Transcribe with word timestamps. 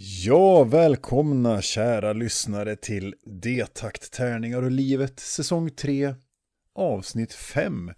Ja, 0.00 0.64
välkomna 0.64 1.62
kära 1.62 2.12
lyssnare 2.12 2.76
till 2.76 3.14
D-takt, 3.24 4.12
tärningar 4.12 4.62
och 4.62 4.70
livet, 4.70 5.20
säsong 5.20 5.70
3, 5.70 6.14
avsnitt 6.74 7.32
5. 7.32 7.90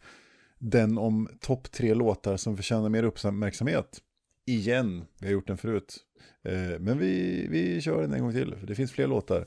Den 0.58 0.98
om 0.98 1.28
topp 1.40 1.71
tre 1.71 1.94
låtar 1.94 2.36
som 2.36 2.56
förtjänar 2.56 2.88
mer 2.88 3.02
uppmärksamhet. 3.02 3.98
Igen, 4.46 5.04
vi 5.21 5.26
har 5.26 5.32
gjort 5.32 5.46
den 5.46 5.56
förut. 5.56 5.96
Eh, 6.44 6.78
men 6.78 6.98
vi, 6.98 7.46
vi 7.50 7.81
kör 7.81 8.03
den 8.03 8.12
en 8.12 8.21
gång 8.21 8.32
till, 8.32 8.54
för 8.54 8.67
det 8.67 8.74
finns 8.74 8.92
fler 8.92 9.06
låtar. 9.06 9.46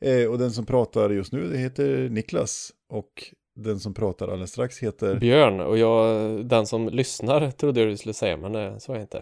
Eh, 0.00 0.26
och 0.26 0.38
den 0.38 0.52
som 0.52 0.66
pratar 0.66 1.10
just 1.10 1.32
nu, 1.32 1.56
heter 1.56 2.08
Niklas. 2.08 2.72
Och 2.88 3.32
den 3.56 3.80
som 3.80 3.94
pratar 3.94 4.28
alldeles 4.28 4.50
strax 4.50 4.78
heter... 4.78 5.18
Björn, 5.18 5.60
och 5.60 5.78
jag, 5.78 6.46
den 6.46 6.66
som 6.66 6.88
lyssnar 6.88 7.50
trodde 7.50 7.80
jag 7.80 7.88
du 7.88 7.96
skulle 7.96 8.14
säga, 8.14 8.36
men 8.36 8.54
eh, 8.54 8.78
så 8.78 8.92
är 8.92 8.96
det 8.96 9.02
inte. 9.02 9.20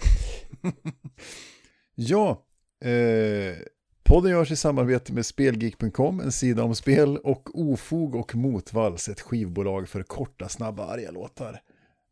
ja, 1.94 2.44
Eh, 2.84 3.56
podden 4.02 4.30
görs 4.30 4.50
i 4.50 4.56
samarbete 4.56 5.12
med 5.12 5.26
Spelgeek.com, 5.26 6.20
en 6.20 6.32
sida 6.32 6.64
om 6.64 6.74
spel 6.74 7.16
och 7.16 7.60
Ofog 7.60 8.14
och 8.14 8.34
Motvalls, 8.34 9.08
ett 9.08 9.20
skivbolag 9.20 9.88
för 9.88 10.02
korta, 10.02 10.48
snabba, 10.48 10.86
arga 10.86 11.10
låtar. 11.10 11.60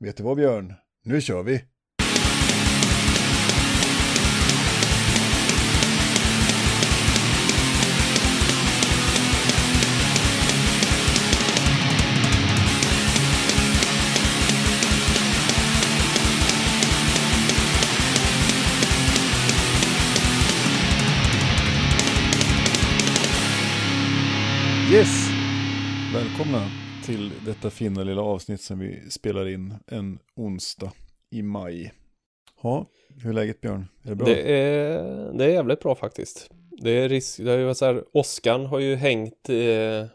Vet 0.01 0.17
du 0.17 0.23
vad 0.23 0.37
Björn? 0.37 0.75
Nu 1.05 1.21
kör 1.21 1.43
vi! 1.43 1.65
Yes! 24.93 25.31
Välkomna 26.15 26.67
till 27.05 27.33
detta 27.47 27.71
fina 27.71 28.03
lilla 28.03 28.23
avsnitt 28.23 28.61
som 28.61 28.79
vi 28.79 29.11
spelar 29.11 29.49
in 29.49 29.75
en 29.87 30.19
onsdag 30.37 30.93
i 31.31 31.43
maj. 31.43 31.93
Ja, 32.63 32.87
hur 33.23 33.31
är 33.31 33.35
läget 33.35 33.61
Björn? 33.61 33.89
Är 34.03 34.09
det 34.09 34.17
bra? 34.17 34.27
Det 34.27 34.53
är, 34.53 35.33
det 35.33 35.45
är 35.45 35.49
jävligt 35.49 35.81
bra 35.81 35.95
faktiskt. 35.95 36.51
Det 36.71 36.91
är 36.91 37.09
risk, 37.09 37.39
det 37.39 37.51
har 37.51 37.59
ju 37.59 37.75
så 37.75 37.85
här, 37.85 38.05
Oscar 38.13 38.59
har 38.59 38.79
ju 38.79 38.95
hängt 38.95 39.49
eh, 39.49 40.07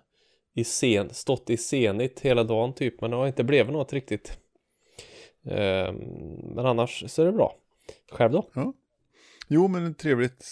i 0.53 0.63
scen, 0.63 1.09
stått 1.11 1.49
i 1.49 1.57
scenigt 1.57 2.19
hela 2.19 2.43
dagen 2.43 2.73
typ, 2.73 3.01
men 3.01 3.11
det 3.11 3.17
har 3.17 3.27
inte 3.27 3.43
blivit 3.43 3.73
något 3.73 3.93
riktigt. 3.93 4.37
Eh, 5.45 5.93
men 6.55 6.65
annars 6.65 7.03
så 7.07 7.21
är 7.21 7.25
det 7.25 7.31
bra. 7.31 7.55
Själv 8.11 8.31
då? 8.31 8.49
Ja. 8.53 8.73
Jo, 9.47 9.67
men 9.67 9.93
trevligt, 9.93 10.45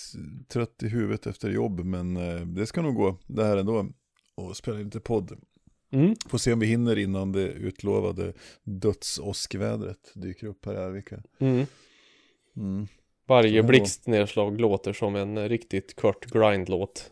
trött 0.47 0.83
i 0.83 0.87
huvudet 0.87 1.27
efter 1.27 1.49
jobb, 1.49 1.79
men 1.79 2.17
eh, 2.17 2.41
det 2.41 2.65
ska 2.65 2.81
nog 2.81 2.95
gå 2.95 3.17
det 3.27 3.45
här 3.45 3.57
ändå 3.57 3.85
och 4.35 4.57
spela 4.57 4.77
lite 4.77 4.99
podd. 4.99 5.37
Mm. 5.91 6.15
Får 6.27 6.37
se 6.37 6.53
om 6.53 6.59
vi 6.59 6.65
hinner 6.65 6.97
innan 6.97 7.31
det 7.31 7.47
utlovade 7.47 8.33
dödsåskvädret 8.63 10.11
dyker 10.13 10.47
upp 10.47 10.65
här 10.65 10.73
i 10.73 10.77
Arvika. 10.77 11.23
Mm. 11.39 11.65
Mm. 12.57 12.87
Varje 13.27 13.63
blixtnedslag 13.63 14.61
låter 14.61 14.93
som 14.93 15.15
en 15.15 15.49
riktigt 15.49 15.95
kort 15.95 16.25
grindlåt. 16.25 17.11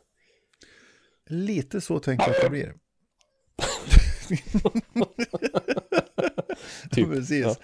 Lite 1.25 1.81
så 1.81 1.99
tänker 1.99 2.27
jag 2.27 2.35
att 2.35 2.41
det 2.41 2.49
blir. 2.49 2.73
typ. 6.91 7.09
Precis. 7.09 7.59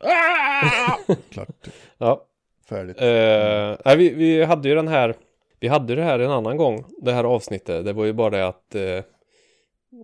Ja. 0.00 0.98
Klart. 1.30 1.68
Ja. 1.98 2.26
Färdigt. 2.68 2.96
Uh, 2.96 3.96
vi, 3.96 4.14
vi 4.14 4.44
hade 4.44 4.68
ju 4.68 4.74
den 4.74 4.88
här 4.88 5.16
vi 5.60 5.68
hade 5.68 5.94
det 5.94 6.02
här 6.02 6.18
en 6.18 6.30
annan 6.30 6.56
gång, 6.56 6.84
det 7.02 7.12
här 7.12 7.24
avsnittet. 7.24 7.84
Det 7.84 7.92
var 7.92 8.04
ju 8.04 8.12
bara 8.12 8.30
det 8.30 8.46
att 8.46 8.74
eh, 8.74 9.04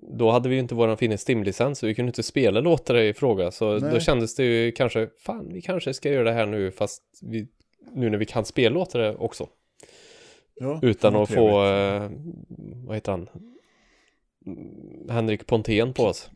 då 0.03 0.31
hade 0.31 0.49
vi 0.49 0.55
ju 0.55 0.61
inte 0.61 0.75
våran 0.75 0.97
Finne 0.97 1.17
Stim-licens 1.19 1.79
så 1.79 1.87
vi 1.87 1.95
kunde 1.95 2.09
inte 2.09 2.23
spela 2.23 2.61
låtar 2.61 2.97
i 2.97 3.15
fråga. 3.15 3.51
Så 3.51 3.79
Nej. 3.79 3.93
då 3.93 4.01
kändes 4.01 4.35
det 4.35 4.45
ju 4.45 4.73
kanske, 4.73 5.09
fan 5.19 5.53
vi 5.53 5.63
kanske 5.63 5.95
ska 5.95 6.11
göra 6.11 6.25
det 6.25 6.33
här 6.33 6.47
nu 6.47 6.71
fast 6.71 7.03
vi, 7.23 7.49
nu 7.95 8.11
när 8.11 8.19
vi 8.19 8.27
kan 8.27 8.45
spela 8.45 8.75
låtar 8.75 9.23
också. 9.23 9.49
Ja, 10.55 10.79
Utan 10.83 11.17
att 11.17 11.31
få, 11.31 11.65
eh, 11.65 12.11
vad 12.87 12.97
heter 12.97 13.13
han? 13.13 13.29
Henrik 15.09 15.47
Pontén 15.47 15.93
på 15.93 16.03
oss. 16.03 16.31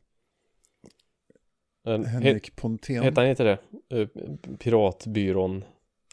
Henrik 1.85 2.57
Pontén? 2.57 3.03
Heter 3.03 3.21
han 3.21 3.31
inte 3.31 3.45
det? 3.45 3.59
Eh, 4.01 4.09
Piratbyrån 4.59 5.65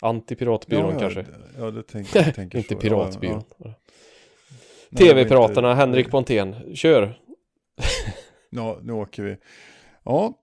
Antipiratbyrån 0.02 0.94
ja, 0.94 1.00
kanske? 1.00 1.26
Ja, 1.58 1.72
det 1.72 1.84
tänker 1.84 2.24
jag. 2.24 2.36
Tänker 2.36 2.58
inte 2.58 2.76
Piratbyrån. 2.76 3.44
Ja, 3.58 3.74
ja. 4.90 4.98
TV-piraterna, 4.98 5.72
inte... 5.72 5.82
Henrik 5.82 6.12
Pontén, 6.12 6.76
kör! 6.76 7.20
ja, 8.50 8.80
nu 8.84 8.94
åker 8.94 9.24
vi. 9.24 9.38
Ja, 10.04 10.34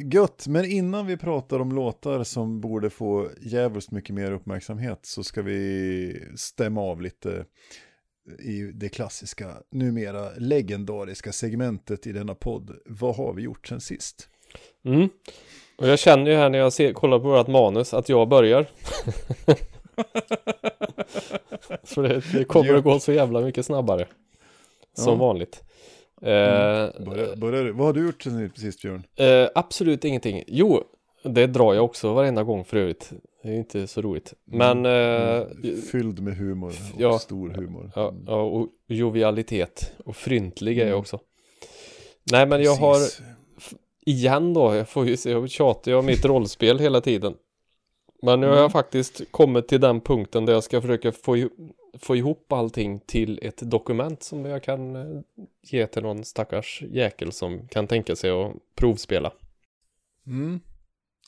gött. 0.00 0.46
Men 0.46 0.64
innan 0.64 1.06
vi 1.06 1.16
pratar 1.16 1.60
om 1.60 1.72
låtar 1.72 2.24
som 2.24 2.60
borde 2.60 2.90
få 2.90 3.30
jävligt 3.40 3.90
mycket 3.90 4.14
mer 4.14 4.32
uppmärksamhet 4.32 5.00
så 5.02 5.24
ska 5.24 5.42
vi 5.42 6.24
stämma 6.36 6.80
av 6.80 7.00
lite 7.00 7.44
i 8.38 8.62
det 8.62 8.88
klassiska, 8.88 9.56
numera 9.70 10.30
legendariska 10.36 11.32
segmentet 11.32 12.06
i 12.06 12.12
denna 12.12 12.34
podd. 12.34 12.78
Vad 12.86 13.16
har 13.16 13.34
vi 13.34 13.42
gjort 13.42 13.68
sen 13.68 13.80
sist? 13.80 14.28
Mm. 14.84 15.08
Och 15.80 15.88
jag 15.88 15.98
känner 15.98 16.30
ju 16.30 16.36
här 16.36 16.48
när 16.48 16.58
jag 16.58 16.72
ser, 16.72 16.92
kollar 16.92 17.18
på 17.18 17.28
vårt 17.28 17.46
manus 17.46 17.94
att 17.94 18.08
jag 18.08 18.28
börjar. 18.28 18.66
så 21.82 22.02
det, 22.02 22.22
det 22.32 22.44
kommer 22.44 22.74
att 22.74 22.84
gå 22.84 23.00
så 23.00 23.12
jävla 23.12 23.40
mycket 23.40 23.66
snabbare. 23.66 24.06
Som 24.94 25.12
ja. 25.12 25.14
vanligt. 25.26 25.62
Mm. 26.22 26.34
Eh, 26.34 26.90
börjar, 27.06 27.36
börjar, 27.36 27.72
vad 27.72 27.86
har 27.86 27.92
du 27.92 28.06
gjort 28.06 28.22
sen 28.22 28.52
sist 28.56 28.82
Björn? 28.82 29.02
Eh, 29.16 29.48
absolut 29.54 30.04
ingenting. 30.04 30.44
Jo, 30.46 30.84
det 31.22 31.46
drar 31.46 31.74
jag 31.74 31.84
också 31.84 32.14
varenda 32.14 32.42
gång 32.42 32.64
för 32.64 32.76
övrigt. 32.76 33.12
Det 33.42 33.48
är 33.48 33.54
inte 33.54 33.86
så 33.86 34.02
roligt. 34.02 34.34
Men... 34.44 34.86
Mm. 34.86 35.42
Eh, 35.62 35.74
Fylld 35.92 36.20
med 36.20 36.36
humor 36.36 36.68
och 36.68 37.00
ja, 37.00 37.18
stor 37.18 37.48
humor. 37.50 37.92
Ja, 37.94 38.14
ja, 38.26 38.42
och 38.42 38.68
jovialitet. 38.86 39.92
Och 40.04 40.16
fryntlig 40.16 40.78
är 40.78 40.80
jag 40.80 40.88
mm. 40.88 41.00
också. 41.00 41.20
Nej 42.32 42.46
men 42.46 42.62
jag 42.62 42.74
har 42.74 42.96
igen 44.10 44.54
då, 44.54 44.74
jag 44.74 44.88
får 44.88 45.06
ju 45.06 45.16
se, 45.16 45.30
jag 45.30 45.50
tjatar 45.50 45.92
om 45.92 46.06
mitt 46.06 46.24
rollspel 46.24 46.78
hela 46.78 47.00
tiden. 47.00 47.34
Men 48.22 48.40
nu 48.40 48.46
har 48.46 48.54
jag 48.54 48.60
mm. 48.60 48.70
faktiskt 48.70 49.22
kommit 49.30 49.68
till 49.68 49.80
den 49.80 50.00
punkten 50.00 50.46
där 50.46 50.52
jag 50.52 50.64
ska 50.64 50.80
försöka 50.80 51.12
få, 51.12 51.48
få 51.98 52.16
ihop 52.16 52.52
allting 52.52 53.00
till 53.00 53.38
ett 53.42 53.70
dokument 53.70 54.22
som 54.22 54.44
jag 54.44 54.62
kan 54.62 54.96
eh, 54.96 55.22
ge 55.62 55.86
till 55.86 56.02
någon 56.02 56.24
stackars 56.24 56.82
jäkel 56.90 57.32
som 57.32 57.68
kan 57.68 57.86
tänka 57.86 58.16
sig 58.16 58.30
att 58.30 58.52
provspela. 58.74 59.32
Mm. 60.26 60.60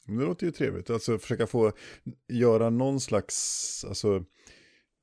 Det 0.07 0.25
låter 0.25 0.47
ju 0.47 0.53
trevligt, 0.53 0.91
alltså 0.91 1.19
försöka 1.19 1.47
få 1.47 1.73
göra 2.29 2.71
någon 2.71 3.01
slags, 3.01 3.85
alltså 3.89 4.25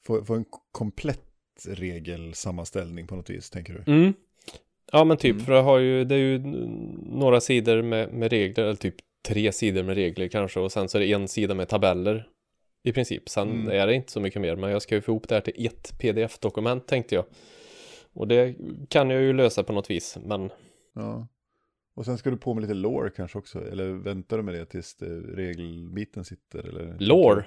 få, 0.06 0.26
få 0.26 0.34
en 0.34 0.46
komplett 0.72 1.26
regelsammanställning 1.68 3.08
på 3.08 3.16
något 3.16 3.30
vis, 3.30 3.50
tänker 3.50 3.74
du? 3.74 3.92
Mm. 3.92 4.14
Ja 4.92 5.04
men 5.04 5.18
typ, 5.18 5.34
mm. 5.34 5.46
för 5.46 5.54
det, 5.54 5.62
har 5.62 5.78
ju, 5.78 6.04
det 6.04 6.16
är 6.16 6.20
ju 6.20 6.40
några 7.04 7.42
sidor 7.42 7.82
med, 7.82 8.14
med 8.14 8.30
regler, 8.30 8.64
eller 8.64 8.76
typ 8.76 8.96
tre 9.28 9.52
sidor 9.52 9.84
med 9.84 9.96
regler 9.96 10.28
kanske 10.28 10.60
och 10.60 10.72
sen 10.72 10.90
så 10.90 10.98
är 10.98 11.00
det 11.00 11.12
en 11.12 11.28
sida 11.28 11.56
med 11.56 11.70
tabeller 11.70 12.28
i 12.84 12.92
princip. 12.92 13.30
Sen 13.30 13.50
mm. 13.50 13.70
är 13.70 13.88
det 13.88 13.94
inte 13.94 14.12
så 14.12 14.20
mycket 14.20 14.42
mer, 14.42 14.56
men 14.56 14.72
jag 14.72 14.82
ska 14.82 14.96
ju 14.96 15.02
få 15.02 15.12
ihop 15.12 15.28
det 15.28 15.36
här 15.36 15.42
till 15.42 15.66
ett 15.66 16.00
pdf-dokument 16.00 16.88
tänkte 16.88 17.16
jag. 17.16 17.26
Och 18.14 18.28
det 18.28 18.56
kan 18.90 19.10
jag 19.10 19.22
ju 19.22 19.34
lösa 19.34 19.64
på 19.64 19.74
något 19.74 19.90
vis, 19.90 20.18
men... 20.26 20.50
Ja. 20.96 21.28
Och 21.96 22.06
sen 22.06 22.18
ska 22.18 22.30
du 22.30 22.38
på 22.38 22.54
med 22.54 22.62
lite 22.62 22.74
lore 22.74 23.10
kanske 23.10 23.38
också, 23.38 23.68
eller 23.72 23.90
väntar 23.90 24.38
du 24.38 24.44
med 24.44 24.54
det 24.54 24.66
tills 24.66 24.96
det 24.96 25.20
regelbiten 25.20 26.26
sitter? 26.26 26.60
Eller? 26.60 26.96
Lore? 27.00 27.46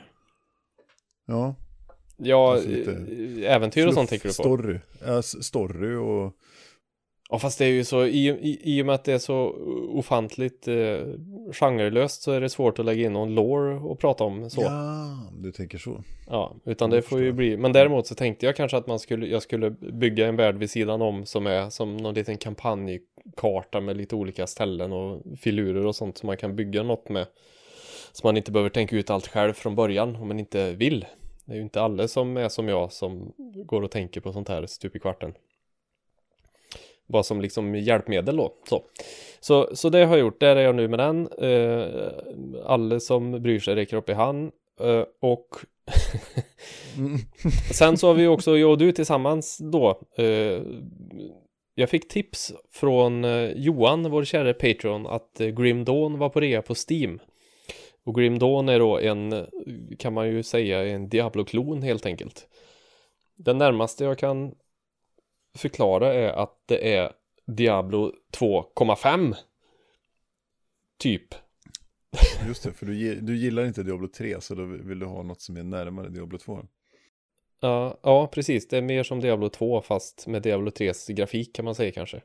Ja. 1.27 1.55
Ja, 2.17 2.53
alltså 2.53 2.71
äventyr 3.45 3.87
och 3.87 3.95
sånt 3.95 4.11
tänker 4.11 4.29
du 4.29 4.35
på? 4.35 4.43
Story, 4.43 4.79
ja, 5.06 5.23
story 5.23 5.95
och 5.95 6.37
Ja 7.32 7.38
fast 7.38 7.58
det 7.58 7.64
är 7.64 7.69
ju 7.69 7.84
så, 7.84 8.06
i, 8.06 8.29
i, 8.29 8.61
i 8.62 8.82
och 8.82 8.87
med 8.87 8.94
att 8.94 9.05
det 9.05 9.12
är 9.12 9.19
så 9.19 9.56
ofantligt 9.88 10.69
eh, 10.69 10.99
genrelöst 11.52 12.23
så 12.23 12.32
är 12.32 12.40
det 12.40 12.49
svårt 12.49 12.79
att 12.79 12.84
lägga 12.84 13.06
in 13.06 13.12
någon 13.12 13.34
lore 13.34 13.75
och 13.75 13.99
prata 13.99 14.25
om 14.25 14.50
så. 14.50 14.62
Ja, 14.62 15.31
du 15.38 15.52
tänker 15.52 15.79
så. 15.79 16.02
Ja, 16.26 16.56
utan 16.64 16.90
det 16.90 17.02
får 17.02 17.20
ju 17.20 17.32
bli, 17.32 17.56
men 17.56 17.73
däremot 17.73 18.06
så 18.06 18.14
tänkte 18.14 18.46
jag 18.46 18.56
kanske 18.56 18.76
att 18.76 18.87
man 18.87 18.99
skulle, 18.99 19.26
jag 19.26 19.43
skulle 19.43 19.70
bygga 19.70 20.26
en 20.26 20.37
värld 20.37 20.56
vid 20.56 20.70
sidan 20.70 21.02
om 21.02 21.26
som 21.26 21.46
är 21.46 21.70
som 21.70 21.96
någon 21.96 22.14
liten 22.14 22.37
kampanjkarta 22.37 23.81
med 23.81 23.96
lite 23.96 24.17
olika 24.17 24.46
ställen 24.46 24.93
och 24.93 25.23
filurer 25.40 25.87
och 25.87 25.96
sånt 25.96 26.19
som 26.19 26.26
man 26.26 26.37
kan 26.37 26.56
bygga 26.56 26.82
något 26.82 27.08
med. 27.08 27.26
Så 28.12 28.26
man 28.26 28.37
inte 28.37 28.52
behöver 28.52 28.70
tänka 28.70 28.96
ut 28.96 29.11
allt 29.11 29.28
själv 29.28 29.52
från 29.52 29.75
början 29.75 30.17
om 30.17 30.28
man 30.28 30.38
inte 30.38 30.73
vill. 30.73 31.06
Det 31.44 31.52
är 31.52 31.56
ju 31.56 31.62
inte 31.62 31.82
alla 31.82 32.08
som 32.08 32.37
är 32.37 32.49
som 32.49 32.69
jag 32.69 32.93
som 32.93 33.32
går 33.55 33.82
och 33.82 33.90
tänker 33.90 34.20
på 34.20 34.32
sånt 34.32 34.49
här 34.49 34.67
stup 34.67 34.96
i 34.96 34.99
kvarten. 34.99 35.35
Bara 37.12 37.23
som 37.23 37.41
liksom 37.41 37.75
hjälpmedel 37.75 38.37
då. 38.37 38.53
Så. 38.69 38.82
Så, 39.41 39.76
så 39.76 39.88
det 39.88 40.05
har 40.05 40.17
jag 40.17 40.25
gjort, 40.25 40.41
där 40.41 40.56
är 40.56 40.62
jag 40.62 40.75
nu 40.75 40.88
med 40.88 40.99
den. 40.99 41.29
Uh, 41.43 42.09
alla 42.64 43.00
som 43.00 43.43
bryr 43.43 43.59
sig 43.61 43.75
räcker 43.75 43.97
upp 43.97 44.09
i 44.09 44.12
hand. 44.12 44.50
Uh, 44.85 45.05
och 45.20 45.47
Mm. 46.99 47.19
Sen 47.73 47.97
så 47.99 48.06
har 48.06 48.14
vi 48.14 48.26
också, 48.26 48.59
jag 48.59 48.70
och 48.70 48.79
du 48.79 48.93
tillsammans 48.93 49.59
då. 49.73 50.00
uh, 50.19 50.62
jag 51.75 51.91
fick 51.91 52.09
tips 52.09 52.53
från 52.70 53.25
Johan, 53.56 54.11
vår 54.11 54.25
kära 54.25 54.55
Patreon, 54.55 55.06
att 55.06 55.38
Grim 55.38 55.85
Dawn 55.85 56.19
var 56.19 56.29
på 56.29 56.41
rea 56.41 56.62
på 56.62 56.75
Steam. 56.88 57.20
Och 58.05 58.14
Grim 58.14 58.38
Dawn 58.38 58.69
är 58.69 58.79
då 58.79 58.99
en, 58.99 59.47
kan 59.99 60.12
man 60.12 60.29
ju 60.29 60.43
säga, 60.43 60.85
en 60.85 61.09
Diablo-klon 61.09 61.82
helt 61.82 62.06
enkelt. 62.06 62.47
Den 63.37 63.59
närmaste 63.59 64.05
jag 64.05 64.19
kan 64.19 64.55
förklara 65.54 66.14
är 66.14 66.28
att 66.28 66.62
det 66.66 66.94
är 66.94 67.12
Diablo 67.46 68.12
2,5 68.38 69.34
typ. 70.99 71.34
Just 72.46 72.62
det, 72.62 72.72
för 72.72 72.87
du, 72.87 73.20
du 73.20 73.37
gillar 73.37 73.64
inte 73.64 73.82
Diablo 73.82 74.08
3 74.08 74.40
så 74.40 74.54
då 74.54 74.64
vill 74.64 74.99
du 74.99 75.06
ha 75.06 75.22
något 75.22 75.40
som 75.40 75.56
är 75.56 75.62
närmare 75.62 76.08
Diablo 76.08 76.38
2. 76.38 76.66
Ja, 77.60 77.99
ja, 78.02 78.26
precis. 78.26 78.69
Det 78.69 78.76
är 78.76 78.82
mer 78.82 79.02
som 79.02 79.20
Diablo 79.20 79.49
2 79.49 79.82
fast 79.82 80.26
med 80.26 80.43
Diablo 80.43 80.70
3s 80.70 81.12
grafik 81.12 81.54
kan 81.54 81.64
man 81.64 81.75
säga 81.75 81.93
kanske. 81.93 82.16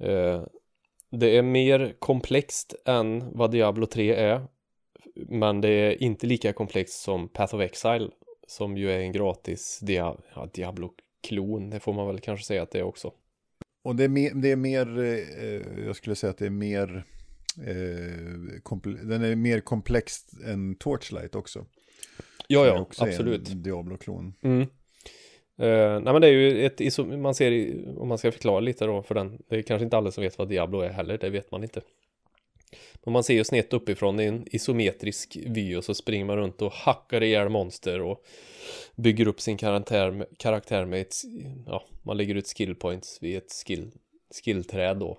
Eh, 0.00 0.42
det 1.10 1.36
är 1.36 1.42
mer 1.42 1.96
komplext 1.98 2.74
än 2.86 3.36
vad 3.36 3.50
Diablo 3.50 3.86
3 3.86 4.14
är. 4.14 4.46
Men 5.14 5.60
det 5.60 5.68
är 5.68 6.02
inte 6.02 6.26
lika 6.26 6.52
komplext 6.52 7.02
som 7.02 7.28
Path 7.28 7.54
of 7.54 7.60
Exile 7.60 8.10
som 8.46 8.76
ju 8.76 8.90
är 8.90 8.98
en 8.98 9.12
gratis 9.12 9.78
dia 9.82 10.16
ja, 10.34 10.48
Diablo-klon. 11.32 11.70
Det 11.70 11.80
får 11.80 11.92
man 11.92 12.06
väl 12.06 12.20
kanske 12.20 12.46
säga 12.46 12.62
att 12.62 12.70
det 12.70 12.78
är 12.78 12.82
också. 12.82 13.12
Och 13.84 13.96
det 13.96 14.04
är 14.04 14.08
mer, 14.08 14.30
det 14.34 14.50
är 14.50 14.56
mer 14.56 14.98
eh, 14.98 15.84
jag 15.86 15.96
skulle 15.96 16.16
säga 16.16 16.30
att 16.30 16.38
det 16.38 16.46
är 16.46 16.50
mer, 16.50 17.04
eh, 17.58 18.78
den 19.02 19.24
är 19.24 19.36
mer 19.36 19.60
komplext 19.60 20.32
än 20.46 20.74
Torchlight 20.74 21.34
också. 21.34 21.66
Ja, 22.48 22.66
ja, 22.66 22.86
absolut. 22.98 23.64
Diablo-klon. 23.64 24.34
Mm. 24.42 24.66
Uh, 25.62 26.00
nej 26.00 26.12
men 26.12 26.20
det 26.20 26.26
är 26.26 26.32
ju 26.32 26.66
ett, 26.66 26.98
man 26.98 27.34
ser, 27.34 27.78
om 27.98 28.08
man 28.08 28.18
ska 28.18 28.32
förklara 28.32 28.60
lite 28.60 28.86
då 28.86 29.02
för 29.02 29.14
den, 29.14 29.38
det 29.48 29.56
är 29.56 29.62
kanske 29.62 29.84
inte 29.84 29.96
alla 29.96 30.10
som 30.10 30.22
vet 30.22 30.38
vad 30.38 30.48
Diablo 30.48 30.80
är 30.80 30.88
heller, 30.88 31.18
det 31.18 31.30
vet 31.30 31.50
man 31.50 31.62
inte. 31.62 31.80
Men 33.04 33.12
man 33.12 33.24
ser 33.24 33.34
ju 33.34 33.44
snett 33.44 33.72
uppifrån 33.72 34.20
i 34.20 34.24
en 34.24 34.46
isometrisk 34.54 35.38
vy 35.46 35.76
och 35.76 35.84
så 35.84 35.94
springer 35.94 36.24
man 36.24 36.36
runt 36.36 36.62
och 36.62 36.72
hackar 36.72 37.22
ihjäl 37.22 37.48
monster 37.48 38.00
och 38.00 38.24
bygger 38.96 39.28
upp 39.28 39.40
sin 39.40 39.56
karaktär, 39.56 40.26
karaktär 40.38 40.84
med 40.84 41.00
ett, 41.00 41.14
ja, 41.66 41.84
man 42.02 42.16
lägger 42.16 42.34
ut 42.34 42.48
skill 42.56 42.74
points 42.74 43.18
vid 43.22 43.36
ett 43.36 43.52
skill, 43.66 43.92
skillträd 44.44 44.96
då. 44.96 45.18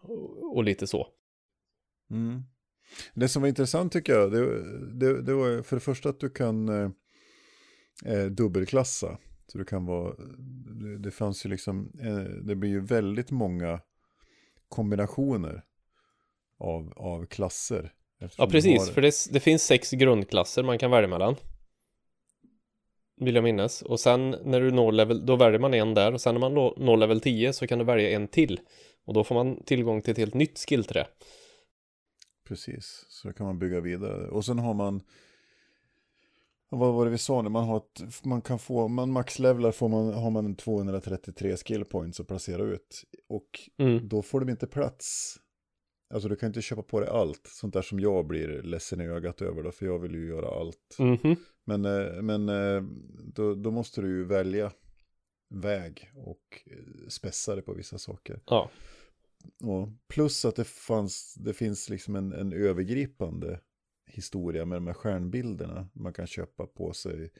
Och, 0.00 0.56
och 0.56 0.64
lite 0.64 0.86
så. 0.86 1.08
Mm. 2.10 2.42
Det 3.14 3.28
som 3.28 3.42
var 3.42 3.48
intressant 3.48 3.92
tycker 3.92 4.12
jag, 4.12 4.32
det, 4.32 4.62
det, 4.92 5.22
det 5.22 5.34
var 5.34 5.62
för 5.62 5.76
det 5.76 5.80
första 5.80 6.08
att 6.08 6.20
du 6.20 6.30
kan 6.30 6.68
eh, 6.68 6.90
eh, 8.04 8.24
dubbelklassa. 8.24 9.18
Så 9.46 9.58
du 9.58 9.64
kan 9.64 9.86
vara, 9.86 10.14
det, 10.80 10.98
det 10.98 11.10
fanns 11.10 11.46
ju 11.46 11.50
liksom, 11.50 11.92
eh, 12.00 12.34
det 12.42 12.54
blir 12.54 12.70
ju 12.70 12.80
väldigt 12.80 13.30
många 13.30 13.80
kombinationer 14.68 15.64
av, 16.58 16.92
av 16.96 17.26
klasser. 17.26 17.92
Ja, 18.38 18.46
precis, 18.46 18.78
har... 18.78 18.92
för 18.92 19.02
det, 19.02 19.14
det 19.30 19.40
finns 19.40 19.64
sex 19.64 19.90
grundklasser 19.90 20.62
man 20.62 20.78
kan 20.78 20.90
välja 20.90 21.08
mellan. 21.08 21.36
Vill 23.20 23.34
jag 23.34 23.44
minnas. 23.44 23.82
Och 23.82 24.00
sen 24.00 24.30
när 24.30 24.60
du 24.60 24.70
når 24.70 24.92
level, 24.92 25.26
då 25.26 25.36
väljer 25.36 25.58
man 25.58 25.74
en 25.74 25.94
där 25.94 26.12
och 26.12 26.20
sen 26.20 26.34
när 26.34 26.40
man 26.40 26.54
når 26.54 26.96
level 26.96 27.20
10 27.20 27.52
så 27.52 27.66
kan 27.66 27.78
du 27.78 27.84
välja 27.84 28.10
en 28.10 28.28
till. 28.28 28.60
Och 29.04 29.14
då 29.14 29.24
får 29.24 29.34
man 29.34 29.62
tillgång 29.64 30.02
till 30.02 30.12
ett 30.12 30.18
helt 30.18 30.34
nytt 30.34 30.58
skillträ. 30.58 31.06
Precis, 32.48 33.06
så 33.08 33.32
kan 33.32 33.46
man 33.46 33.58
bygga 33.58 33.80
vidare. 33.80 34.28
Och 34.28 34.44
sen 34.44 34.58
har 34.58 34.74
man, 34.74 35.02
vad 36.68 36.94
var 36.94 37.04
det 37.04 37.10
vi 37.10 37.18
sa 37.18 37.42
nu, 37.42 37.48
man, 37.48 37.64
har 37.64 37.76
ett, 37.76 38.24
man 38.24 38.42
kan 38.42 38.58
få, 38.58 38.88
man 38.88 39.12
maxlevlar 39.12 39.72
får 39.72 39.88
man, 39.88 40.12
har 40.12 40.30
man 40.30 40.54
233 40.54 41.56
skill 41.56 41.84
points 41.84 42.20
att 42.20 42.28
placera 42.28 42.62
ut. 42.62 43.04
Och 43.28 43.60
mm. 43.78 44.08
då 44.08 44.22
får 44.22 44.40
de 44.40 44.48
inte 44.48 44.66
plats. 44.66 45.36
Alltså 46.14 46.28
du 46.28 46.36
kan 46.36 46.46
inte 46.46 46.62
köpa 46.62 46.82
på 46.82 47.00
dig 47.00 47.08
allt, 47.08 47.46
sånt 47.46 47.74
där 47.74 47.82
som 47.82 48.00
jag 48.00 48.26
blir 48.26 48.62
ledsen 48.62 49.00
i 49.00 49.04
ögat 49.06 49.42
över 49.42 49.62
då, 49.62 49.72
för 49.72 49.86
jag 49.86 49.98
vill 49.98 50.14
ju 50.14 50.28
göra 50.28 50.60
allt. 50.60 50.96
Mm 50.98 51.16
-hmm. 51.16 51.36
Men, 51.64 51.84
eh, 51.84 52.22
men 52.22 52.48
eh, 52.48 52.82
då, 53.34 53.54
då 53.54 53.70
måste 53.70 54.00
du 54.00 54.08
ju 54.08 54.24
välja 54.24 54.72
väg 55.48 56.12
och 56.14 56.68
spässa 57.08 57.56
det 57.56 57.62
på 57.62 57.72
vissa 57.72 57.98
saker. 57.98 58.40
Ja. 58.46 58.70
Och 59.62 59.88
plus 60.08 60.44
att 60.44 60.56
det, 60.56 60.64
fanns, 60.64 61.34
det 61.34 61.54
finns 61.54 61.88
liksom 61.88 62.16
en, 62.16 62.32
en 62.32 62.52
övergripande 62.52 63.60
historia 64.06 64.64
med 64.64 64.76
de 64.76 64.86
här 64.86 64.94
stjärnbilderna. 64.94 65.88
Man 65.92 66.12
kan 66.12 66.26
köpa 66.26 66.66
på 66.66 66.92
sig 66.92 67.32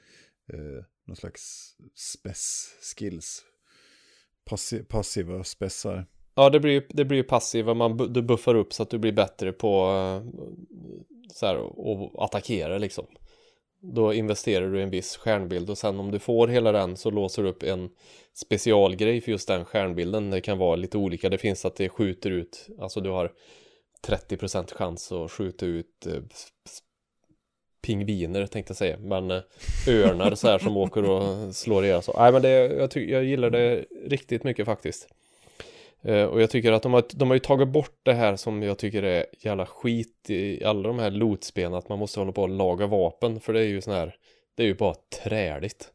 eh, 0.53 0.85
någon 1.05 1.17
slags 1.17 1.77
spess 1.95 2.69
skills. 2.81 3.45
Passi 4.45 4.85
passiva 4.85 5.45
spessar. 5.45 6.07
Ja, 6.37 6.51
det 6.51 6.61
blir, 6.61 6.87
det 6.89 7.05
blir 7.05 7.23
passiva. 7.23 7.75
Man, 7.75 7.97
du 8.13 8.23
buffar 8.23 8.55
upp 8.55 8.73
så 8.73 8.83
att 8.83 8.91
du 8.91 8.99
blir 8.99 9.13
bättre 9.13 9.53
på 9.53 9.89
eh, 9.91 10.41
så 11.33 11.47
här, 11.47 11.57
att 11.57 12.19
attackera 12.19 12.79
liksom. 12.79 13.07
Då 13.81 14.15
investerar 14.15 14.71
du 14.71 14.79
i 14.79 14.83
en 14.83 14.91
viss 14.91 15.17
stjärnbild 15.17 15.71
och 15.71 15.79
sen 15.79 16.01
om 16.01 16.11
du 16.11 16.19
får 16.19 16.49
hela 16.49 16.73
den 16.73 16.97
så 16.97 17.11
låser 17.11 17.43
du 17.43 17.49
upp 17.49 17.63
en 17.63 17.91
specialgrej 18.35 19.21
för 19.21 19.31
just 19.31 19.49
den 19.49 19.65
stjärnbilden. 19.65 20.31
Det 20.31 20.41
kan 20.41 20.59
vara 20.59 20.77
lite 20.77 20.99
olika. 20.99 21.29
Det 21.29 21.39
finns 21.39 21.65
att 21.65 21.77
det 21.77 21.89
skjuter 21.89 22.31
ut, 22.31 22.69
alltså 22.79 23.01
du 23.01 23.11
har 23.11 23.33
30% 24.07 24.75
chans 24.75 25.13
att 25.13 25.33
skjuta 25.33 25.67
ut 25.67 26.07
eh, 26.07 26.23
pingviner 27.83 28.47
tänkte 28.47 28.71
jag 28.71 28.77
säga, 28.77 28.99
men 28.99 29.31
eh, 29.31 29.43
örnar 29.89 30.35
så 30.35 30.49
här 30.49 30.59
som 30.59 30.77
åker 30.77 31.11
och 31.11 31.55
slår 31.55 31.85
ihjäl 31.85 32.03
så. 32.03 32.15
Nej 32.19 32.33
men 32.33 32.43
det, 32.43 32.51
jag, 32.51 32.97
jag 32.97 33.25
gillar 33.25 33.51
det 33.51 33.85
riktigt 34.07 34.45
mycket 34.45 34.67
faktiskt. 34.67 35.09
Eh, 36.03 36.25
och 36.25 36.43
jag 36.43 36.51
tycker 36.51 36.73
att 36.73 36.83
de 36.83 36.93
har, 36.93 37.05
de 37.15 37.29
har 37.29 37.35
ju 37.35 37.41
tagit 37.41 37.69
bort 37.69 38.01
det 38.03 38.15
här 38.15 38.37
som 38.37 38.63
jag 38.63 38.79
tycker 38.79 39.03
är 39.03 39.27
jävla 39.39 39.67
skit 39.67 40.31
i 40.31 40.65
alla 40.65 40.89
de 40.89 40.99
här 40.99 41.11
lootspelen, 41.11 41.75
att 41.75 41.89
man 41.89 41.99
måste 41.99 42.21
hålla 42.21 42.33
på 42.33 42.43
och 42.43 42.49
laga 42.49 42.87
vapen, 42.87 43.41
för 43.41 43.53
det 43.53 43.61
är 43.61 43.65
ju 43.65 43.81
sån 43.81 43.95
här, 43.95 44.15
det 44.55 44.63
är 44.63 44.67
ju 44.67 44.75
bara 44.75 44.95
träligt. 45.25 45.93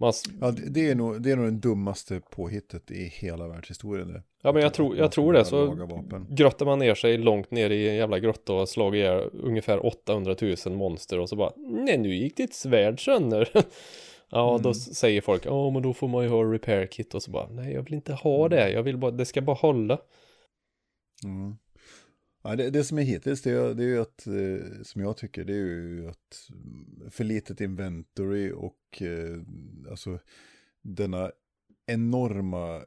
Man... 0.00 0.12
Ja, 0.40 0.50
det 0.50 0.90
är, 0.90 0.94
nog, 0.94 1.22
det 1.22 1.30
är 1.30 1.36
nog 1.36 1.46
den 1.46 1.60
dummaste 1.60 2.20
påhittet 2.30 2.90
i 2.90 3.04
hela 3.04 3.48
världshistorien. 3.48 4.12
Det. 4.12 4.22
Ja, 4.42 4.52
men 4.52 4.62
jag 4.62 4.74
tror, 4.74 4.96
jag 4.96 5.12
tror 5.12 5.32
det. 5.32 5.44
Så 5.44 5.88
grottar 6.28 6.66
man 6.66 6.78
ner 6.78 6.94
sig 6.94 7.18
långt 7.18 7.50
ner 7.50 7.70
i 7.70 7.88
en 7.88 7.94
jävla 7.94 8.18
grotta 8.18 8.52
och 8.52 8.68
slagit 8.68 8.98
ihjäl 8.98 9.30
ungefär 9.32 9.86
800 9.86 10.36
000 10.66 10.76
monster 10.76 11.18
och 11.18 11.28
så 11.28 11.36
bara, 11.36 11.52
nej, 11.56 11.98
nu 11.98 12.14
gick 12.14 12.36
ditt 12.36 12.54
svärd 12.54 13.04
sönder. 13.04 13.48
Ja, 14.30 14.50
mm. 14.50 14.62
då 14.62 14.74
säger 14.74 15.20
folk, 15.20 15.46
ja 15.46 15.70
men 15.70 15.82
då 15.82 15.94
får 15.94 16.08
man 16.08 16.24
ju 16.24 16.30
ha 16.30 16.52
repair 16.52 16.86
kit 16.86 17.14
och 17.14 17.22
så 17.22 17.30
bara, 17.30 17.48
nej 17.48 17.72
jag 17.72 17.82
vill 17.82 17.94
inte 17.94 18.12
ha 18.12 18.48
det, 18.48 18.70
jag 18.70 18.82
vill 18.82 18.98
bara, 18.98 19.10
det 19.10 19.24
ska 19.24 19.42
bara 19.42 19.56
hålla. 19.56 19.98
Mm. 21.24 21.56
Ja, 22.42 22.56
det, 22.56 22.70
det 22.70 22.84
som 22.84 22.98
är 22.98 23.02
hittills, 23.02 23.42
det 23.42 23.50
är, 23.50 23.74
det 23.74 23.84
är 23.84 23.88
ju 23.88 24.00
att, 24.00 24.26
eh, 24.26 24.82
som 24.82 25.02
jag 25.02 25.16
tycker, 25.16 25.44
det 25.44 25.52
är 25.52 25.56
ju 25.56 26.08
att 26.08 26.48
för 27.10 27.24
litet 27.24 27.60
inventory 27.60 28.52
och 28.52 29.02
eh, 29.02 29.40
alltså 29.90 30.18
denna 30.82 31.30
enorma 31.86 32.82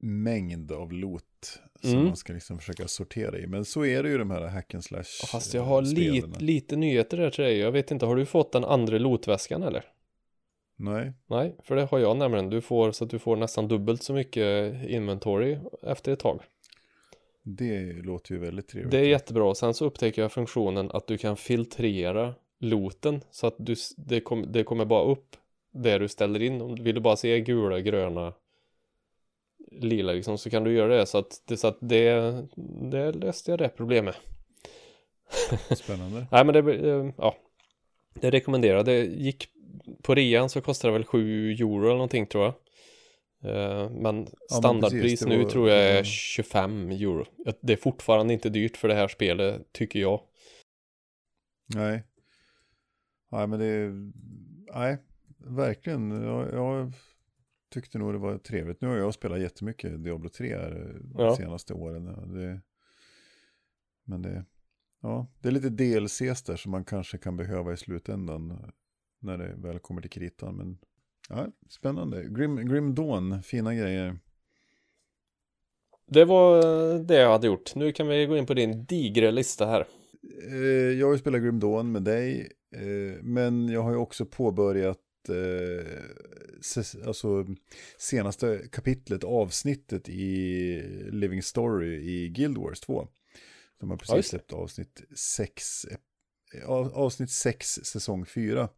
mängd 0.00 0.72
av 0.72 0.92
loot 0.92 1.60
som 1.80 1.92
mm. 1.92 2.04
man 2.04 2.16
ska 2.16 2.32
liksom 2.32 2.58
försöka 2.58 2.88
sortera 2.88 3.38
i. 3.38 3.46
Men 3.46 3.64
så 3.64 3.84
är 3.84 4.02
det 4.02 4.08
ju 4.08 4.18
de 4.18 4.30
här 4.30 4.46
hack 4.46 4.74
and 4.74 4.84
slash. 4.84 5.26
Fast 5.32 5.54
jag 5.54 5.62
har 5.62 5.82
li 5.82 6.22
lite 6.38 6.76
nyheter 6.76 7.16
där 7.16 7.30
till 7.30 7.44
dig. 7.44 7.58
Jag 7.58 7.72
vet 7.72 7.90
inte, 7.90 8.06
har 8.06 8.16
du 8.16 8.26
fått 8.26 8.52
den 8.52 8.64
andra 8.64 8.98
lootväskan 8.98 9.62
eller? 9.62 9.84
Nej. 10.76 11.12
Nej, 11.26 11.56
för 11.62 11.76
det 11.76 11.84
har 11.84 11.98
jag 11.98 12.16
nämligen. 12.16 12.50
Du 12.50 12.60
får 12.60 12.92
så 12.92 13.04
att 13.04 13.10
du 13.10 13.18
får 13.18 13.36
nästan 13.36 13.68
dubbelt 13.68 14.02
så 14.02 14.12
mycket 14.12 14.74
inventory 14.88 15.58
efter 15.82 16.12
ett 16.12 16.20
tag. 16.20 16.40
Det 17.42 17.92
låter 17.92 18.34
ju 18.34 18.40
väldigt 18.40 18.68
trevligt. 18.68 18.90
Det 18.90 18.98
är 18.98 19.04
jättebra. 19.04 19.54
Sen 19.54 19.74
så 19.74 19.84
upptäcker 19.84 20.22
jag 20.22 20.32
funktionen 20.32 20.90
att 20.90 21.06
du 21.06 21.18
kan 21.18 21.36
filtrera 21.36 22.34
looten 22.58 23.20
så 23.30 23.46
att 23.46 23.54
du, 23.58 23.74
det, 23.96 24.20
kom, 24.20 24.52
det 24.52 24.64
kommer 24.64 24.84
bara 24.84 25.04
upp 25.04 25.36
det 25.70 25.98
du 25.98 26.08
ställer 26.08 26.42
in. 26.42 26.74
Vill 26.74 26.94
du 26.94 27.00
bara 27.00 27.16
se 27.16 27.40
gula, 27.40 27.80
gröna, 27.80 28.32
lila 29.70 30.12
liksom 30.12 30.38
så 30.38 30.50
kan 30.50 30.64
du 30.64 30.72
göra 30.72 30.96
det 30.96 31.06
så 31.06 31.18
att 31.18 31.42
det, 31.46 31.56
så 31.56 31.66
att 31.66 31.78
det, 31.80 32.44
det 32.90 33.12
löste 33.12 33.50
jag 33.50 33.58
det 33.58 33.68
problemet. 33.68 34.16
Spännande. 35.76 36.26
Nej 36.32 36.44
men 36.44 36.64
det, 36.64 36.90
eh, 36.90 37.10
ja. 37.16 37.36
Det 38.14 38.30
rekommenderar. 38.30 38.84
Det 38.84 39.04
gick 39.04 39.48
på 40.02 40.14
rean 40.14 40.48
så 40.48 40.60
kostar 40.60 40.88
det 40.88 40.92
väl 40.92 41.04
7 41.04 41.50
euro 41.52 41.84
eller 41.84 41.94
någonting 41.94 42.26
tror 42.26 42.44
jag. 42.44 42.54
Eh, 43.44 43.90
men 43.90 44.26
standardpris 44.50 45.02
ja, 45.02 45.02
precis, 45.02 45.26
nu 45.26 45.42
var... 45.42 45.50
tror 45.50 45.68
jag 45.68 45.78
är 45.78 46.04
25 46.04 46.90
euro. 46.90 47.26
Det 47.60 47.72
är 47.72 47.76
fortfarande 47.76 48.32
inte 48.34 48.48
dyrt 48.48 48.76
för 48.76 48.88
det 48.88 48.94
här 48.94 49.08
spelet 49.08 49.72
tycker 49.72 50.00
jag. 50.00 50.20
Nej. 51.74 52.02
Nej 53.30 53.46
men 53.46 53.58
det 53.58 53.66
är, 53.66 54.12
nej, 54.74 54.98
verkligen. 55.38 56.10
Jag, 56.10 56.52
jag 56.52 56.92
tyckte 57.72 57.98
nog 57.98 58.14
det 58.14 58.18
var 58.18 58.38
trevligt. 58.38 58.80
Nu 58.80 58.88
har 58.88 58.96
jag 58.96 59.14
spelat 59.14 59.40
jättemycket 59.40 60.04
Diablo 60.04 60.28
3 60.28 60.56
här 60.56 61.00
de 61.02 61.24
ja. 61.24 61.36
senaste 61.36 61.74
åren. 61.74 62.04
Det, 62.34 62.60
men 64.04 64.22
det, 64.22 64.44
ja, 65.02 65.26
det 65.40 65.48
är 65.48 65.52
lite 65.52 65.68
DLCs 65.68 66.42
där 66.42 66.56
som 66.56 66.70
man 66.70 66.84
kanske 66.84 67.18
kan 67.18 67.36
behöva 67.36 67.72
i 67.72 67.76
slutändan 67.76 68.72
när 69.24 69.38
det 69.38 69.54
väl 69.56 69.78
kommer 69.78 70.00
till 70.00 70.10
kritan. 70.10 70.56
Men 70.56 70.78
ja, 71.28 71.46
spännande. 71.68 72.24
Grim, 72.28 72.68
Grim 72.68 72.94
Dawn, 72.94 73.42
fina 73.42 73.74
grejer. 73.74 74.18
Det 76.06 76.24
var 76.24 76.62
det 76.98 77.14
jag 77.14 77.30
hade 77.30 77.46
gjort. 77.46 77.74
Nu 77.74 77.92
kan 77.92 78.08
vi 78.08 78.26
gå 78.26 78.36
in 78.36 78.46
på 78.46 78.54
din 78.54 78.84
digre 78.84 79.30
lista 79.30 79.66
här. 79.66 79.86
Eh, 80.48 80.98
jag 80.98 81.06
har 81.06 81.12
ju 81.12 81.18
spelat 81.18 81.42
Grim 81.42 81.60
Dawn 81.60 81.92
med 81.92 82.02
dig, 82.02 82.52
eh, 82.76 83.22
men 83.22 83.68
jag 83.68 83.82
har 83.82 83.90
ju 83.90 83.96
också 83.96 84.26
påbörjat 84.26 84.98
eh, 85.28 87.06
alltså 87.06 87.46
senaste 87.98 88.68
kapitlet, 88.72 89.24
avsnittet 89.24 90.08
i 90.08 90.82
Living 91.10 91.42
Story 91.42 91.94
i 91.94 92.28
Guild 92.28 92.58
Wars 92.58 92.80
2. 92.80 93.08
De 93.80 93.90
har 93.90 93.96
precis 93.96 94.26
släppt 94.26 94.52
avsnitt 94.52 95.02
6, 95.16 95.86
avsnitt 96.92 97.30
6 97.30 97.66
säsong 97.68 98.26
4. 98.26 98.68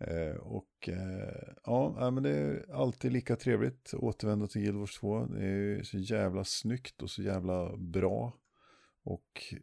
Eh, 0.00 0.36
och 0.36 0.88
eh, 0.88 1.54
ja, 1.64 2.10
men 2.10 2.22
det 2.22 2.30
är 2.30 2.72
alltid 2.72 3.12
lika 3.12 3.36
trevligt 3.36 3.94
att 3.94 4.00
återvända 4.00 4.46
till 4.46 4.62
Guild 4.62 4.78
Wars 4.78 4.98
2. 4.98 5.26
Det 5.26 5.46
är 5.46 5.82
så 5.82 5.98
jävla 5.98 6.44
snyggt 6.44 7.02
och 7.02 7.10
så 7.10 7.22
jävla 7.22 7.76
bra. 7.76 8.32
Och 9.04 9.54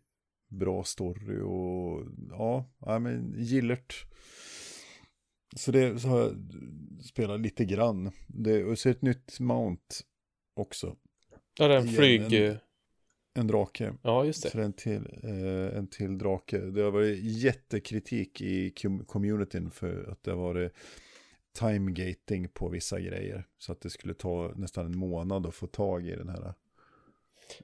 bra 0.50 0.84
story 0.84 1.40
och 1.40 2.08
ja, 2.30 3.00
men 3.00 3.34
gillert. 3.38 4.06
Så 5.56 5.72
det 5.72 6.00
så 6.00 6.08
har 6.08 6.20
jag 6.20 6.36
spelat 7.04 7.40
lite 7.40 7.66
grann. 7.66 8.12
Det, 8.28 8.64
och 8.64 8.80
så 8.80 8.90
ett 8.90 9.02
nytt 9.02 9.40
mount 9.40 9.96
också. 10.54 10.96
Ja, 11.60 11.68
det 11.68 11.74
är 11.74 11.80
en 11.80 11.88
flyg... 11.88 12.34
En, 12.34 12.58
en 13.34 13.48
drake. 13.48 13.94
Ja, 14.02 14.26
just 14.26 14.44
det. 14.44 14.50
Så 14.50 14.58
det 14.58 14.64
är 14.64 14.66
en 14.66 14.74
till, 14.74 15.20
eh, 15.24 15.78
en 15.78 15.88
till 15.88 16.18
drake. 16.18 16.60
Det 16.60 16.82
har 16.82 16.92
varit 16.92 17.20
jättekritik 17.24 18.42
i 18.42 18.74
communityn 19.08 19.72
för 19.72 20.12
att 20.12 20.24
det 20.24 20.32
har 20.32 20.38
varit 20.38 20.74
timegating 21.60 22.50
på 22.50 22.70
vissa 22.70 23.00
grejer. 23.00 23.48
Så 23.58 23.72
att 23.72 23.82
det 23.82 23.90
skulle 23.90 24.14
ta 24.14 24.54
nästan 24.56 24.86
en 24.86 24.98
månad 24.98 25.46
att 25.46 25.56
få 25.56 25.68
tag 25.68 26.08
i 26.08 26.16
den 26.16 26.30
här 26.30 26.54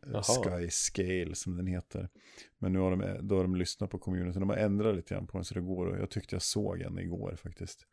Jaha. 0.01 0.23
Sky 0.23 0.69
Scale 0.69 1.35
som 1.35 1.57
den 1.57 1.67
heter. 1.67 2.09
Men 2.57 2.73
nu 2.73 2.79
har 2.79 2.91
de, 2.91 3.27
då 3.27 3.35
har 3.35 3.43
de 3.43 3.55
lyssnat 3.55 3.89
på 3.89 3.99
communityn. 3.99 4.39
De 4.39 4.49
har 4.49 4.57
ändrat 4.57 4.95
lite 4.95 5.13
grann 5.13 5.27
på 5.27 5.37
den 5.37 5.45
så 5.45 5.53
det 5.53 5.61
går. 5.61 5.99
Jag 5.99 6.09
tyckte 6.09 6.35
jag 6.35 6.41
såg 6.41 6.81
en 6.81 6.99
igår 6.99 7.35
faktiskt. 7.35 7.87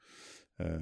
Eh, 0.59 0.81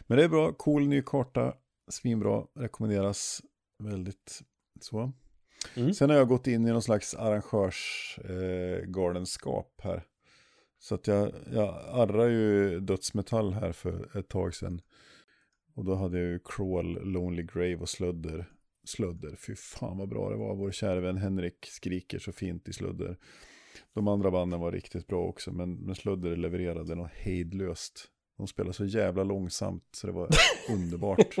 men 0.00 0.18
det 0.18 0.24
är 0.24 0.28
bra, 0.28 0.52
cool 0.52 0.88
ny 0.88 1.02
karta. 1.02 1.54
Svinbra, 1.88 2.46
rekommenderas 2.54 3.42
väldigt 3.78 4.42
så. 4.80 5.12
Mm. 5.74 5.94
Sen 5.94 6.10
har 6.10 6.16
jag 6.16 6.28
gått 6.28 6.46
in 6.46 6.68
i 6.68 6.72
någon 6.72 6.82
slags 6.82 7.14
arrangörsgalenskap 7.14 9.72
eh, 9.78 9.84
här. 9.90 10.02
Så 10.78 10.94
att 10.94 11.06
jag, 11.06 11.32
jag 11.52 11.74
arrar 11.88 12.28
ju 12.28 12.80
dödsmetall 12.80 13.52
här 13.52 13.72
för 13.72 14.18
ett 14.18 14.28
tag 14.28 14.54
sedan. 14.54 14.80
Och 15.74 15.84
då 15.84 15.94
hade 15.94 16.18
jag 16.18 16.28
ju 16.28 16.40
Crawl, 16.44 16.98
Lonely 17.02 17.42
Grave 17.42 17.76
och 17.76 17.88
Slödder 17.88 18.46
slödder. 18.88 19.36
Fy 19.46 19.54
fan 19.54 19.98
vad 19.98 20.08
bra 20.08 20.30
det 20.30 20.36
var. 20.36 20.54
Vår 20.54 20.70
kära 20.70 21.00
vän 21.00 21.16
Henrik 21.16 21.66
skriker 21.66 22.18
så 22.18 22.32
fint 22.32 22.68
i 22.68 22.72
slödder. 22.72 23.16
De 23.94 24.08
andra 24.08 24.30
banden 24.30 24.60
var 24.60 24.72
riktigt 24.72 25.06
bra 25.06 25.24
också, 25.24 25.52
men, 25.52 25.74
men 25.74 25.94
slödder 25.94 26.36
levererade 26.36 26.94
något 26.94 27.12
hejdlöst. 27.12 28.04
De 28.36 28.46
spelade 28.46 28.74
så 28.74 28.84
jävla 28.84 29.24
långsamt 29.24 29.84
så 29.92 30.06
det 30.06 30.12
var 30.12 30.28
underbart. 30.70 31.38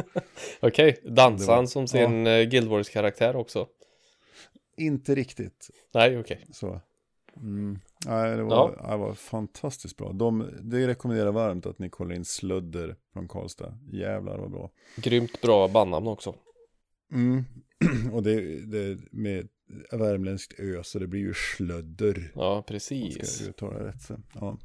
Okej, 0.60 0.96
okay. 1.04 1.46
han 1.46 1.68
som 1.68 1.88
sin 1.88 2.26
ja. 2.26 2.32
Eh, 2.32 2.48
Guild 2.48 2.68
Wars-karaktär 2.68 3.36
också? 3.36 3.68
Inte 4.76 5.14
riktigt. 5.14 5.70
Nej, 5.94 6.18
okej. 6.18 6.36
Okay. 6.36 6.52
Så. 6.52 6.80
Mm. 7.36 7.78
Nej, 8.06 8.36
det 8.36 8.42
var, 8.42 8.76
ja. 8.78 8.90
det 8.90 8.96
var 8.96 9.14
fantastiskt 9.14 9.96
bra. 9.96 10.12
De, 10.12 10.50
det 10.62 10.86
rekommenderar 10.86 11.32
varmt 11.32 11.66
att 11.66 11.78
ni 11.78 11.90
kollar 11.90 12.14
in 12.14 12.24
Slödder 12.24 12.96
från 13.12 13.28
Karlstad. 13.28 13.78
Jävlar 13.92 14.38
vad 14.38 14.50
bra. 14.50 14.70
Grymt 14.96 15.40
bra 15.40 15.68
bandnamn 15.68 16.06
också. 16.06 16.34
Mm. 17.12 17.44
Och 18.12 18.22
det, 18.22 18.66
det 18.66 18.98
med 19.10 19.48
värmländskt 19.92 20.60
ö 20.60 20.80
så 20.82 20.98
det 20.98 21.06
blir 21.06 21.20
ju 21.20 21.34
slödder. 21.34 22.32
Ja, 22.34 22.64
precis. 22.68 23.28
Ska 23.28 23.52
ta 23.52 23.78
det 23.78 23.84
rätt 23.84 24.02
sen. 24.02 24.22
Ja. 24.34 24.58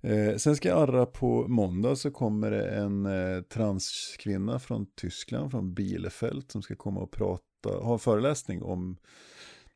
Eh, 0.00 0.36
sen 0.36 0.56
ska 0.56 0.68
jag 0.68 0.78
arra 0.78 1.06
på 1.06 1.48
måndag 1.48 1.96
så 1.96 2.10
kommer 2.10 2.50
det 2.50 2.68
en 2.68 3.06
eh, 3.06 3.42
transkvinna 3.42 4.58
från 4.58 4.86
Tyskland, 4.94 5.50
från 5.50 5.74
Bielefeld, 5.74 6.50
som 6.50 6.62
ska 6.62 6.76
komma 6.76 7.00
och 7.00 7.10
prata, 7.10 7.68
ha 7.68 7.92
en 7.92 7.98
föreläsning 7.98 8.62
om 8.62 8.98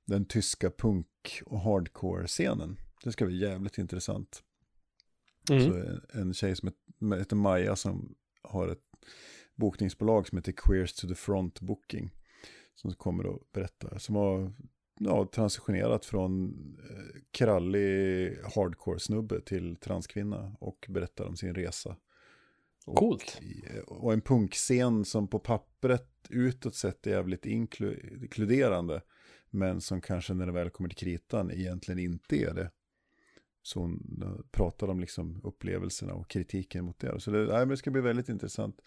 den 0.04 0.24
tyska 0.24 0.70
punk 0.70 1.42
och 1.46 1.60
hardcore-scenen. 1.60 2.76
Det 3.04 3.12
ska 3.12 3.26
bli 3.26 3.38
jävligt 3.38 3.78
intressant. 3.78 4.42
Mm. 5.50 5.70
Så 5.70 5.98
en, 6.18 6.34
tjej 6.34 6.56
som 6.56 6.72
heter 7.18 7.36
Maja 7.36 7.76
som 7.76 8.14
har 8.42 8.68
ett 8.68 8.84
bokningsbolag 9.54 10.28
som 10.28 10.38
heter 10.38 10.52
Queers 10.52 10.92
to 10.94 11.08
the 11.08 11.14
Front 11.14 11.60
Booking. 11.60 12.10
Som 12.74 12.94
kommer 12.94 13.34
att 13.34 13.52
berätta, 13.52 13.98
som 13.98 14.14
har 14.14 14.52
ja, 15.00 15.28
transitionerat 15.32 16.04
från 16.04 16.52
eh, 16.90 17.20
krallig 17.30 18.36
hardcore-snubbe 18.54 19.40
till 19.40 19.76
transkvinna 19.76 20.56
och 20.60 20.86
berättar 20.88 21.24
om 21.24 21.36
sin 21.36 21.54
resa. 21.54 21.96
Och, 22.86 22.96
Coolt. 22.96 23.40
Och 23.86 24.12
en 24.12 24.20
punkscen 24.20 25.04
som 25.04 25.28
på 25.28 25.38
pappret 25.38 26.08
utåt 26.30 26.74
sett 26.74 27.06
är 27.06 27.10
jävligt 27.10 27.46
inkluderande. 27.46 29.02
Men 29.54 29.80
som 29.80 30.00
kanske 30.00 30.34
när 30.34 30.46
det 30.46 30.52
väl 30.52 30.70
kommer 30.70 30.88
till 30.88 30.98
kritan 30.98 31.50
egentligen 31.50 31.98
inte 31.98 32.36
är 32.36 32.54
det. 32.54 32.70
Så 33.62 33.80
hon 33.80 34.02
pratar 34.50 34.88
om 34.88 35.00
liksom 35.00 35.40
upplevelserna 35.44 36.14
och 36.14 36.30
kritiken 36.30 36.84
mot 36.84 36.98
det. 36.98 37.20
Så 37.20 37.30
det, 37.30 37.46
nej, 37.46 37.66
det 37.66 37.76
ska 37.76 37.90
bli 37.90 38.00
väldigt 38.00 38.28
intressant. 38.28 38.80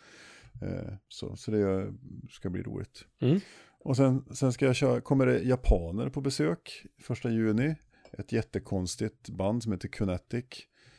Eh, 0.62 0.94
så, 1.08 1.36
så 1.36 1.52
det 1.52 1.94
ska 2.30 2.50
bli 2.50 2.64
roligt. 2.64 3.06
Mm. 3.20 3.40
Och 3.80 3.98
sen, 3.98 4.26
sen 4.32 4.54
ska 4.54 4.66
jag 4.66 4.76
köra, 4.76 5.02
kommer 5.02 5.26
det 5.26 5.40
japaner 5.40 6.10
på 6.10 6.22
besök 6.22 6.86
första 7.02 7.30
juni. 7.30 7.76
Ett 8.12 8.32
jättekonstigt 8.32 9.30
band 9.30 9.64
som 9.64 9.72
heter 9.72 9.88
Kunetic. 9.88 10.46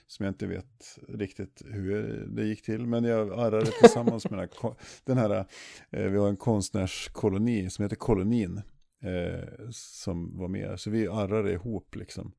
Som 0.07 0.25
jag 0.25 0.31
inte 0.31 0.47
vet 0.47 0.99
riktigt 1.09 1.63
hur 1.65 2.27
det 2.29 2.45
gick 2.45 2.63
till. 2.63 2.87
Men 2.87 3.05
jag 3.05 3.33
arrade 3.33 3.67
tillsammans 3.81 4.31
med 4.31 4.39
den 4.39 4.49
här, 4.63 4.75
den 5.05 5.19
här 5.19 5.47
eh, 5.91 6.11
vi 6.11 6.19
har 6.19 6.29
en 6.29 6.37
konstnärskoloni 6.37 7.71
som 7.71 7.83
heter 7.83 7.97
Kolonin. 7.97 8.63
Eh, 9.03 9.69
som 9.71 10.39
var 10.39 10.49
med. 10.49 10.81
Så 10.81 10.91
vi 10.91 11.09
arrade 11.09 11.53
ihop 11.53 11.97
liksom. 11.97 12.33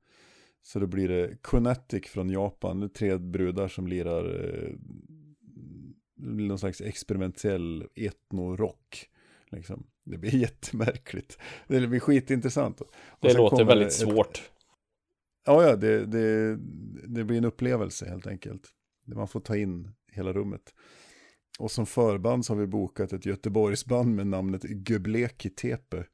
Så 0.61 0.79
då 0.79 0.87
blir 0.87 1.07
det 1.07 1.37
Kunetic 1.41 2.07
från 2.07 2.29
Japan. 2.29 2.79
Det 2.79 2.89
tre 2.89 3.17
brudar 3.17 3.67
som 3.67 3.87
lirar 3.87 4.45
eh, 4.45 4.73
någon 6.17 6.59
slags 6.59 6.81
experimentell 6.81 7.87
etnorock. 7.95 9.09
Liksom. 9.51 9.87
Det 10.03 10.17
blir 10.17 10.35
jättemärkligt. 10.41 11.37
Det 11.67 11.87
blir 11.87 11.99
skitintressant. 11.99 12.81
det 13.19 13.33
låter 13.33 13.65
väldigt 13.65 13.87
ett... 13.87 13.93
svårt. 13.93 14.51
Ja, 15.45 15.63
ja, 15.63 15.75
det, 15.75 16.05
det, 16.05 16.57
det 17.07 17.23
blir 17.23 17.37
en 17.37 17.45
upplevelse 17.45 18.09
helt 18.09 18.27
enkelt. 18.27 18.69
Man 19.05 19.27
får 19.27 19.39
ta 19.39 19.55
in 19.55 19.91
hela 20.11 20.33
rummet. 20.33 20.73
Och 21.59 21.71
som 21.71 21.85
förband 21.85 22.45
så 22.45 22.53
har 22.53 22.59
vi 22.59 22.67
bokat 22.67 23.13
ett 23.13 23.25
Göteborgsband 23.25 24.15
med 24.15 24.27
namnet 24.27 24.89
Göbleki 24.89 25.49
Tepe. 25.49 26.05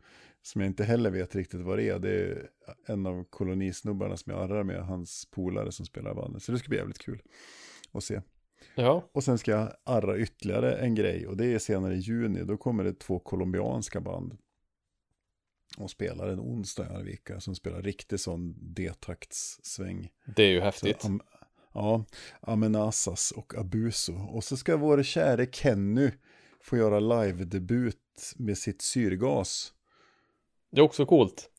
Som 0.45 0.61
jag 0.61 0.69
inte 0.69 0.83
heller 0.83 1.09
vet 1.09 1.35
riktigt 1.35 1.61
vad 1.61 1.77
det 1.77 1.89
är. 1.89 1.99
Det 1.99 2.09
är 2.09 2.49
en 2.85 3.05
av 3.05 3.23
kolonisnubbarna 3.23 4.17
som 4.17 4.31
jag 4.31 4.41
arrar 4.41 4.63
med, 4.63 4.85
hans 4.85 5.27
polare 5.31 5.71
som 5.71 5.85
spelar 5.85 6.13
bandet. 6.13 6.43
Så 6.43 6.51
det 6.51 6.57
ska 6.57 6.69
bli 6.69 6.77
jävligt 6.77 6.99
kul 6.99 7.21
att 7.91 8.03
se. 8.03 8.21
Ja. 8.75 9.09
Och 9.11 9.23
sen 9.23 9.37
ska 9.37 9.51
jag 9.51 9.73
arra 9.83 10.17
ytterligare 10.17 10.75
en 10.75 10.95
grej 10.95 11.27
och 11.27 11.37
det 11.37 11.45
är 11.45 11.59
senare 11.59 11.95
i 11.95 11.99
juni. 11.99 12.43
Då 12.43 12.57
kommer 12.57 12.83
det 12.83 12.99
två 12.99 13.19
colombianska 13.19 14.01
band. 14.01 14.37
Och 15.77 15.91
spelar 15.91 16.27
en 16.27 16.39
onsdag 16.39 16.85
i 16.85 16.95
Arvika 16.95 17.39
som 17.39 17.55
spelar 17.55 17.81
riktig 17.81 18.19
sån 18.19 18.55
D-taktssväng. 18.73 20.09
Det 20.35 20.43
är 20.43 20.51
ju 20.51 20.61
häftigt. 20.61 21.01
Så, 21.01 21.07
am, 21.07 21.21
ja, 21.73 22.05
Amenazas 22.41 23.31
och 23.31 23.55
Abuso. 23.57 24.13
Och 24.13 24.43
så 24.43 24.57
ska 24.57 24.77
vår 24.77 25.03
käre 25.03 25.45
Kenny 25.51 26.11
få 26.61 26.77
göra 26.77 26.99
live-debut 26.99 28.33
med 28.35 28.57
sitt 28.57 28.81
syrgas. 28.81 29.73
Det 30.73 30.81
är 30.81 30.83
också 30.83 31.05
coolt. 31.05 31.49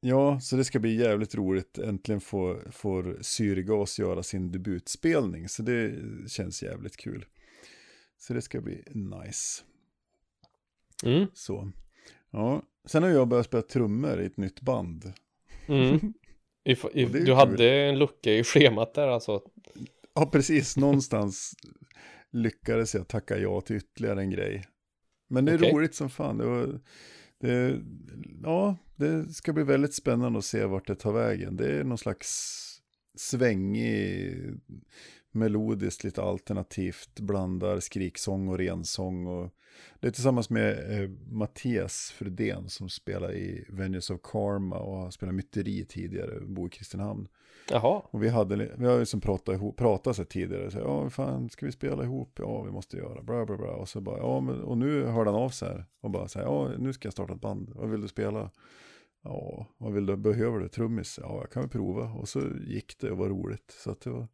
Ja, 0.00 0.40
så 0.40 0.56
det 0.56 0.64
ska 0.64 0.78
bli 0.78 0.96
jävligt 0.96 1.34
roligt. 1.34 1.78
Äntligen 1.78 2.20
får, 2.20 2.70
får 2.70 3.18
Syrgas 3.20 3.98
göra 3.98 4.22
sin 4.22 4.52
debutspelning. 4.52 5.48
Så 5.48 5.62
det 5.62 5.94
känns 6.28 6.62
jävligt 6.62 6.96
kul. 6.96 7.24
Så 8.18 8.34
det 8.34 8.42
ska 8.42 8.60
bli 8.60 8.82
nice. 8.86 9.62
Mm. 11.04 11.26
Så. 11.34 11.70
Ja. 12.30 12.62
Sen 12.84 13.02
har 13.02 13.10
jag 13.10 13.28
börjat 13.28 13.46
spela 13.46 13.62
trummor 13.62 14.20
i 14.20 14.26
ett 14.26 14.36
nytt 14.36 14.60
band. 14.60 15.12
Mm. 15.66 15.98
If, 16.64 16.84
if, 16.92 17.12
du 17.12 17.24
kul. 17.24 17.34
hade 17.34 17.70
en 17.70 17.98
lucka 17.98 18.32
i 18.32 18.44
schemat 18.44 18.94
där 18.94 19.08
alltså. 19.08 19.42
Ja, 20.14 20.26
precis. 20.26 20.76
Någonstans 20.76 21.54
lyckades 22.30 22.94
jag 22.94 23.08
tacka 23.08 23.38
ja 23.38 23.60
till 23.60 23.76
ytterligare 23.76 24.20
en 24.20 24.30
grej. 24.30 24.64
Men 25.28 25.44
det 25.44 25.52
är 25.52 25.56
okay. 25.56 25.72
roligt 25.72 25.94
som 25.94 26.10
fan. 26.10 26.38
Det 26.38 26.44
var 26.44 26.80
det, 27.44 27.82
ja, 28.42 28.76
det 28.96 29.34
ska 29.34 29.52
bli 29.52 29.62
väldigt 29.62 29.94
spännande 29.94 30.38
att 30.38 30.44
se 30.44 30.64
vart 30.64 30.86
det 30.86 30.94
tar 30.94 31.12
vägen. 31.12 31.56
Det 31.56 31.72
är 31.72 31.84
någon 31.84 31.98
slags 31.98 32.60
svängig, 33.14 34.36
melodiskt, 35.30 36.04
lite 36.04 36.22
alternativt, 36.22 37.20
blandar 37.20 37.80
skriksång 37.80 38.48
och 38.48 38.58
rensång. 38.58 39.26
Och 39.26 39.54
det 40.00 40.06
är 40.06 40.12
tillsammans 40.12 40.50
med 40.50 41.02
eh, 41.02 41.10
Mattias 41.30 42.12
Fredén 42.16 42.68
som 42.68 42.88
spelar 42.88 43.34
i 43.34 43.66
Venus 43.68 44.10
of 44.10 44.20
Karma 44.22 44.78
och 44.78 44.96
har 44.96 45.10
spelat 45.10 45.34
myteri 45.34 45.84
tidigare, 45.84 46.40
bor 46.40 46.66
i 46.66 46.70
Kristinehamn. 46.70 47.28
Jaha. 47.70 48.02
Och 48.10 48.22
vi, 48.22 48.28
hade, 48.28 48.56
vi 48.76 48.86
har 48.86 48.98
ju 48.98 49.06
som 49.06 49.20
pratat, 49.20 49.54
ihop, 49.54 49.76
pratat 49.76 50.16
sig 50.16 50.24
tidigare, 50.24 50.70
så, 50.70 50.78
ja 50.78 51.10
fan 51.10 51.50
ska 51.50 51.66
vi 51.66 51.72
spela 51.72 52.04
ihop? 52.04 52.38
Ja 52.38 52.62
vi 52.62 52.70
måste 52.70 52.96
göra, 52.96 53.22
bla 53.22 53.46
bla 53.46 53.56
bla. 53.56 53.70
Och 53.70 53.88
så 53.88 54.00
bara, 54.00 54.18
ja 54.18 54.40
men, 54.40 54.60
och 54.60 54.78
nu 54.78 55.04
hörde 55.04 55.30
han 55.30 55.40
av 55.40 55.48
sig 55.48 55.68
här 55.68 55.84
och 56.00 56.10
bara 56.10 56.28
säger, 56.28 56.46
ja 56.46 56.70
nu 56.78 56.92
ska 56.92 57.06
jag 57.06 57.12
starta 57.12 57.32
ett 57.32 57.40
band, 57.40 57.72
vad 57.74 57.88
vill 57.90 58.00
du 58.00 58.08
spela? 58.08 58.50
Ja, 59.24 59.66
vad 59.78 59.92
vill 59.92 60.06
du, 60.06 60.16
behöver 60.16 60.58
du? 60.58 60.68
Trummis? 60.68 61.18
Ja, 61.22 61.38
jag 61.40 61.50
kan 61.50 61.62
väl 61.62 61.70
prova. 61.70 62.12
Och 62.12 62.28
så 62.28 62.40
gick 62.66 62.98
det 62.98 63.10
och 63.10 63.18
var 63.18 63.28
roligt. 63.28 63.76
Så 63.78 63.90
att 63.90 64.00
det 64.00 64.10
var... 64.10 64.28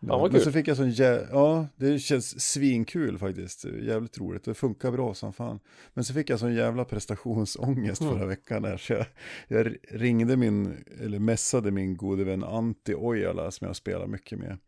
Ja, 0.00 0.22
Men 0.22 0.30
kul. 0.30 0.40
så 0.40 0.52
fick 0.52 0.68
jag 0.68 0.76
sån 0.76 0.90
jä... 0.90 1.26
Ja, 1.30 1.66
det 1.76 1.98
känns 1.98 2.40
svinkul 2.52 3.18
faktiskt. 3.18 3.64
Jävligt 3.64 4.18
roligt. 4.18 4.44
Det 4.44 4.54
funkar 4.54 4.90
bra 4.92 5.14
som 5.14 5.32
fan. 5.32 5.60
Men 5.94 6.04
så 6.04 6.14
fick 6.14 6.30
jag 6.30 6.38
sån 6.40 6.54
jävla 6.54 6.84
prestationsångest 6.84 8.00
Mm. 8.02 8.14
förra 8.14 8.26
veckan. 8.26 8.62
Där, 8.62 8.76
så 8.76 8.92
jag, 8.92 9.06
jag 9.48 9.76
ringde 9.90 10.36
min, 10.36 10.84
eller 11.00 11.18
messade 11.18 11.70
min 11.70 11.96
gode 11.96 12.24
vän 12.24 12.44
Antti 12.44 12.94
Ojala 12.94 13.50
som 13.50 13.66
jag 13.66 13.76
spelar 13.76 14.06
mycket 14.06 14.38
med. 14.38 14.58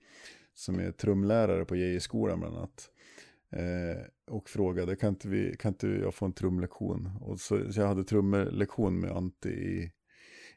Som 0.55 0.79
är 0.81 0.93
trumlärare 0.93 1.65
på 1.65 1.77
JJ-skolan 1.77 2.41
bland 2.41 2.57
annat. 2.57 2.91
Eh, 3.53 4.03
och 4.27 4.49
frågade, 4.49 4.97
kan 4.97 5.09
inte, 5.09 5.29
vi, 5.29 5.57
kan 5.59 5.69
inte 5.73 5.89
jag 5.89 6.15
få 6.15 6.25
en 6.27 6.33
trumlektion? 6.33 7.11
Och 7.21 7.41
så, 7.41 7.73
så 7.73 7.81
jag 7.81 7.89
hade 7.89 8.05
trummellektion 8.05 9.01
med 9.01 9.11
Antti 9.11 9.49
i, 9.49 9.93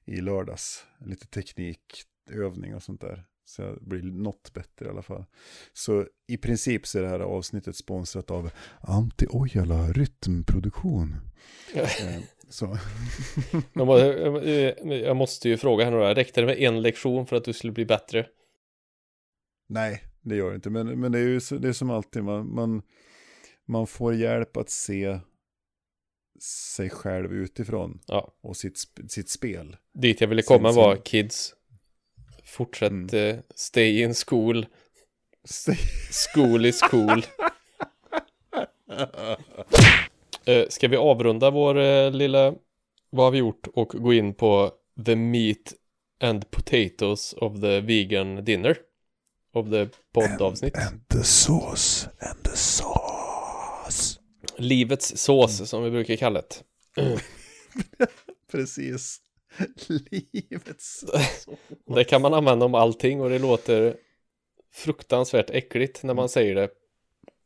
i 0.06 0.22
lördags. 0.22 0.86
Lite 1.06 1.28
teknikövning 1.28 2.76
och 2.76 2.84
sånt 2.84 3.02
där. 3.02 3.26
Så 3.50 3.62
jag 3.62 3.78
blir 3.82 4.02
något 4.04 4.54
bättre 4.54 4.86
i 4.86 4.90
alla 4.90 5.02
fall. 5.02 5.26
Så 5.74 6.06
i 6.28 6.38
princip 6.38 6.88
så 6.88 6.98
är 7.00 7.04
det 7.04 7.10
här 7.10 7.20
avsnittet 7.20 7.76
sponsrat 7.76 8.32
av 8.32 8.50
Antti 8.82 9.26
Ojala 9.30 9.88
Rytmproduktion. 9.92 11.16
Eh, 11.74 11.90
så. 12.50 12.78
Jag 13.74 13.88
må- 13.88 13.98
jag- 14.96 15.16
måste 15.18 15.50
ju 15.50 15.58
fråga 15.58 15.86
henne 15.86 15.98
då, 15.98 16.04
räckte 16.14 16.42
det 16.42 16.48
med 16.48 16.58
en 16.60 16.82
lektion 16.82 17.26
för 17.28 17.36
att 17.36 17.44
du 17.44 17.54
skulle 17.54 17.74
bli 17.74 17.86
bättre? 17.86 18.28
Nej, 19.70 20.04
det 20.22 20.36
gör 20.36 20.50
det 20.50 20.56
inte. 20.56 20.70
Men, 20.70 21.00
men 21.00 21.12
det 21.12 21.20
är 21.20 21.24
ju 21.24 21.40
det 21.60 21.68
är 21.68 21.74
som 21.74 21.90
alltid, 21.90 22.24
man, 22.24 22.54
man, 22.56 22.82
man 23.68 23.88
får 23.88 24.14
hjälp 24.16 24.58
att 24.58 24.70
se 24.70 25.20
sig 26.76 26.90
själv 26.90 27.34
utifrån 27.34 28.00
Ja. 28.08 28.34
och 28.42 28.58
sitt, 28.58 28.80
sitt 29.10 29.30
spel. 29.30 29.78
Dit 29.94 30.22
jag 30.22 30.28
ville 30.28 30.42
komma 30.42 30.70
sen- 30.74 30.76
var 30.84 30.96
kids. 30.96 31.56
Fortsätt 32.50 32.92
Mm. 32.92 33.08
eh, 33.30 33.40
stay 33.56 34.02
in 34.04 34.14
school. 34.14 34.66
School 36.34 36.66
is 36.66 36.82
cool. 36.82 37.26
Eh, 40.46 40.68
ska 40.70 40.88
vi 40.88 40.98
avrunda 40.98 41.50
vår 41.50 41.78
eh, 41.78 42.12
lilla 42.12 42.54
vad 43.10 43.26
har 43.26 43.32
vi 43.32 43.38
gjort 43.38 43.68
och 43.74 43.88
gå 43.88 44.14
in 44.14 44.34
på 44.34 44.72
the 45.06 45.16
meat 45.16 45.74
and 46.24 46.52
potatoes 46.52 47.34
of 47.34 47.62
the 47.62 47.80
vegan 47.82 48.46
dinner 48.46 48.78
of 49.54 49.70
the 49.70 49.88
poddavsnitt. 50.14 50.78
And 50.78 51.08
the 51.10 51.24
sauce, 51.24 52.10
and 52.20 52.44
the 52.44 52.56
sauce. 52.56 54.20
Livets 54.58 55.18
sås 55.18 55.70
som 55.70 55.84
vi 55.84 55.92
brukar 55.92 56.16
kalla 56.16 56.42
det. 56.42 56.64
Precis. 58.52 59.18
Livets 59.88 61.06
Det 61.96 62.04
kan 62.04 62.22
man 62.22 62.34
använda 62.34 62.66
om 62.66 62.76
allting 62.76 63.22
och 63.22 63.30
det 63.30 63.40
låter 63.40 63.96
fruktansvärt 64.74 65.50
äckligt 65.50 66.04
när 66.04 66.14
man 66.14 66.30
säger 66.30 66.56
det 66.56 66.70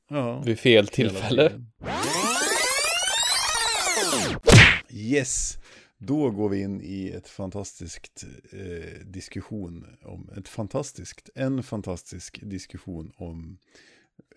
Ja. 0.09 0.41
vid 0.45 0.59
fel 0.59 0.87
tillfälle. 0.87 1.51
Yes, 4.89 5.57
då 5.97 6.29
går 6.29 6.49
vi 6.49 6.61
in 6.61 6.81
i 6.81 7.09
ett 7.09 7.27
fantastiskt 7.27 8.25
eh, 8.51 9.05
diskussion 9.05 9.85
om 10.03 10.29
ett 10.37 10.47
fantastiskt, 10.47 11.29
en 11.35 11.63
fantastisk 11.63 12.39
diskussion 12.41 13.11
om 13.15 13.57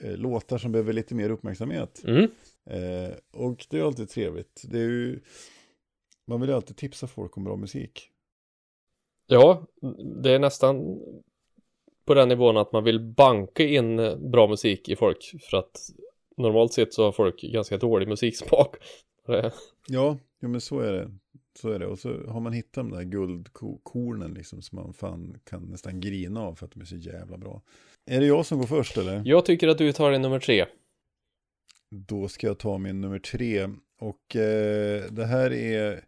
eh, 0.01 0.17
låtar 0.17 0.59
som 0.59 0.73
behöver 0.73 0.93
lite 0.93 1.14
mer 1.14 1.31
uppmärksamhet. 1.31 2.03
Mm. 2.05 2.31
Eh, 2.71 3.11
och 3.33 3.67
det 3.71 3.79
är 3.79 3.83
alltid 3.83 4.09
trevligt. 4.09 4.62
Det 4.64 4.79
är 4.79 4.83
ju, 4.88 5.21
man 6.27 6.41
vill 6.41 6.51
ju 6.51 6.57
alltid 6.57 6.77
tipsa 6.77 7.07
folk 7.07 7.37
om 7.37 7.45
bra 7.45 7.57
musik. 7.57 8.11
Ja, 9.27 9.67
det 10.23 10.31
är 10.31 10.39
nästan 10.39 11.01
på 12.05 12.15
den 12.15 12.29
nivån 12.29 12.57
att 12.57 12.73
man 12.73 12.85
vill 12.85 13.01
banka 13.01 13.65
in 13.65 13.97
bra 14.31 14.49
musik 14.49 14.89
i 14.89 14.97
folk 14.97 15.35
för 15.51 15.57
att 15.57 15.91
normalt 16.37 16.73
sett 16.73 16.95
så 16.95 17.05
har 17.05 17.12
folk 17.12 17.41
ganska 17.41 17.77
dålig 17.77 18.09
musiksmak. 18.09 18.77
Ja, 19.89 20.19
ja 20.41 20.49
men 20.49 20.61
så 20.61 20.81
är 20.81 20.93
det. 20.93 21.11
Så 21.61 21.71
är 21.71 21.79
det. 21.79 21.87
Och 21.87 21.99
så 21.99 22.27
har 22.29 22.41
man 22.41 22.53
hittat 22.53 22.75
de 22.75 22.91
där 22.91 23.03
guldkornen 23.03 24.35
liksom 24.35 24.62
som 24.62 24.77
man 24.77 24.95
fan 24.95 25.39
kan 25.45 25.62
nästan 25.62 26.01
grina 26.01 26.41
av 26.41 26.55
för 26.55 26.67
att 26.67 26.73
de 26.73 26.81
är 26.81 26.85
så 26.85 26.97
jävla 26.97 27.39
bra. 27.39 27.62
Är 28.07 28.21
det 28.21 28.27
jag 28.27 28.47
som 28.47 28.59
går 28.59 28.67
först 28.67 28.97
eller? 28.97 29.23
Jag 29.25 29.45
tycker 29.45 29.69
att 29.69 29.79
du 29.79 29.93
tar 29.93 30.12
din 30.12 30.23
nummer 30.23 30.41
tre. 30.41 30.67
Då 31.91 32.29
ska 32.29 32.47
jag 32.47 32.59
ta 32.59 32.79
min 32.79 33.01
nummer 33.01 33.19
tre. 33.19 33.69
Och 33.99 34.37
eh, 34.37 35.13
det 35.13 35.25
här 35.27 35.53
är... 35.53 36.05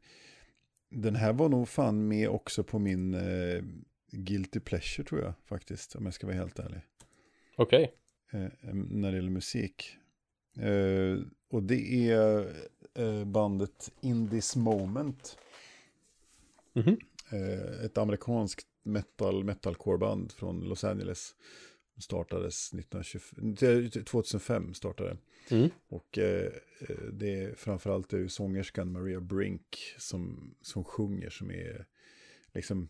Den 0.90 1.16
här 1.16 1.32
var 1.32 1.48
nog 1.48 1.68
fan 1.68 2.08
med 2.08 2.28
också 2.28 2.64
på 2.64 2.78
min 2.78 3.14
eh, 3.14 3.62
Guilty 4.10 4.60
Pleasure 4.60 5.08
tror 5.08 5.20
jag 5.22 5.32
faktiskt. 5.44 5.96
Om 5.96 6.04
jag 6.04 6.14
ska 6.14 6.26
vara 6.26 6.36
helt 6.36 6.58
ärlig. 6.58 6.80
Okej. 7.56 7.92
eh, 8.32 8.74
när 8.74 9.10
det 9.10 9.16
gäller 9.16 9.30
musik. 9.30 9.96
Eh, 10.56 11.18
och 11.50 11.62
det 11.62 12.10
är 12.10 12.52
eh, 12.94 13.24
bandet 13.24 13.92
In 14.00 14.30
This 14.30 14.56
Moment. 14.56 15.38
Mhm. 16.72 16.98
Eh, 17.32 17.84
ett 17.84 17.98
amerikanskt 17.98 18.66
metal, 18.82 19.44
metalcore-band 19.44 20.32
från 20.32 20.60
Los 20.60 20.84
Angeles. 20.84 21.34
Startades 21.98 22.72
1925, 22.74 23.90
2005 24.04 24.74
startade. 24.74 25.16
Mm. 25.50 25.70
Och 25.88 26.18
eh, 26.18 26.52
eh, 26.80 26.96
det 27.12 27.40
är 27.40 27.54
framförallt 27.54 28.08
det 28.08 28.18
är 28.18 28.28
sångerskan 28.28 28.92
Maria 28.92 29.20
Brink 29.20 29.94
som, 29.98 30.54
som 30.62 30.84
sjunger 30.84 31.30
som 31.30 31.50
är 31.50 31.86
liksom 32.54 32.88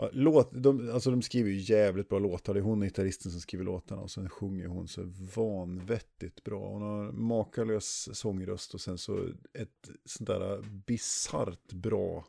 Ja, 0.00 0.10
låt, 0.12 0.50
de, 0.52 0.90
alltså 0.90 1.10
de 1.10 1.22
skriver 1.22 1.50
ju 1.50 1.56
jävligt 1.56 2.08
bra 2.08 2.18
låtar. 2.18 2.54
Det 2.54 2.60
är 2.60 2.62
hon 2.62 2.80
gitarristen 2.80 3.32
som 3.32 3.40
skriver 3.40 3.64
låtarna 3.64 4.02
och 4.02 4.10
sen 4.10 4.28
sjunger 4.28 4.66
hon 4.66 4.88
så 4.88 5.02
vanvettigt 5.34 6.44
bra. 6.44 6.68
Hon 6.68 6.82
har 6.82 7.12
makalös 7.12 8.08
sångröst 8.12 8.74
och 8.74 8.80
sen 8.80 8.98
så 8.98 9.28
ett 9.52 9.90
sånt 10.04 10.26
där 10.26 10.62
bisarrt 10.86 11.72
bra 11.72 12.26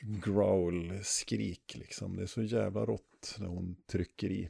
growl-skrik 0.00 1.76
liksom. 1.76 2.16
Det 2.16 2.22
är 2.22 2.26
så 2.26 2.42
jävla 2.42 2.86
rått 2.86 3.36
när 3.38 3.46
hon 3.46 3.76
trycker 3.86 4.30
i. 4.30 4.48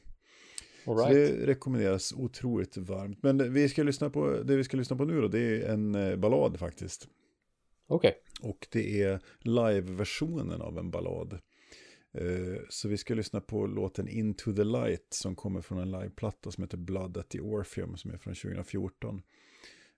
All 0.88 0.96
Så 0.98 1.06
right. 1.08 1.38
det 1.40 1.46
rekommenderas 1.46 2.12
otroligt 2.12 2.76
varmt. 2.76 3.22
Men 3.22 3.52
vi 3.52 3.68
ska 3.68 3.82
lyssna 3.82 4.10
på, 4.10 4.42
det 4.42 4.56
vi 4.56 4.64
ska 4.64 4.76
lyssna 4.76 4.96
på 4.96 5.04
nu 5.04 5.20
då, 5.20 5.28
det 5.28 5.40
är 5.40 5.72
en 5.72 5.94
eh, 5.94 6.16
ballad 6.16 6.58
faktiskt. 6.58 7.08
Okej. 7.86 8.14
Och 8.42 8.66
det 8.70 9.02
är 9.02 9.20
live-versionen 9.40 10.60
av 10.62 10.78
en 10.78 10.90
ballad. 10.90 11.32
Eh, 12.12 12.60
Så 12.68 12.88
vi 12.88 12.96
ska 12.96 13.14
lyssna 13.14 13.40
på 13.40 13.66
låten 13.66 14.08
Into 14.08 14.52
the 14.54 14.64
Light 14.64 15.06
som 15.10 15.36
kommer 15.36 15.60
från 15.60 15.78
en 15.78 15.90
liveplatta 15.90 16.50
som 16.50 16.64
heter 16.64 16.76
Blood 16.78 17.16
at 17.16 17.28
the 17.28 17.40
Orpheum 17.40 17.96
som 17.96 18.10
är 18.10 18.18
från 18.18 18.34
2014. 18.34 19.22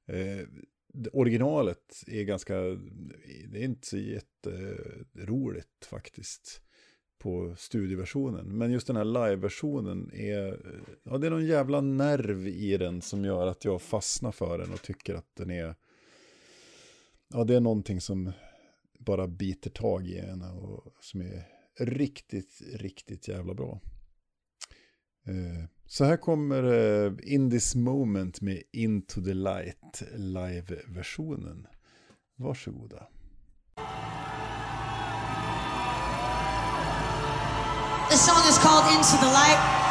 Eh, 0.09 0.47
det- 0.93 1.11
Originalet 1.13 2.03
är 2.07 2.23
ganska, 2.23 2.55
det 3.49 3.59
är 3.59 3.63
inte 3.65 3.87
så 3.87 3.97
jätteroligt 3.99 5.85
faktiskt 5.85 6.63
på 7.21 7.55
studioversionen. 7.59 8.59
Men 8.59 8.73
just 8.73 8.87
den 8.87 8.97
här 8.97 9.05
live-versionen 9.05 10.11
är, 10.13 10.61
ja 11.03 11.19
det 11.19 11.27
är 11.27 11.31
någon 11.31 11.47
jävla 11.47 11.81
nerv 11.81 12.49
i 12.49 12.77
den 12.77 13.03
som 13.03 13.25
gör 13.25 13.47
att 13.47 13.65
jag 13.65 13.83
fastnar 13.83 14.33
för 14.33 14.59
den 14.59 14.73
och 14.73 14.83
tycker 14.83 15.15
att 15.15 15.37
den 15.37 15.51
är, 15.51 15.75
ja 17.29 17.45
det 17.45 17.57
är 17.57 17.61
någonting 17.61 18.01
som 18.01 18.33
bara 18.99 19.29
biter 19.29 19.71
tag 19.71 20.07
i 20.07 20.19
en 20.19 20.43
och 20.43 20.95
som 21.01 21.21
är 21.21 21.47
riktigt, 21.79 22.63
riktigt 22.75 23.29
jävla 23.29 23.55
bra. 23.55 23.81
Eh, 25.27 25.69
så 25.87 26.05
här 26.05 26.17
kommer 26.17 26.63
eh, 26.63 27.13
In 27.23 27.51
This 27.51 27.75
Moment 27.75 28.41
med 28.41 28.63
Into 28.73 29.23
the 29.23 29.35
Light 29.35 30.03
live-versionen. 30.17 31.67
Varsågoda. 32.37 33.07
This 38.11 38.27
song 38.27 38.45
is 38.49 38.59
called 38.59 38.93
Into 38.93 39.17
the 39.19 39.31
Light. 39.31 39.90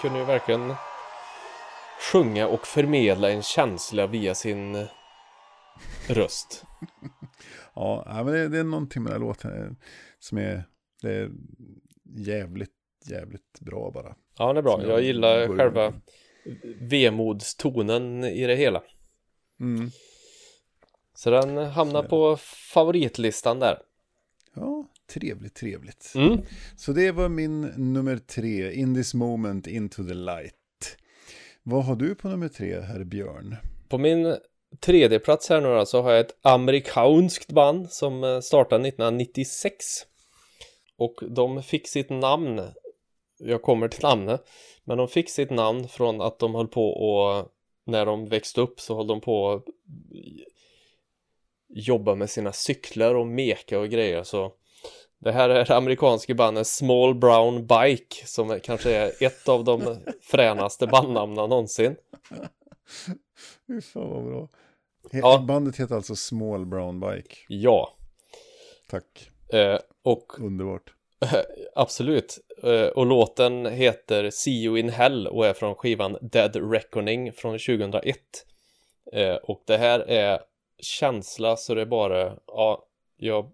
kunde 0.00 0.18
ju 0.18 0.24
verkligen 0.24 0.74
sjunga 2.12 2.48
och 2.48 2.66
förmedla 2.66 3.30
en 3.30 3.42
känsla 3.42 4.06
via 4.06 4.34
sin 4.34 4.86
röst. 6.08 6.64
ja, 7.74 8.04
men 8.06 8.26
det, 8.26 8.48
det, 8.48 8.58
är 8.58 8.64
någonting 8.64 9.02
med 9.02 9.12
den 9.12 9.22
här 9.22 9.28
låten 9.28 9.62
eh, 9.62 9.72
som 10.18 10.38
är, 10.38 10.64
det 11.02 11.10
är 11.10 11.30
jävligt, 12.16 12.70
jävligt 13.10 13.60
bra 13.60 13.90
bara. 13.94 14.14
Ja, 14.38 14.46
den 14.46 14.56
är 14.56 14.62
bra. 14.62 14.82
Jag, 14.82 14.90
jag, 14.90 15.02
gillar 15.02 15.56
själva 15.56 15.92
vemodstonen 16.80 18.24
i 18.24 18.46
det 18.46 18.56
hela. 18.56 18.82
Mm. 19.60 19.90
Så 21.14 21.30
den 21.30 21.56
hamnar 21.56 22.02
på 22.02 22.36
favoritlistan 22.74 23.58
där. 23.58 23.78
Ja, 24.60 24.86
trevligt, 25.12 25.54
trevligt. 25.54 26.12
Mm. 26.14 26.40
Så 26.76 26.92
det 26.92 27.12
var 27.12 27.28
min 27.28 27.60
nummer 27.60 28.16
tre, 28.16 28.72
In 28.72 28.94
this 28.94 29.14
moment, 29.14 29.66
into 29.66 30.04
the 30.04 30.14
light. 30.14 30.54
Vad 31.62 31.84
har 31.84 31.96
du 31.96 32.14
på 32.14 32.28
nummer 32.28 32.48
tre, 32.48 32.80
herr 32.80 33.04
Björn? 33.04 33.56
På 33.88 33.98
min 33.98 34.36
tredje 34.80 35.18
plats 35.18 35.48
här 35.48 35.60
nu 35.60 35.68
då, 35.68 35.86
så 35.86 36.02
har 36.02 36.10
jag 36.10 36.20
ett 36.20 36.36
amerikanskt 36.42 37.52
band 37.52 37.90
som 37.90 38.24
eh, 38.24 38.40
startade 38.40 38.88
1996. 38.88 39.84
Och 40.96 41.20
de 41.30 41.62
fick 41.62 41.88
sitt 41.88 42.10
namn, 42.10 42.60
jag 43.38 43.62
kommer 43.62 43.88
till 43.88 44.02
namnet, 44.02 44.48
men 44.84 44.98
de 44.98 45.08
fick 45.08 45.30
sitt 45.30 45.50
namn 45.50 45.88
från 45.88 46.20
att 46.20 46.38
de 46.38 46.54
höll 46.54 46.68
på 46.68 46.90
och 46.90 47.52
när 47.84 48.06
de 48.06 48.28
växte 48.28 48.60
upp 48.60 48.80
så 48.80 48.96
höll 48.96 49.06
de 49.06 49.20
på 49.20 49.42
och 49.42 49.64
jobba 51.68 52.14
med 52.14 52.30
sina 52.30 52.52
cyklar 52.52 53.14
och 53.14 53.26
meka 53.26 53.78
och 53.78 53.88
grejer 53.88 54.22
så 54.22 54.52
det 55.18 55.32
här 55.32 55.48
är 55.50 55.64
det 55.64 55.76
amerikanska 55.76 56.34
bandet 56.34 56.66
Small 56.66 57.14
Brown 57.14 57.66
Bike 57.66 58.26
som 58.26 58.60
kanske 58.62 58.90
är 58.96 59.12
ett 59.24 59.48
av 59.48 59.64
de 59.64 59.96
fränaste 60.22 60.86
bandnamnen 60.86 61.48
någonsin. 61.48 61.96
Fy 63.66 63.80
fan 63.80 64.10
vad 64.10 64.24
bra. 64.24 64.48
He- 65.12 65.18
Ja. 65.22 65.44
Bandet 65.48 65.76
heter 65.80 65.94
alltså 65.94 66.16
Small 66.16 66.66
Brown 66.66 67.00
Bike. 67.00 67.36
Ja, 67.48 67.94
Tack, 68.90 69.30
eh, 69.52 69.78
och 70.02 70.32
underbart. 70.40 70.92
absolut. 71.74 72.38
Eh, 72.62 72.86
och 72.86 73.06
låten 73.06 73.66
heter 73.66 74.30
See 74.30 74.64
You 74.64 74.78
In 74.78 74.88
Hell 74.88 75.26
och 75.26 75.46
är 75.46 75.52
från 75.52 75.74
skivan 75.74 76.18
Dead 76.20 76.72
Reckoning 76.72 77.32
från 77.32 77.52
2001. 77.58 78.16
Eh, 79.12 79.34
och 79.34 79.62
det 79.66 79.76
här 79.76 80.00
är 80.00 80.40
känsla 80.78 81.56
så 81.56 81.74
det 81.74 81.80
är 81.80 81.86
bara, 81.86 82.32
ja, 82.46 82.84
jag 83.16 83.50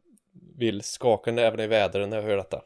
vill 0.57 0.83
skaka 0.83 1.33
näven 1.33 1.61
i 1.61 1.67
vädret 1.67 2.09
när 2.09 2.17
jag 2.17 2.25
hör 2.25 2.37
detta. 2.37 2.63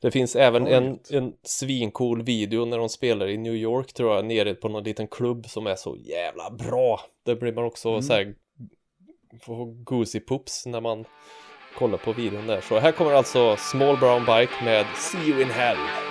Det 0.00 0.10
finns 0.10 0.36
även 0.36 0.66
en, 0.66 0.98
en 1.10 1.32
svincool 1.42 2.22
video 2.22 2.64
när 2.64 2.78
de 2.78 2.88
spelar 2.88 3.28
i 3.28 3.36
New 3.36 3.54
York 3.54 3.92
tror 3.92 4.14
jag, 4.14 4.24
nere 4.24 4.54
på 4.54 4.68
någon 4.68 4.84
liten 4.84 5.08
klubb 5.08 5.46
som 5.48 5.66
är 5.66 5.76
så 5.76 5.96
jävla 5.96 6.50
bra. 6.50 7.00
Det 7.24 7.36
blir 7.36 7.52
man 7.52 7.64
också 7.64 7.88
Mm. 7.88 8.02
så 8.02 8.12
här, 8.12 8.34
får 9.40 9.66
goosey 9.84 10.20
poops 10.20 10.66
när 10.66 10.80
man 10.80 11.04
kollar 11.78 11.98
på 11.98 12.12
videon 12.12 12.46
där. 12.46 12.60
Så 12.60 12.78
här 12.78 12.92
kommer 12.92 13.12
alltså 13.12 13.56
Small 13.56 13.96
Brown 13.98 14.20
Bike 14.24 14.64
med 14.64 14.86
See 14.96 15.30
You 15.30 15.42
In 15.42 15.50
Hell. 15.50 16.09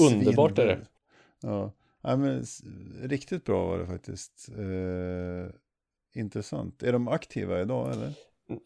Är 0.00 0.06
underbart 0.14 0.58
är 0.58 0.66
det. 0.66 0.78
Ja, 1.42 1.72
ja 2.02 2.16
men 2.16 2.44
riktigt 3.02 3.44
bra 3.44 3.66
var 3.66 3.78
det 3.78 3.86
faktiskt. 3.86 4.48
Eh, 4.58 5.54
intressant. 6.20 6.82
Är 6.82 6.92
de 6.92 7.08
aktiva 7.08 7.60
idag 7.60 7.92
eller? 7.92 8.06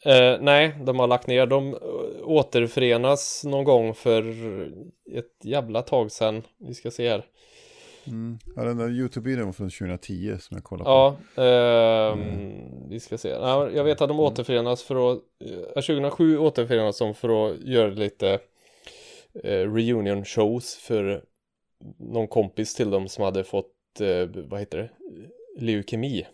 Eh, 0.04 0.38
nej, 0.40 0.78
de 0.84 0.98
har 0.98 1.06
lagt 1.06 1.26
ner. 1.26 1.46
De 1.46 1.68
eh, 1.74 1.78
återförenas 2.22 3.44
någon 3.44 3.64
gång 3.64 3.94
för 3.94 4.22
ett 5.12 5.44
jävla 5.44 5.82
tag 5.82 6.10
sedan. 6.12 6.42
Vi 6.58 6.74
ska 6.74 6.90
se 6.90 7.08
här. 7.08 7.24
Mm. 8.06 8.38
Ja, 8.56 8.62
den 8.64 8.76
där 8.76 8.88
YouTube-videon 8.88 9.52
från 9.52 9.70
2010 9.70 10.36
som 10.40 10.54
jag 10.56 10.64
kollade 10.64 10.84
på. 10.84 10.90
Ja, 11.34 11.42
ehm, 11.44 12.20
Mm. 12.22 12.88
vi 12.88 13.00
ska 13.00 13.18
se. 13.18 13.28
Ja, 13.28 13.70
jag 13.70 13.84
vet 13.84 14.00
att 14.00 14.08
de 14.08 14.20
återförenas 14.20 14.82
för 14.82 15.12
att, 15.12 15.18
eh, 15.44 15.82
2007 15.82 16.38
återförenas 16.38 16.98
de 16.98 17.14
för 17.14 17.50
att 17.50 17.60
göra 17.60 17.88
lite 17.88 18.30
eh, 18.30 18.38
reunion 19.44 20.24
shows 20.24 20.74
för 20.76 21.24
någon 21.98 22.28
kompis 22.28 22.74
till 22.74 22.90
dem 22.90 23.08
som 23.08 23.24
hade 23.24 23.44
fått, 23.44 24.00
eh, 24.00 24.26
vad 24.48 24.60
heter 24.60 24.78
det, 24.78 24.90
leukemi. 25.60 26.26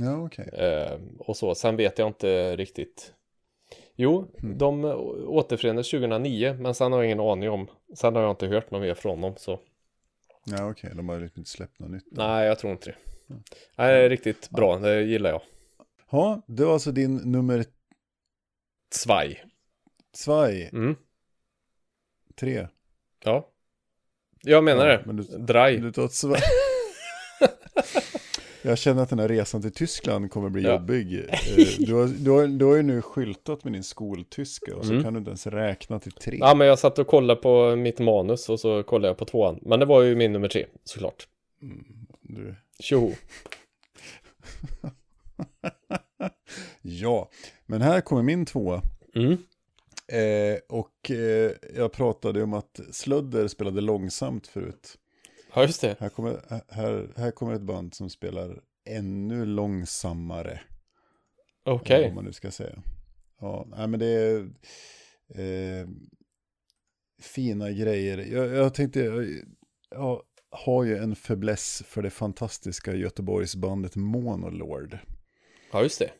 Ja, 0.00 0.24
okej. 0.26 0.48
Eh, 0.52 0.98
och 1.18 1.36
så, 1.36 1.54
sen 1.54 1.76
vet 1.76 1.98
jag 1.98 2.08
inte 2.08 2.56
riktigt. 2.56 3.14
Jo, 3.94 4.34
Mm. 4.42 4.58
de 4.58 4.84
eh, 4.84 4.94
återförenades 5.28 5.90
2009, 5.90 6.56
men 6.60 6.74
sen 6.74 6.92
har 6.92 6.98
jag 6.98 7.06
ingen 7.06 7.20
aning 7.20 7.50
om. 7.50 7.68
Sen 7.94 8.14
har 8.14 8.22
jag 8.22 8.30
inte 8.32 8.46
hört 8.46 8.70
något 8.70 8.80
mer 8.82 8.94
från 8.94 9.20
dem, 9.20 9.34
så 9.36 9.60
Ja, 10.44 10.70
okej. 10.70 10.90
De 10.94 11.08
har 11.08 11.20
liksom 11.20 11.40
inte 11.40 11.50
släppt 11.50 11.78
något 11.78 11.90
nytt. 11.90 12.04
nej, 12.10 12.46
jag 12.46 12.58
tror 12.58 12.72
inte 12.72 12.90
det. 12.90 12.96
Nej, 13.76 13.94
det 13.94 14.04
är 14.04 14.08
riktigt 14.08 14.50
bra, 14.50 14.78
det 14.78 15.02
gillar 15.02 15.30
jag. 15.30 15.42
Ja, 16.10 16.42
det 16.46 16.64
var 16.64 16.72
alltså 16.72 16.92
din 16.92 17.16
nummer 17.16 17.64
Svaj. 18.90 19.44
Svaj, 20.12 20.70
Mm. 20.72 20.96
Tre. 22.38 22.68
Ja. 23.24 23.48
Jag 24.42 24.64
menar 24.64 24.86
Ja, 24.86 24.92
det. 24.96 25.02
men 25.06 25.16
du- 25.16 25.22
Dry. 25.38 25.76
Du 25.76 25.92
tar 25.92 26.08
svaj. 26.08 26.40
Jag 28.62 28.78
känner 28.78 29.02
att 29.02 29.08
den 29.08 29.18
här 29.18 29.28
resan 29.28 29.62
till 29.62 29.72
Tyskland 29.72 30.30
kommer 30.30 30.48
bli 30.48 30.62
Ja. 30.62 30.72
jobbig. 30.72 31.24
Eh, 31.28 31.38
Du 31.78 31.94
har, 31.94 32.06
du, 32.06 32.30
har, 32.30 32.46
du 32.46 32.64
har 32.64 32.76
ju 32.76 32.82
nu 32.82 33.02
skyltat 33.02 33.64
med 33.64 33.72
din 33.72 33.82
skoltyska 33.84 34.76
och 34.76 34.84
så 34.86 34.90
Mm. 34.92 35.04
kan 35.04 35.12
du 35.12 35.18
inte 35.18 35.28
ens 35.30 35.46
räkna 35.46 36.00
till 36.00 36.12
tre. 36.12 36.36
Ja, 36.40 36.54
men 36.54 36.66
jag 36.66 36.78
satt 36.78 36.98
och 36.98 37.06
kollade 37.06 37.40
på 37.40 37.76
mitt 37.76 37.98
manus 37.98 38.48
och 38.48 38.60
så 38.60 38.82
kollade 38.82 39.08
jag 39.08 39.16
på 39.18 39.24
tvåan. 39.24 39.58
Men 39.62 39.80
det 39.80 39.86
var 39.86 40.02
ju 40.02 40.16
min 40.16 40.32
nummer 40.32 40.48
tre, 40.48 40.66
såklart. 40.84 41.28
Du. 42.20 42.54
Tjoho. 42.80 43.12
Ja, 46.82 47.30
men 47.66 47.82
här 47.82 48.00
kommer 48.00 48.22
min 48.22 48.46
tvåa. 48.46 48.82
Mm. 49.14 49.36
Eh, 50.12 50.58
och 50.68 51.10
eh, 51.10 51.52
jag 51.76 51.92
pratade 51.92 52.42
om 52.42 52.52
att 52.52 52.80
Slödder 52.92 53.48
spelade 53.48 53.80
långsamt 53.80 54.46
förut. 54.46 54.98
Ja, 55.54 55.62
just 55.62 55.80
det. 55.80 55.96
Här 56.00 56.08
kommer, 56.08 56.40
här, 56.68 57.08
här 57.16 57.30
kommer 57.30 57.54
ett 57.54 57.62
band 57.62 57.94
som 57.94 58.10
spelar 58.10 58.60
ännu 58.84 59.44
långsammare. 59.44 60.60
Okej. 61.64 62.02
Vad 62.02 62.14
man 62.14 62.24
nu 62.24 62.32
ska 62.32 62.50
säga. 62.50 62.82
Ja, 63.40 63.66
nej 63.70 63.86
men 63.86 64.00
det 64.00 64.06
är 64.06 64.38
eh, 65.34 65.88
fina 67.20 67.70
grejer. 67.70 68.18
Jag, 68.18 68.48
jag 68.48 68.74
tänkte, 68.74 69.00
jag, 69.00 69.42
jag 69.90 70.22
har 70.50 70.84
ju 70.84 70.96
en 70.96 71.16
fäbless 71.16 71.82
för 71.86 72.02
det 72.02 72.10
fantastiska 72.10 72.94
Göteborgsbandet 72.94 73.96
Monolord. 73.96 74.98
Ja, 75.72 75.82
just 75.82 75.98
det. 75.98 76.10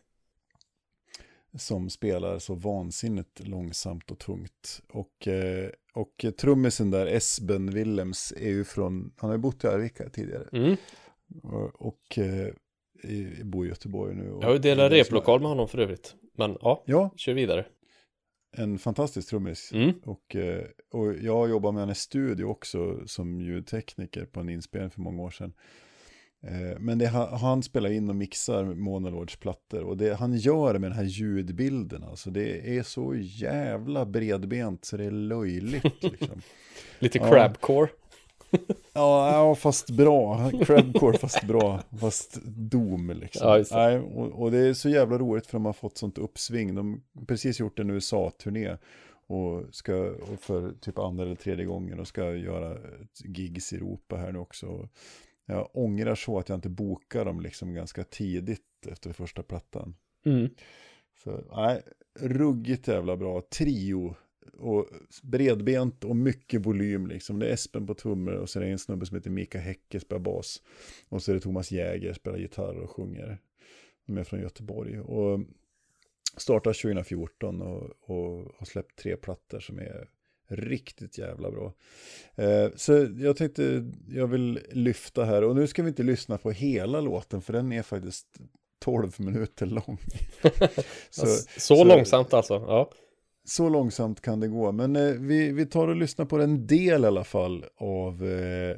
Som 1.58 1.90
spelar 1.90 2.38
så 2.38 2.54
vansinnigt 2.54 3.48
långsamt 3.48 4.10
och 4.10 4.18
tungt. 4.18 4.82
Och, 4.88 5.28
eh, 5.28 5.70
och 5.94 6.24
trummisen 6.38 6.90
där, 6.90 7.06
Esben 7.06 7.70
Willems, 7.70 8.32
är 8.36 8.48
ju 8.50 8.64
från, 8.64 9.12
han 9.16 9.30
har 9.30 9.36
ju 9.36 9.40
bott 9.42 9.64
i 9.64 9.66
Arvika 9.66 10.08
tidigare. 10.10 10.48
Mm. 10.52 10.76
Och, 11.42 11.86
och 11.86 12.18
eh, 12.18 12.48
i- 13.02 13.44
bor 13.44 13.66
i 13.66 13.68
Göteborg 13.68 14.14
nu. 14.14 14.30
Och, 14.30 14.42
Jag 14.42 14.48
har 14.48 14.54
ju 14.54 14.58
delat 14.60 14.92
replokal 14.92 15.40
med 15.40 15.48
honom 15.48 15.68
för 15.68 15.78
övrigt. 15.78 16.14
Men 16.36 16.56
ja, 16.60 16.82
Ja, 16.86 17.10
kör 17.16 17.32
vidare. 17.34 17.66
en 18.56 18.78
fantastisk 18.78 19.28
trummis. 19.28 19.72
Mm. 19.72 19.92
Och, 20.04 20.36
eh, 20.36 20.64
och 20.92 21.14
jag 21.14 21.48
jobbar 21.50 21.72
med 21.72 21.80
henne 21.82 21.92
i 21.92 21.94
studio 21.94 22.44
också 22.44 23.06
som 23.06 23.40
ljudtekniker 23.40 24.24
på 24.26 24.40
en 24.40 24.48
inspelning 24.48 24.90
för 24.90 25.00
många 25.00 25.22
år 25.22 25.30
sedan. 25.30 25.52
Eh, 26.42 26.78
Men 26.80 26.98
det, 26.98 27.08
ha- 27.08 27.36
han 27.36 27.62
spelar 27.62 27.90
in 27.90 28.08
och 28.08 28.16
mixar 28.16 28.64
Monolords 28.64 29.36
plattor 29.36 29.82
och 29.82 29.96
det 29.96 30.14
han 30.14 30.36
gör 30.36 30.78
med 30.78 30.90
den 30.90 30.96
här 30.98 31.04
ljudbilden, 31.04 32.04
alltså 32.04 32.30
det 32.30 32.76
är 32.78 32.82
så 32.82 33.14
jävla 33.16 34.06
bredbent 34.06 34.84
så 34.84 34.96
det 34.96 35.04
är 35.04 35.10
löjligt. 35.10 35.84
Liksom. 36.02 36.40
Lite 36.98 37.18
crabcore. 37.18 37.88
Ja, 38.92 39.32
ja, 39.32 39.54
fast 39.54 39.90
bra. 39.90 40.50
Crabcore 40.64 41.18
fast 41.18 41.42
bra. 41.44 41.80
Fast 42.00 42.38
dom 42.44 43.10
liksom. 43.10 43.48
Ja. 43.48 43.64
Nej, 43.72 43.98
och, 43.98 44.42
och 44.42 44.50
det 44.50 44.58
är 44.58 44.74
så 44.74 44.88
jävla 44.88 45.18
roligt 45.18 45.46
för 45.46 45.52
de 45.52 45.64
har 45.64 45.72
fått 45.72 45.98
sånt 45.98 46.18
uppsving. 46.18 46.74
De 46.74 47.02
har 47.18 47.24
precis 47.24 47.60
gjort 47.60 47.78
en 47.78 47.90
USA-turné. 47.90 48.76
Och 49.26 49.62
ska 49.74 49.94
och 50.10 50.40
för 50.40 50.72
typ 50.80 50.98
andra 50.98 51.24
eller 51.24 51.34
tredje 51.34 51.64
gången 51.64 52.00
och 52.00 52.08
ska 52.08 52.34
göra 52.34 52.76
gigs 53.24 53.72
i 53.72 53.76
Europa 53.76 54.16
här 54.16 54.32
nu 54.32 54.38
också. 54.38 54.88
Jag 55.48 55.70
ångrar 55.72 56.14
så 56.14 56.38
att 56.38 56.48
jag 56.48 56.56
inte 56.56 56.68
bokar 56.68 57.24
dem 57.24 57.40
liksom 57.40 57.74
ganska 57.74 58.04
tidigt 58.04 58.86
efter 58.88 59.12
första 59.12 59.42
plattan. 59.42 59.94
Mm. 60.24 60.48
Så 61.22 61.44
nej, 61.56 61.82
ruggigt 62.20 62.88
jävla 62.88 63.16
bra. 63.16 63.42
Trio. 63.50 64.14
Och 64.52 64.88
bredbent 65.22 66.04
och 66.04 66.16
mycket 66.16 66.66
volym 66.66 67.06
liksom. 67.06 67.38
Det 67.38 67.48
är 67.48 67.52
Espen 67.52 67.86
på 67.86 67.94
trummor 67.94 68.32
och 68.32 68.50
så 68.50 68.58
är 68.58 68.64
det 68.64 68.70
en 68.70 68.78
snubbe 68.78 69.06
som 69.06 69.16
heter 69.16 69.30
Mika 69.30 69.58
Häcke 69.58 70.00
spelar 70.00 70.20
bas. 70.20 70.62
Och 71.08 71.22
så 71.22 71.30
är 71.30 71.34
det 71.34 71.40
Thomas 71.40 71.72
Jäger 71.72 72.12
spelar 72.12 72.38
gitarr 72.38 72.78
och 72.78 72.90
sjunger. 72.90 73.38
De 74.06 74.18
är 74.18 74.24
från 74.24 74.40
Göteborg. 74.40 75.00
Och 75.00 75.40
startar 76.36 76.72
2014 76.72 77.62
och, 77.62 77.82
och 78.00 78.54
har 78.58 78.66
släppt 78.66 78.98
tre 78.98 79.16
plattor 79.16 79.60
som 79.60 79.78
är 79.78 80.08
riktigt 80.48 81.18
jävla 81.18 81.50
bra. 81.50 81.72
Eh, 82.34 82.68
så 82.76 83.08
jag 83.18 83.36
tänkte, 83.36 83.84
jag 84.08 84.26
vill 84.26 84.60
lyfta 84.72 85.24
här. 85.24 85.44
Och 85.44 85.56
nu 85.56 85.66
ska 85.66 85.82
vi 85.82 85.88
inte 85.88 86.02
lyssna 86.02 86.38
på 86.38 86.50
hela 86.50 87.00
låten 87.00 87.42
för 87.42 87.52
den 87.52 87.72
är 87.72 87.82
faktiskt 87.82 88.26
12 88.80 89.12
minuter 89.18 89.66
lång. 89.66 89.98
Så, 91.10 91.26
så, 91.26 91.36
så- 91.60 91.84
långsamt 91.84 92.34
alltså. 92.34 92.54
Ja. 92.54 92.90
Så 93.44 93.68
långsamt 93.68 94.20
kan 94.20 94.40
det 94.40 94.48
gå. 94.48 94.72
Men 94.72 94.96
eh, 94.96 95.12
vi, 95.14 95.52
vi 95.52 95.66
tar 95.66 95.88
och 95.88 95.96
lyssnar 95.96 96.24
på 96.24 96.40
en 96.40 96.66
del 96.66 97.04
i 97.04 97.06
alla 97.06 97.24
fall 97.24 97.64
av 97.76 98.26
eh, 98.28 98.76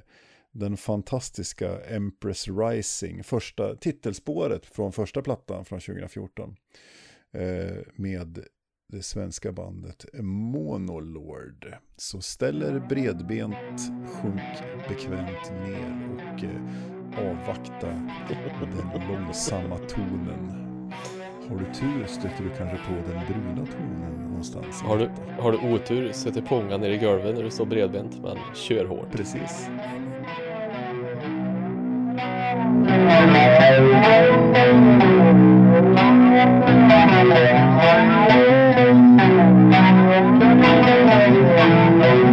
den 0.53 0.77
fantastiska 0.77 1.81
Empress 1.85 2.49
Rising. 2.49 3.25
Första 3.25 3.77
titelspåret 3.77 4.67
från 4.67 4.93
första 4.93 5.23
plattan 5.23 5.65
från 5.65 5.81
2014. 5.81 6.57
Eh, 7.33 7.77
med 7.95 8.39
det 8.93 9.03
svenska 9.03 9.53
bandet 9.53 10.05
Monolord. 10.23 11.75
Så 11.97 12.21
ställer 12.21 12.81
bredbent, 12.89 13.81
sjunk 14.07 14.41
bekvämt 14.89 15.53
ner 15.65 16.09
och 16.15 16.45
eh, 16.45 17.31
avvakta 17.31 17.87
den 18.61 19.09
långsamma 19.09 19.79
tonen. 19.79 20.93
Har 21.49 21.59
du 21.59 21.65
tur 21.75 22.07
stöter 22.07 22.45
du 22.45 22.51
kanske 22.57 22.77
på 22.77 22.93
den 22.93 23.27
bruna 23.27 23.67
tonen 23.67 24.21
någonstans. 24.29 24.83
Har 24.83 24.99
du, 24.99 25.11
har 25.39 25.53
du 25.53 25.59
otur 25.59 26.13
sätter 26.13 26.43
ponga 26.43 26.77
ner 26.77 26.91
i 26.91 26.99
golvet 26.99 27.35
när 27.35 27.43
du 27.43 27.51
står 27.51 27.67
bredbent, 27.67 28.23
men 28.23 28.37
kör 28.55 28.85
hårt. 28.85 29.13
Precis. 29.13 29.69
Thank 38.31 38.51
Thank 40.23 42.15
you. 42.25 42.30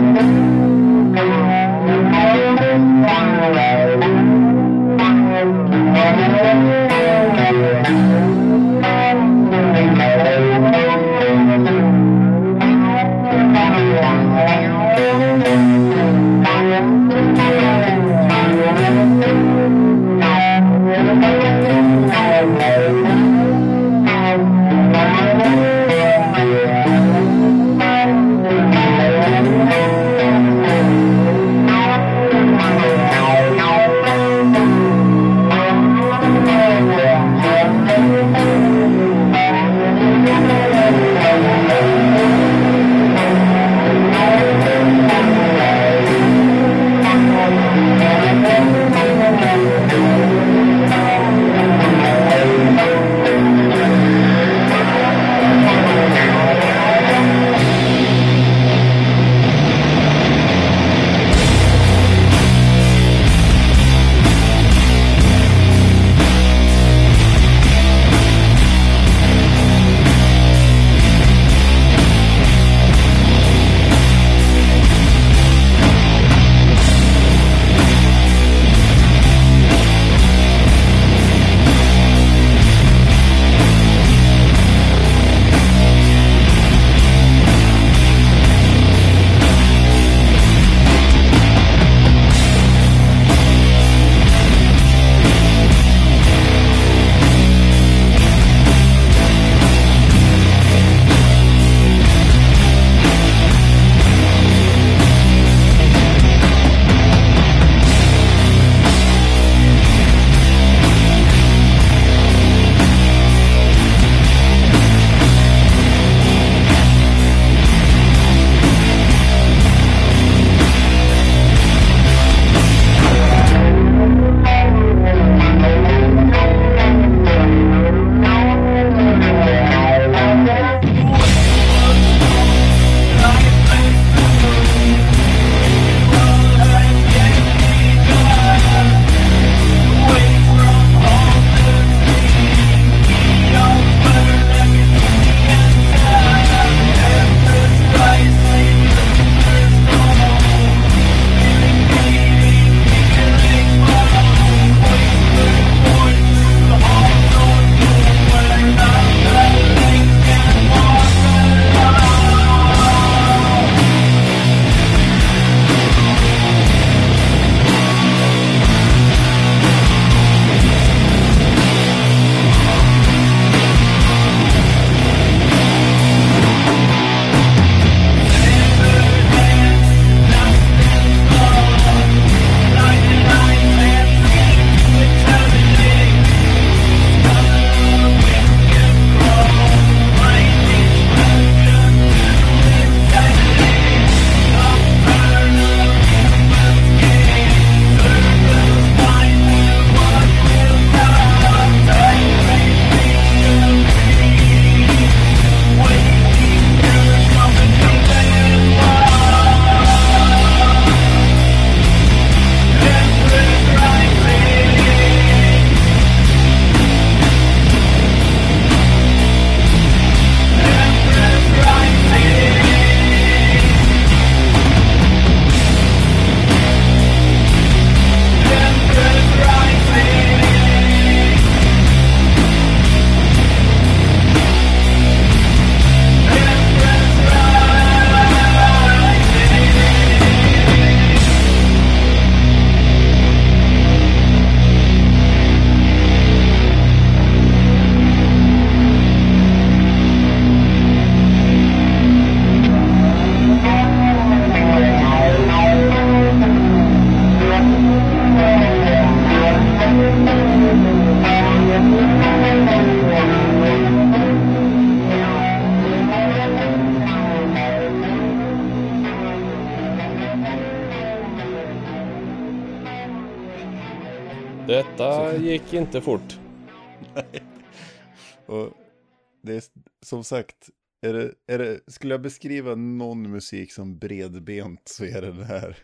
Sagt, 280.28 280.70
är 281.02 281.14
det, 281.14 281.34
är 281.48 281.58
det, 281.58 281.80
skulle 281.88 282.14
jag 282.14 282.22
beskriva 282.22 282.76
någon 282.76 283.32
musik 283.32 283.72
som 283.72 283.98
bredbent 284.00 284.88
så 284.88 285.06
är 285.06 285.22
det 285.22 285.32
den 285.32 285.44
här. 285.44 285.78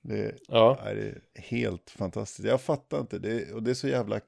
Det 0.00 0.34
Ja, 0.48 0.78
är 0.78 1.20
helt 1.34 1.90
fantastiskt. 1.90 2.48
Jag 2.48 2.60
fattar 2.60 3.00
inte, 3.00 3.18
det, 3.18 3.52
och 3.52 3.62
det 3.62 3.70
är 3.70 3.74
så 3.74 3.88
jävla 3.88 4.20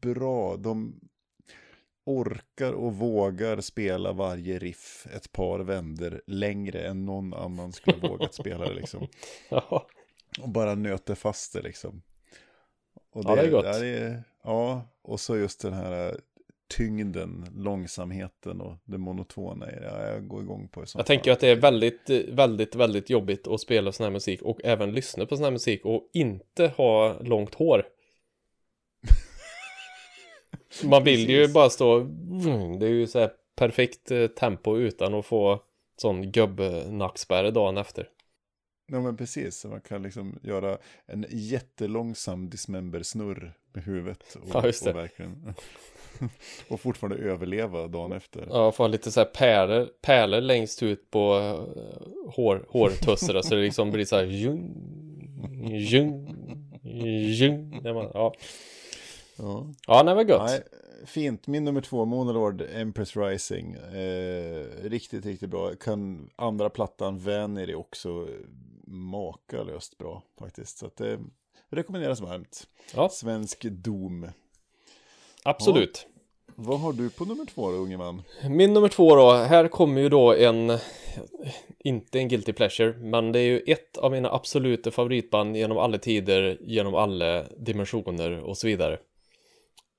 bra. 0.00 0.56
De 0.56 1.00
orkar 2.04 2.72
och 2.72 2.94
vågar 2.96 3.60
spela 3.60 4.12
varje 4.12 4.58
riff 4.58 5.06
ett 5.12 5.32
par 5.32 5.60
vänder 5.60 6.22
längre 6.26 6.80
än 6.80 7.04
någon 7.04 7.34
annan 7.34 7.72
skulle 7.72 8.08
vågat 8.08 8.34
spela 8.34 8.68
det 8.68 8.74
liksom. 8.74 9.06
ja. 9.48 9.86
Och 10.40 10.48
bara 10.48 10.74
nöter 10.74 11.14
fast 11.14 11.52
det 11.52 11.62
liksom. 11.62 12.02
Och 13.10 13.24
Ja, 13.24 13.34
det 13.34 13.42
är 13.42 13.50
gott. 13.50 13.64
är, 13.64 14.22
ja, 14.44 14.82
och 15.02 15.20
så 15.20 15.36
just 15.36 15.60
den 15.60 15.72
här 15.72 16.20
tyngden, 16.68 17.46
långsamheten 17.56 18.60
och 18.60 18.76
det 18.84 18.98
monotona 18.98 19.70
i 19.70 19.74
det. 19.74 19.84
Ja, 19.84 20.06
jag 20.06 20.28
går 20.28 20.42
igång 20.42 20.68
på 20.68 20.80
det. 20.80 20.86
Jag 20.94 21.06
tänker 21.06 21.32
att 21.32 21.40
det 21.40 21.48
är 21.48 21.56
väldigt, 21.56 22.10
väldigt, 22.28 22.74
väldigt 22.74 23.10
jobbigt 23.10 23.46
att 23.46 23.60
spela 23.60 23.92
sån 23.92 24.04
här 24.04 24.10
musik 24.10 24.42
och 24.42 24.60
även 24.64 24.92
lyssna 24.92 25.26
på 25.26 25.36
sån 25.36 25.44
här 25.44 25.50
musik 25.50 25.84
och 25.84 26.10
inte 26.12 26.66
ha 26.66 27.18
långt 27.20 27.54
hår. 27.54 27.86
Man 30.84 31.04
vill 31.04 31.30
ju 31.30 31.48
bara 31.48 31.70
stå, 31.70 32.00
det 32.80 32.86
är 32.86 32.90
ju 32.90 33.06
så 33.06 33.18
här 33.18 33.30
perfekt 33.56 34.10
eh, 34.10 34.26
tempo 34.26 34.78
utan 34.78 35.14
att 35.14 35.26
få 35.26 35.62
sån 35.96 36.32
gubbnackspärr 36.32 37.50
dagen 37.50 37.76
efter. 37.76 38.08
Ja 38.88 39.00
men 39.00 39.16
precis, 39.16 39.56
så 39.56 39.68
man 39.68 39.80
kan 39.80 40.02
liksom 40.02 40.38
göra 40.42 40.78
en 41.06 41.26
jättelångsam 41.30 42.50
dismember-snurr 42.50 43.52
med 43.72 43.84
huvudet. 43.84 44.36
Och, 44.42 44.48
Ja, 44.52 44.66
just 44.66 44.84
det. 44.84 44.90
Och, 44.90 44.96
verkligen, 44.96 45.54
och 46.68 46.80
fortfarande 46.80 47.16
överleva 47.16 47.88
dagen 47.88 48.12
efter. 48.12 48.48
Ja, 48.50 48.72
få 48.72 48.86
lite 48.86 49.12
så 49.12 49.20
här 49.20 49.24
pärlor, 49.24 49.88
pärlor 50.02 50.40
längst 50.40 50.82
ut 50.82 51.10
på 51.10 51.34
uh, 51.34 52.32
hår, 52.34 52.66
hårtusserna 52.68 53.42
så 53.42 53.54
det 53.54 53.60
liksom 53.60 53.90
blir 53.90 54.04
så 54.04 54.16
här 54.16 54.24
jung, 54.24 54.74
jung, 55.70 56.36
jung. 57.38 57.80
Man, 57.82 58.10
ja. 58.14 58.34
Ja. 59.38 59.66
ja, 59.86 60.02
nej 60.02 60.14
men 60.14 60.28
gött. 60.28 60.42
Nej, 60.46 60.62
fint, 61.04 61.46
min 61.46 61.64
nummer 61.64 61.80
två, 61.80 62.04
Monolord 62.04 62.62
Empress 62.72 63.16
Rising. 63.16 63.72
Eh, 63.74 64.66
riktigt, 64.82 65.26
riktigt 65.26 65.50
bra. 65.50 65.74
Kan 65.74 66.30
andra 66.36 66.70
plattan 66.70 67.18
Vanity 67.18 67.74
också 67.74 68.28
makalöst 68.86 69.98
bra 69.98 70.22
faktiskt. 70.38 70.78
Så 70.78 70.86
att 70.86 70.96
det 70.96 71.18
rekommenderas 71.70 72.20
varmt. 72.20 72.66
Ja, 72.94 73.08
Svensk 73.08 73.66
Doom. 73.70 74.26
Absolut. 75.48 76.06
Vad 76.58 76.80
har 76.80 76.92
du 76.92 77.10
på 77.10 77.24
nummer 77.24 77.44
två 77.44 77.70
då, 77.70 77.76
unge 77.76 77.96
man? 77.96 78.22
Min 78.50 78.74
nummer 78.74 78.88
två 78.88 79.16
då, 79.16 79.32
här 79.32 79.68
kommer 79.68 80.00
ju 80.00 80.08
då 80.08 80.34
en, 80.34 80.78
inte 81.78 82.18
en 82.18 82.28
guilty 82.28 82.52
pleasure, 82.52 82.92
men 82.92 83.32
det 83.32 83.38
är 83.38 83.44
ju 83.44 83.58
ett 83.58 83.96
av 83.96 84.10
mina 84.10 84.32
absoluta 84.32 84.90
favoritband 84.90 85.56
genom 85.56 85.78
alla 85.78 85.98
tider, 85.98 86.58
genom 86.60 86.94
alla 86.94 87.42
dimensioner 87.42 88.42
och 88.42 88.58
så 88.58 88.66
vidare. 88.66 88.98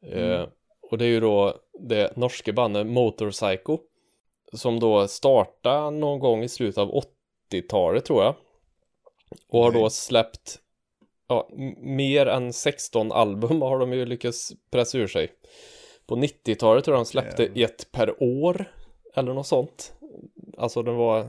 Eh, 0.05 0.45
och 0.91 0.97
det 0.97 1.05
är 1.05 1.09
ju 1.09 1.19
då 1.19 1.55
det 1.79 2.17
norska 2.17 2.53
bandet 2.53 2.87
Motorpsycho, 2.87 3.79
som 4.53 4.79
då 4.79 5.07
startade 5.07 5.91
någon 5.91 6.19
gång 6.19 6.43
i 6.43 6.49
slutet 6.49 6.77
av 6.77 7.03
80-talet 7.51 8.05
tror 8.05 8.23
jag. 8.23 8.35
Och 9.49 9.63
har 9.63 9.71
då 9.71 9.89
släppt 9.89 10.59
ja, 11.28 11.49
mer 11.78 12.25
än 12.25 12.53
16 12.53 13.11
album 13.11 13.61
har 13.61 13.80
de 13.80 13.93
ju 13.93 14.05
lyckats 14.05 14.53
pressa 14.71 14.97
ur 14.97 15.07
sig. 15.07 15.32
På 16.07 16.15
90-talet 16.15 16.86
tror 16.86 16.97
jag 16.97 17.05
de 17.05 17.09
släppte 17.09 17.43
Jävlar. 17.43 17.65
ett 17.65 17.91
per 17.91 18.23
år 18.23 18.71
eller 19.15 19.34
något 19.34 19.47
sånt. 19.47 19.93
Alltså 20.57 20.84
de 20.84 20.95
var 20.95 21.28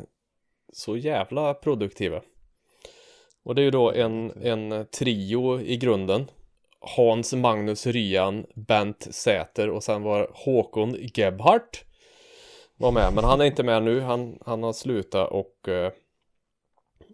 så 0.72 0.96
jävla 0.96 1.54
produktiva. 1.54 2.22
Och 3.42 3.54
det 3.54 3.60
är 3.60 3.64
ju 3.64 3.70
då 3.70 3.92
en, 3.92 4.32
en 4.42 4.86
trio 4.86 5.60
i 5.60 5.76
grunden. 5.76 6.30
Hans 6.80 7.34
Magnus 7.34 7.86
Ryan, 7.86 8.46
Bent 8.54 9.14
Säter 9.14 9.70
och 9.70 9.84
sen 9.84 10.02
var 10.02 10.30
Håkon 10.34 10.96
Gebhardt 11.14 11.84
var 12.76 12.92
med, 12.92 13.12
men 13.14 13.24
han 13.24 13.40
är 13.40 13.44
inte 13.44 13.62
med 13.62 13.82
nu, 13.82 14.00
han, 14.00 14.38
han 14.46 14.62
har 14.62 14.72
slutat 14.72 15.30
och 15.30 15.68
eh, 15.68 15.92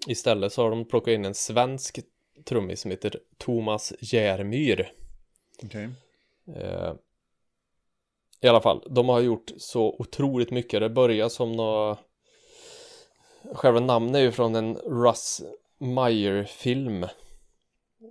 istället 0.07 0.53
så 0.53 0.62
har 0.62 0.70
de 0.70 0.85
plockat 0.85 1.12
in 1.12 1.24
en 1.24 1.35
svensk 1.35 1.99
trummis 2.45 2.80
som 2.80 2.90
heter 2.90 3.20
Thomas 3.38 3.92
Järmyr. 4.01 4.92
Okej. 5.62 5.88
Eh, 6.57 6.95
I 8.40 8.49
alla 8.49 8.61
fall, 8.61 8.82
de 8.90 9.09
har 9.09 9.20
gjort 9.20 9.53
så 9.57 9.97
otroligt 9.99 10.51
mycket. 10.51 10.80
Det 10.80 10.88
börjar 10.90 11.28
som 11.28 11.53
nå 11.53 11.99
Själva 13.53 13.80
namnet 13.80 14.16
är 14.16 14.20
ju 14.20 14.32
från 14.32 14.55
en 14.55 14.76
Russ 14.76 15.42
Meyer-film 15.78 17.07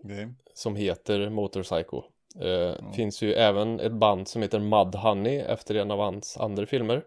Okej. 0.04 0.28
som 0.54 0.76
heter 0.76 1.30
Motorpsycho. 1.30 2.04
Eh, 2.40 2.92
Finns 2.94 3.22
ju 3.22 3.34
även 3.34 3.80
ett 3.80 3.92
band 3.92 4.28
som 4.28 4.42
heter 4.42 4.60
Mudhoney 4.60 5.40
efter 5.40 5.76
en 5.76 5.92
av 5.92 6.00
hans 6.00 6.38
andra 6.38 6.66
filmer. 6.66 7.06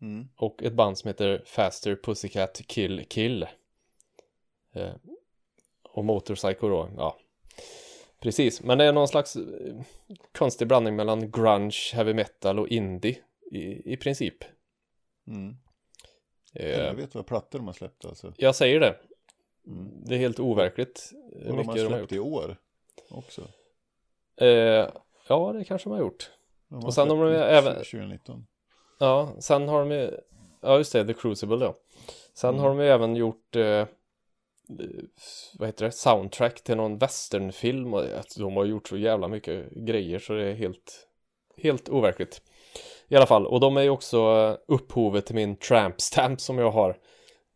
Mm. 0.00 0.28
Och 0.36 0.62
ett 0.62 0.72
band 0.72 0.98
som 0.98 1.08
heter 1.08 1.42
Faster 1.46 1.96
Pussycat 1.96 2.60
Kill 2.66 3.04
Kill. 3.08 3.46
Eh, 4.72 4.90
och 5.98 6.04
Motorpsycho 6.04 6.68
då, 6.68 6.88
ja. 6.96 7.16
Precis, 8.20 8.62
men 8.62 8.78
det 8.78 8.84
är 8.84 8.92
någon 8.92 9.08
slags 9.08 9.36
eh, 9.36 9.42
konstig 10.38 10.68
blandning 10.68 10.96
mellan 10.96 11.30
grunge, 11.30 11.76
heavy 11.94 12.14
metal 12.14 12.58
och 12.58 12.68
indie 12.68 13.18
i, 13.52 13.92
i 13.92 13.96
princip. 13.96 14.44
Mm. 15.26 15.56
Eh, 16.54 16.68
Jag 16.70 16.94
vet 16.94 17.14
vad 17.14 17.26
plattor 17.26 17.58
de 17.58 17.66
har 17.66 17.74
släppt 17.74 18.04
alltså. 18.04 18.32
jag 18.36 18.54
säger 18.54 18.80
det. 18.80 18.96
Mm. 19.66 20.04
Det 20.04 20.14
är 20.14 20.18
helt 20.18 20.40
overkligt 20.40 21.12
eh, 21.36 21.38
Och 21.40 21.44
de 21.46 21.50
har 21.50 21.56
mycket 21.56 21.74
de 21.74 21.80
har 21.80 21.88
släppt 21.88 22.00
gjort. 22.00 22.12
i 22.12 22.18
år 22.18 22.56
också. 23.10 23.42
Eh, 24.40 24.88
ja, 25.28 25.52
det 25.52 25.64
kanske 25.64 25.88
de 25.88 25.92
har 25.92 26.00
gjort. 26.00 26.30
De 26.68 26.84
Och 26.84 26.94
sen 26.94 27.10
har 27.10 27.16
de 27.24 27.32
släppt 27.34 27.50
även- 27.52 27.74
2019. 27.84 28.46
Ja, 29.00 29.32
sen 29.38 29.68
har 29.68 29.78
de 29.80 29.90
ju, 29.90 30.10
ja 30.60 30.76
just 30.78 30.92
det, 30.92 31.04
The 31.06 31.14
Crucible 31.14 31.56
då. 31.56 31.74
Sen 32.34 32.50
Mm. 32.50 32.60
har 32.62 32.68
de 32.68 32.78
ju 32.80 32.86
även 32.88 33.16
gjort, 33.16 33.56
eh, 33.56 33.86
vad 35.58 35.68
heter 35.68 35.84
det, 35.84 35.92
soundtrack 35.92 36.60
till 36.64 36.76
någon 36.76 36.98
westernfilm 36.98 37.94
och 37.94 38.00
att 38.04 38.36
de 38.38 38.56
har 38.56 38.64
gjort 38.64 38.88
så 38.88 38.96
jävla 38.96 39.28
mycket 39.28 39.70
grejer 39.70 40.18
så 40.18 40.32
det 40.32 40.44
är 40.44 40.54
helt, 40.54 41.06
helt 41.56 41.88
overkligt. 41.88 42.42
I 43.08 43.16
alla 43.16 43.26
fall, 43.26 43.46
och 43.46 43.60
de 43.60 43.76
är 43.76 43.82
ju 43.82 43.90
också 43.90 44.16
eh, 44.18 44.56
upphovet 44.74 45.26
till 45.26 45.34
min 45.34 45.56
tramp 45.56 46.00
stamp 46.00 46.40
som 46.40 46.58
jag 46.58 46.70
har. 46.70 46.98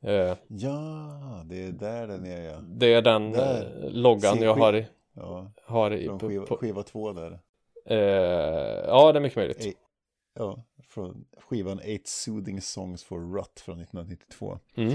Eh, 0.03 0.37
Ja, 0.49 1.43
det 1.45 1.63
är 1.65 1.73
där 1.73 2.07
den 2.07 2.27
är 2.27 2.41
ja. 2.51 2.61
det 2.63 2.95
är 2.95 3.03
den 3.03 3.33
Där. 3.33 3.85
eh, 3.85 3.91
loggan 3.91 4.43
jag 4.43 4.55
har 4.55 4.77
i, 4.77 4.87
Ja, 5.15 5.53
har 5.65 5.91
i 5.91 6.07
från 6.07 6.21
skiva, 6.21 6.47
på, 6.47 6.57
skiva 6.57 6.83
två 6.83 7.13
där. 7.13 7.39
eh, 7.87 7.97
ja 8.87 9.13
det 9.13 9.19
är 9.19 9.21
mycket 9.21 9.37
möjligt. 9.37 9.65
Ej. 9.65 9.75
Ja, 10.35 10.65
från 10.89 11.25
skivan 11.41 11.81
Eight 11.81 12.09
Soothing 12.09 12.61
Songs 12.61 13.05
for 13.05 13.37
Rut 13.37 13.61
från 13.61 13.81
1992. 13.81 14.59
Mm. 14.77 14.95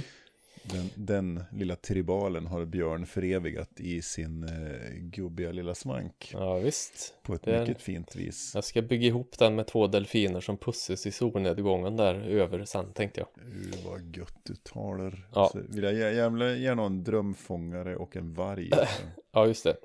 Den, 0.72 0.90
den 0.96 1.44
lilla 1.52 1.76
tribalen 1.76 2.48
har 2.48 2.66
Björn 2.66 3.06
förevigat 3.06 3.80
i 3.80 4.02
sin 4.02 4.44
eh, 4.44 4.94
gubbiga 5.00 5.52
lilla 5.52 5.76
svank. 5.76 6.30
Ja 6.34 6.58
visst. 6.58 7.14
På 7.24 7.34
ett 7.34 7.42
det 7.44 7.56
är- 7.56 7.62
mycket 7.68 7.82
fint 7.82 8.16
vis. 8.16 8.52
Jag 8.56 8.64
ska 8.64 8.82
bygga 8.82 9.08
ihop 9.08 9.38
den 9.40 9.56
med 9.56 9.68
två 9.68 9.88
delfiner 9.88 10.42
som 10.42 10.58
pussas 10.58 11.06
i 11.08 11.12
solnedgången 11.12 11.98
där 11.98 12.16
över 12.16 12.66
sen 12.66 12.94
tänkte 12.94 13.20
jag. 13.20 13.28
Uh, 13.48 13.90
vad 13.92 14.16
gött 14.18 14.38
du 14.44 14.56
talar. 14.56 15.28
Ja. 15.36 15.50
Så 15.52 15.60
vill 15.70 15.84
jag 15.84 15.94
gär- 15.94 16.12
gärna, 16.12 16.52
gärna 16.56 16.86
en 16.86 17.04
drömfångare 17.04 17.96
och 17.96 18.16
en 18.18 18.34
varg. 18.34 18.72
Ja, 19.34 19.46
just 19.48 19.64
det. 19.64 19.76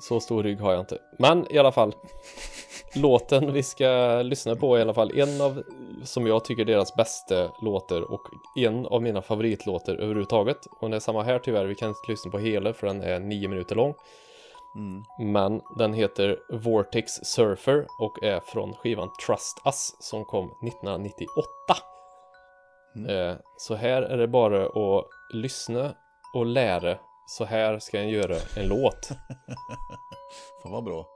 Så 0.00 0.20
stor 0.20 0.42
rygg 0.42 0.60
har 0.60 0.72
jag 0.72 0.80
inte. 0.80 0.98
Men 1.18 1.52
i 1.52 1.58
alla 1.58 1.72
fall. 1.72 1.94
Låten 2.94 3.52
vi 3.52 3.62
ska 3.62 4.22
lyssna 4.22 4.56
på 4.56 4.74
är 4.74 4.78
i 4.78 4.82
alla 4.82 4.94
fall 4.94 5.18
en 5.18 5.40
av, 5.40 5.62
som 6.04 6.26
jag 6.26 6.44
tycker, 6.44 6.64
deras 6.64 6.94
bästa 6.96 7.50
låtar 7.62 8.12
och 8.12 8.20
en 8.56 8.86
av 8.86 9.02
mina 9.02 9.22
favoritlåtar 9.22 9.94
överhuvudtaget. 9.94 10.58
Och 10.80 10.90
det 10.90 10.96
är 10.96 11.00
samma 11.00 11.22
här 11.22 11.38
tyvärr, 11.38 11.64
vi 11.64 11.74
kan 11.74 11.88
inte 11.88 12.00
lyssna 12.08 12.30
på 12.30 12.38
hela 12.38 12.72
för 12.72 12.86
den 12.86 13.02
är 13.02 13.20
nio 13.20 13.48
minuter 13.48 13.76
lång. 13.76 13.94
Mm. 14.76 15.32
Men 15.32 15.60
den 15.76 15.94
heter 15.94 16.38
Vortex 16.50 17.12
Surfer 17.12 17.86
och 18.00 18.22
är 18.22 18.40
från 18.40 18.74
skivan 18.74 19.08
Trust 19.26 19.62
Us 19.64 19.96
som 20.00 20.24
kom 20.24 20.44
1998. 20.44 21.48
Mm. 22.96 23.16
Eh, 23.16 23.36
så 23.56 23.74
här 23.74 24.02
är 24.02 24.16
det 24.16 24.28
bara 24.28 24.66
att 24.66 25.06
lyssna 25.34 25.94
och 26.34 26.46
lära. 26.46 26.98
Så 27.38 27.44
här 27.44 27.78
ska 27.78 27.98
en 28.00 28.08
göra 28.08 28.36
en 28.56 28.68
låt. 28.68 29.08
Fan 30.62 30.72
vad 30.72 30.84
bra. 30.84 31.06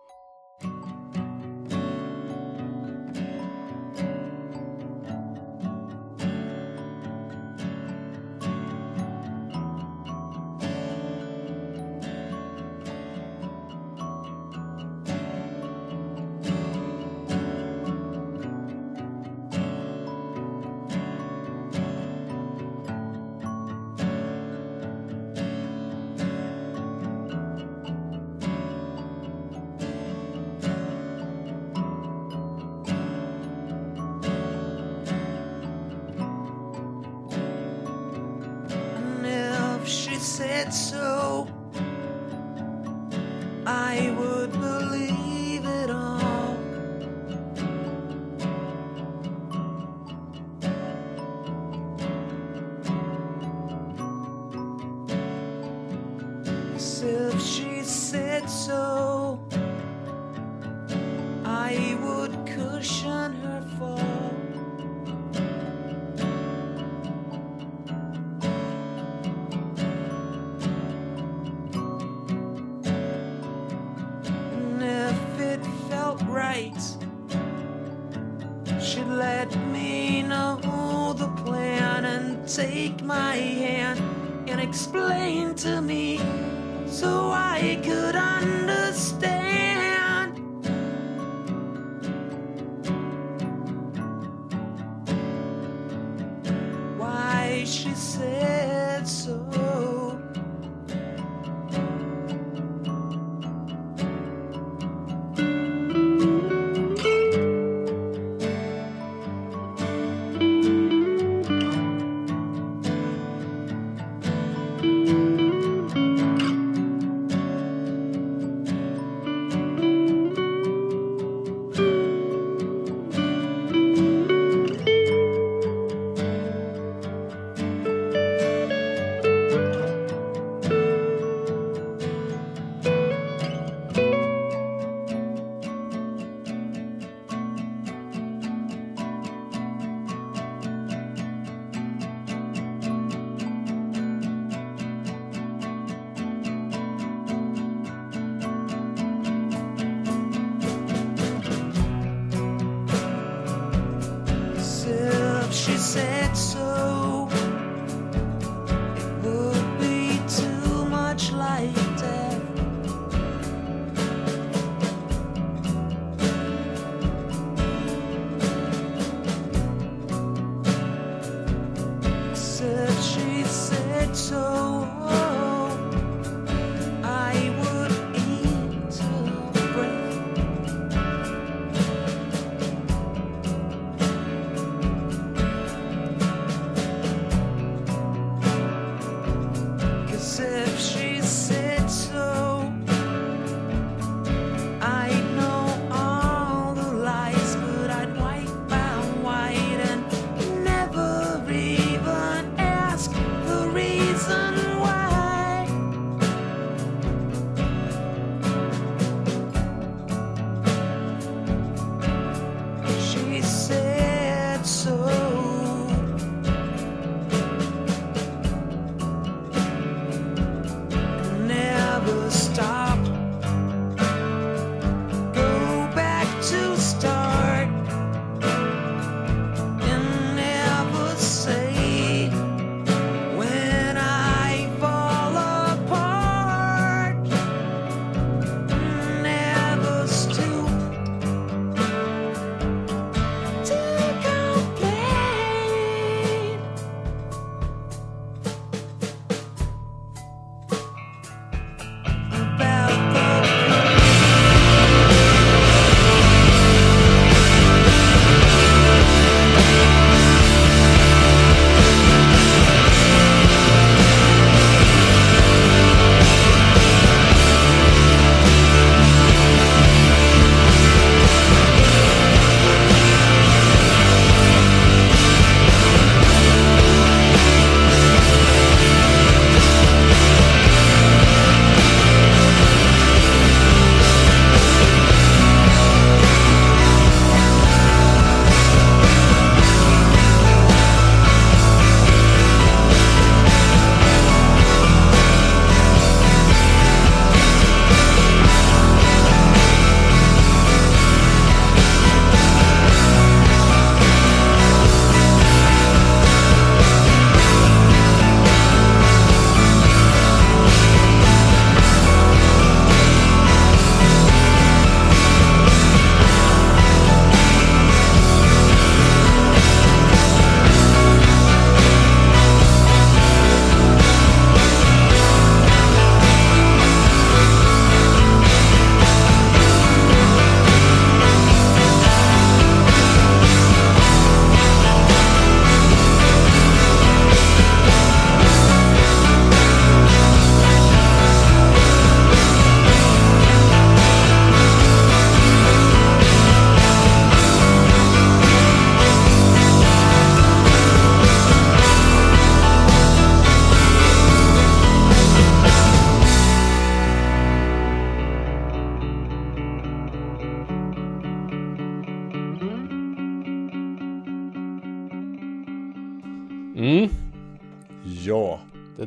I 61.69 61.99
would 62.01 62.47
cushion 62.47 63.35
her 63.43 63.61
fall. 63.77 64.06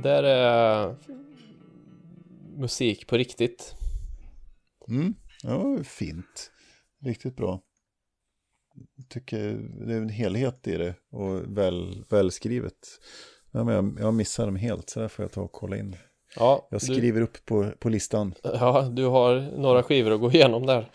Det 0.03 0.09
där 0.09 0.23
är 0.23 0.95
musik 2.57 3.07
på 3.07 3.17
riktigt. 3.17 3.75
Mm. 4.89 5.13
Ja, 5.43 5.83
fint. 5.83 6.51
Riktigt 7.05 7.35
bra. 7.35 7.61
Jag 8.95 9.09
tycker 9.09 9.39
det 9.87 9.93
är 9.93 9.97
en 9.97 10.09
helhet 10.09 10.67
i 10.67 10.77
det 10.77 10.93
och 11.11 11.57
väl, 11.57 12.03
välskrivet. 12.09 12.73
Ja, 13.51 13.63
men 13.63 13.75
jag, 13.75 13.97
jag 13.99 14.13
missar 14.13 14.45
dem 14.45 14.55
helt, 14.55 14.89
så 14.89 14.99
där 14.99 15.07
får 15.07 15.23
jag 15.23 15.31
ta 15.31 15.41
och 15.41 15.51
kolla 15.51 15.77
in. 15.77 15.95
Ja, 16.35 16.67
Jag 16.71 16.81
du, 16.81 16.85
skriver 16.85 17.21
upp 17.21 17.45
på, 17.45 17.71
på 17.79 17.89
listan. 17.89 18.33
ja, 18.43 18.89
du 18.91 19.05
har 19.05 19.57
några 19.57 19.83
skivor 19.83 20.11
att 20.11 20.19
gå 20.19 20.31
igenom 20.31 20.65
där. 20.65 20.91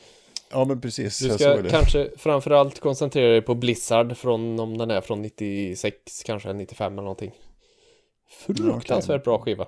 Ja, 0.51 0.65
men 0.65 0.81
precis. 0.81 1.19
Du 1.19 1.31
ska 1.31 1.63
kanske 1.63 2.11
framförallt 2.17 2.81
koncentrera 2.81 3.33
dig 3.33 3.43
på 3.43 3.55
Blizzard 3.55 4.17
från 4.17 4.61
om 4.61 4.79
den 4.79 4.91
är 4.91 5.01
från 5.01 5.23
96 5.23 6.23
kanske 6.25 6.53
95 6.53 6.93
eller 6.93 7.03
någonting. 7.03 7.33
Fruktansvärt 8.47 9.24
bra 9.24 9.38
skiva. 9.38 9.66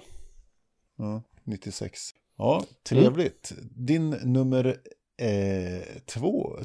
Ja, 0.97 1.23
96. 1.45 2.01
Ja, 2.39 2.65
trevligt. 2.89 3.53
Din 3.71 4.11
nummer 4.11 4.67
eh, 5.19 5.83
två, 6.07 6.57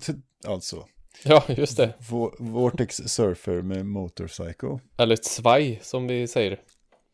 alltså. 0.47 0.85
Ja, 1.23 1.43
just 1.47 1.77
det. 1.77 1.93
Vo- 1.99 2.35
Vortex 2.39 2.95
Surfer 2.95 3.61
med 3.61 3.85
Motorpsycho. 3.85 4.79
Eller 4.97 5.13
ett 5.13 5.25
svaj 5.25 5.79
som 5.83 6.07
vi 6.07 6.27
säger. 6.27 6.59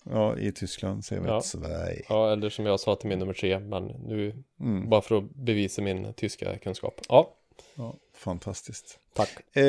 Ja, 0.03 0.37
i 0.37 0.51
Tyskland 0.51 1.05
säger 1.05 1.21
vi 1.21 1.27
Ja. 1.27 1.39
ett. 1.39 2.05
Ja, 2.09 2.31
eller 2.31 2.49
som 2.49 2.65
jag 2.65 2.79
sa 2.79 2.95
till 2.95 3.09
min 3.09 3.19
nummer 3.19 3.33
tre, 3.33 3.59
men 3.59 3.85
nu 3.85 4.43
Mm. 4.59 4.89
bara 4.89 5.01
för 5.01 5.17
att 5.17 5.29
bevisa 5.35 5.81
min 5.81 6.13
tyska 6.13 6.57
kunskap. 6.57 7.01
Ja, 7.09 7.33
Ja, 7.75 7.95
fantastiskt. 8.15 8.99
tack. 9.13 9.55
Eh, 9.57 9.63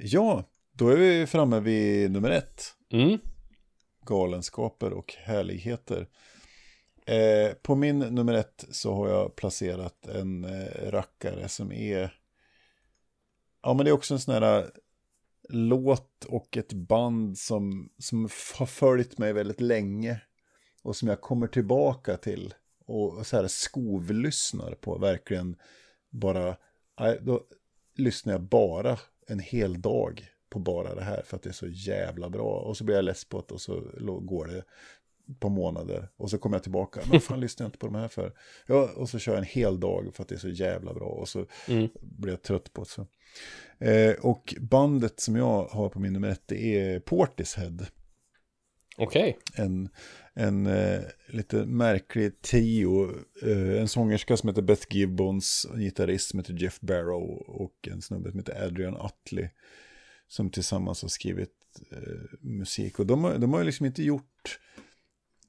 ja, 0.00 0.44
då 0.72 0.88
är 0.88 0.96
vi 0.96 1.26
framme 1.26 1.60
vid 1.60 2.10
nummer 2.10 2.30
ett. 2.30 2.64
Mm, 2.92 3.18
Galenskaper 4.10 4.92
och 4.92 5.14
härligheter. 5.18 6.06
Eh, 7.06 7.52
på 7.62 7.74
min 7.74 7.98
nummer 7.98 8.34
ett 8.34 8.64
så 8.70 8.94
har 8.94 9.08
jag 9.08 9.36
placerat 9.36 10.06
en 10.06 10.44
eh, 10.44 10.90
rackare 10.90 11.48
som 11.48 11.72
är... 11.72 12.14
Ja, 13.62 13.74
men 13.74 13.84
det 13.84 13.90
är 13.90 13.94
också 13.94 14.14
en 14.14 14.20
sån 14.20 14.34
här 14.34 14.58
eh, 14.58 14.68
låt 15.48 16.24
och 16.24 16.56
ett 16.56 16.72
band 16.72 17.38
som, 17.38 17.92
som 17.98 18.28
har 18.54 18.66
följt 18.66 19.18
mig 19.18 19.32
väldigt 19.32 19.60
länge. 19.60 20.20
Och 20.82 20.96
som 20.96 21.08
jag 21.08 21.20
kommer 21.20 21.46
tillbaka 21.46 22.16
till. 22.16 22.54
Och 22.86 23.26
så 23.26 23.36
här 23.36 23.48
skovlyssnar 23.48 24.74
på. 24.74 24.98
Verkligen 24.98 25.56
bara... 26.10 26.56
Då 27.20 27.42
lyssnar 27.94 28.32
jag 28.32 28.42
bara 28.42 28.98
en 29.26 29.40
hel 29.40 29.80
dag 29.80 30.30
på 30.50 30.58
bara 30.58 30.94
det 30.94 31.04
här. 31.04 31.22
För 31.22 31.36
att 31.36 31.42
det 31.42 31.48
är 31.48 31.52
så 31.52 31.68
jävla 31.68 32.30
bra. 32.30 32.60
Och 32.60 32.76
så 32.76 32.84
blir 32.84 32.96
jag 32.96 33.04
less 33.04 33.24
på 33.24 33.44
det 33.48 33.54
och 33.54 33.60
så 33.60 33.82
går 34.20 34.46
det 34.46 34.64
på 35.38 35.48
månader. 35.48 36.08
Och 36.16 36.30
så 36.30 36.38
kommer 36.38 36.56
jag 36.56 36.62
tillbaka. 36.62 37.00
Men 37.10 37.20
fan 37.20 37.40
lyssnar 37.40 37.64
jag 37.64 37.68
inte 37.68 37.78
på 37.78 37.86
de 37.86 37.94
här 37.94 38.08
för? 38.08 38.32
Ja, 38.66 38.90
och 38.96 39.08
så 39.08 39.18
kör 39.18 39.32
jag 39.32 39.38
en 39.38 39.44
hel 39.44 39.80
dag 39.80 40.10
för 40.14 40.22
att 40.22 40.28
det 40.28 40.34
är 40.34 40.38
så 40.38 40.48
jävla 40.48 40.94
bra. 40.94 41.08
Och 41.08 41.28
så 41.28 41.46
mm, 41.68 41.88
blir 42.00 42.32
jag 42.32 42.42
trött 42.42 42.72
på 42.72 42.82
det. 42.82 42.88
Så. 42.88 43.06
Eh, 43.84 44.12
och 44.12 44.54
bandet 44.60 45.20
som 45.20 45.36
jag 45.36 45.64
har 45.64 45.88
på 45.88 46.00
min 46.00 46.12
nummer 46.12 46.28
ett 46.28 46.42
det 46.46 46.78
är 46.78 47.00
Portishead. 47.00 47.86
okej. 48.96 49.38
En, 49.54 49.88
en 50.34 50.66
eh, 50.66 51.00
lite 51.28 51.56
märklig 51.56 52.42
trio. 52.42 53.10
Eh, 53.42 53.80
en 53.80 53.88
sångerska 53.88 54.36
som 54.36 54.48
heter 54.48 54.62
Beth 54.62 54.86
Gibbons, 54.90 55.66
en 55.74 55.80
gitarrist 55.80 56.30
som 56.30 56.38
heter 56.38 56.54
Jeff 56.54 56.80
Barrow 56.80 57.42
och 57.46 57.88
en 57.90 58.02
snubbe 58.02 58.30
som 58.30 58.38
heter 58.38 58.66
Adrian 58.66 58.96
Utley. 59.06 59.48
Som 60.30 60.50
tillsammans 60.50 61.02
har 61.02 61.08
skrivit 61.08 61.82
eh, 61.92 62.38
musik. 62.40 62.98
Och 62.98 63.06
de 63.06 63.24
har, 63.24 63.38
de 63.38 63.52
har 63.52 63.64
liksom 63.64 63.86
inte 63.86 64.02
gjort 64.02 64.58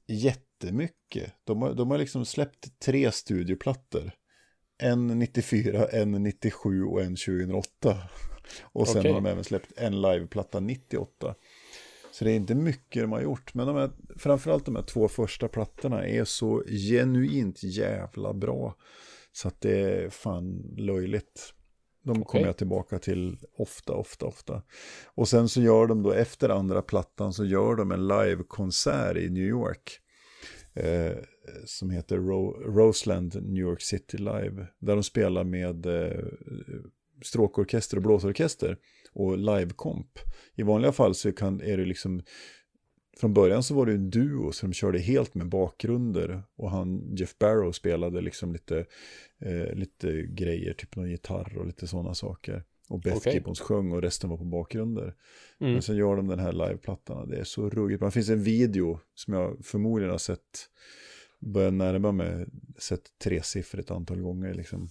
jättemycket. 0.06 1.32
De 1.44 1.62
har, 1.62 1.74
de 1.74 1.90
har 1.90 1.98
liksom 1.98 2.24
släppt 2.24 2.78
tre 2.78 3.12
studioplattor. 3.12 4.12
En 4.78 5.06
94, 5.06 5.86
en 5.86 6.12
97 6.12 6.84
och 6.84 7.02
en 7.02 7.16
2008. 7.16 7.98
Och 8.62 8.88
sen 8.88 8.98
Okej. 8.98 9.12
har 9.12 9.20
de 9.20 9.30
även 9.30 9.44
släppt 9.44 9.72
en 9.76 10.00
liveplatta 10.00 10.60
98. 10.60 11.34
Så 12.12 12.24
det 12.24 12.30
är 12.30 12.36
inte 12.36 12.54
mycket 12.54 13.02
de 13.02 13.12
har 13.12 13.22
gjort. 13.22 13.54
Men 13.54 13.66
de 13.66 13.76
här, 13.76 13.90
framförallt 14.16 14.64
de 14.64 14.76
här 14.76 14.82
två 14.82 15.08
första 15.08 15.48
plattorna 15.48 16.06
är 16.06 16.24
så 16.24 16.62
genuint 16.66 17.62
jävla 17.62 18.34
bra. 18.34 18.76
Så 19.32 19.48
att 19.48 19.60
det 19.60 19.80
är 19.80 20.10
fan 20.10 20.74
löjligt. 20.76 21.54
De 22.04 22.12
kommer 22.14 22.24
Okej. 22.24 22.42
jag 22.42 22.56
tillbaka 22.56 22.98
till 22.98 23.38
ofta, 23.56 23.92
ofta, 23.92 24.26
ofta. 24.26 24.62
Och 25.14 25.28
sen 25.28 25.48
så 25.48 25.60
gör 25.60 25.86
de 25.86 26.02
då 26.02 26.12
efter 26.12 26.48
andra 26.48 26.82
plattan 26.82 27.32
så 27.32 27.44
gör 27.44 27.76
de 27.76 27.92
en 27.92 28.08
livekonsert 28.08 29.16
i 29.16 29.30
New 29.30 29.42
York. 29.46 29.98
Eh, 30.74 31.12
som 31.64 31.90
heter 31.90 32.16
Ro- 32.16 32.62
Roseland 32.66 33.34
New 33.42 33.62
York 33.62 33.80
City 33.82 34.18
Live. 34.18 34.66
Där 34.78 34.94
de 34.94 35.02
spelar 35.02 35.44
med 35.44 35.86
eh, 35.86 36.24
stråkorkester 37.24 37.96
och 37.96 38.02
blåsorkester 38.02 38.76
och 39.12 39.38
livekomp. 39.38 40.18
I 40.54 40.62
vanliga 40.62 40.92
fall 40.92 41.14
så 41.14 41.32
kan, 41.32 41.60
är 41.60 41.76
det 41.76 41.84
liksom 41.84 42.22
från 43.16 43.34
början 43.34 43.62
så 43.62 43.74
var 43.74 43.86
det 43.86 43.92
en 43.92 44.10
duo 44.10 44.52
så 44.52 44.66
de 44.66 44.72
körde 44.72 44.98
helt 44.98 45.34
med 45.34 45.48
bakgrunder 45.48 46.42
och 46.56 46.70
han 46.70 47.16
Jeff 47.16 47.38
Barrow 47.38 47.72
spelade 47.72 48.20
liksom 48.20 48.52
lite, 48.52 48.86
eh, 49.38 49.74
lite 49.74 50.22
grejer, 50.22 50.72
typ 50.72 50.96
någon 50.96 51.10
gitarr 51.10 51.58
och 51.58 51.66
lite 51.66 51.86
sådana 51.86 52.14
saker. 52.14 52.64
Och 52.88 53.00
Beth 53.00 53.16
Okej. 53.16 53.34
Gibbons 53.34 53.60
sjöng 53.60 53.92
och 53.92 54.02
resten 54.02 54.30
var 54.30 54.36
på 54.36 54.44
bakgrunder. 54.44 55.14
Mm. 55.60 55.72
Men 55.72 55.82
sen 55.82 55.96
gör 55.96 56.16
de 56.16 56.28
den 56.28 56.38
här 56.38 56.52
liveplattan 56.52 57.28
det 57.28 57.36
är 57.36 57.44
så 57.44 57.70
ruggigt. 57.70 58.02
Det 58.02 58.10
finns 58.10 58.28
en 58.28 58.42
video 58.42 59.00
som 59.14 59.34
jag 59.34 59.64
förmodligen 59.64 60.10
har 60.10 60.18
sett, 60.18 60.68
börjar 61.40 61.70
närma 61.70 62.12
mig, 62.12 62.46
sett 62.78 63.18
tresiffrigt 63.24 63.90
antal 63.90 64.20
gånger 64.20 64.54
liksom. 64.54 64.90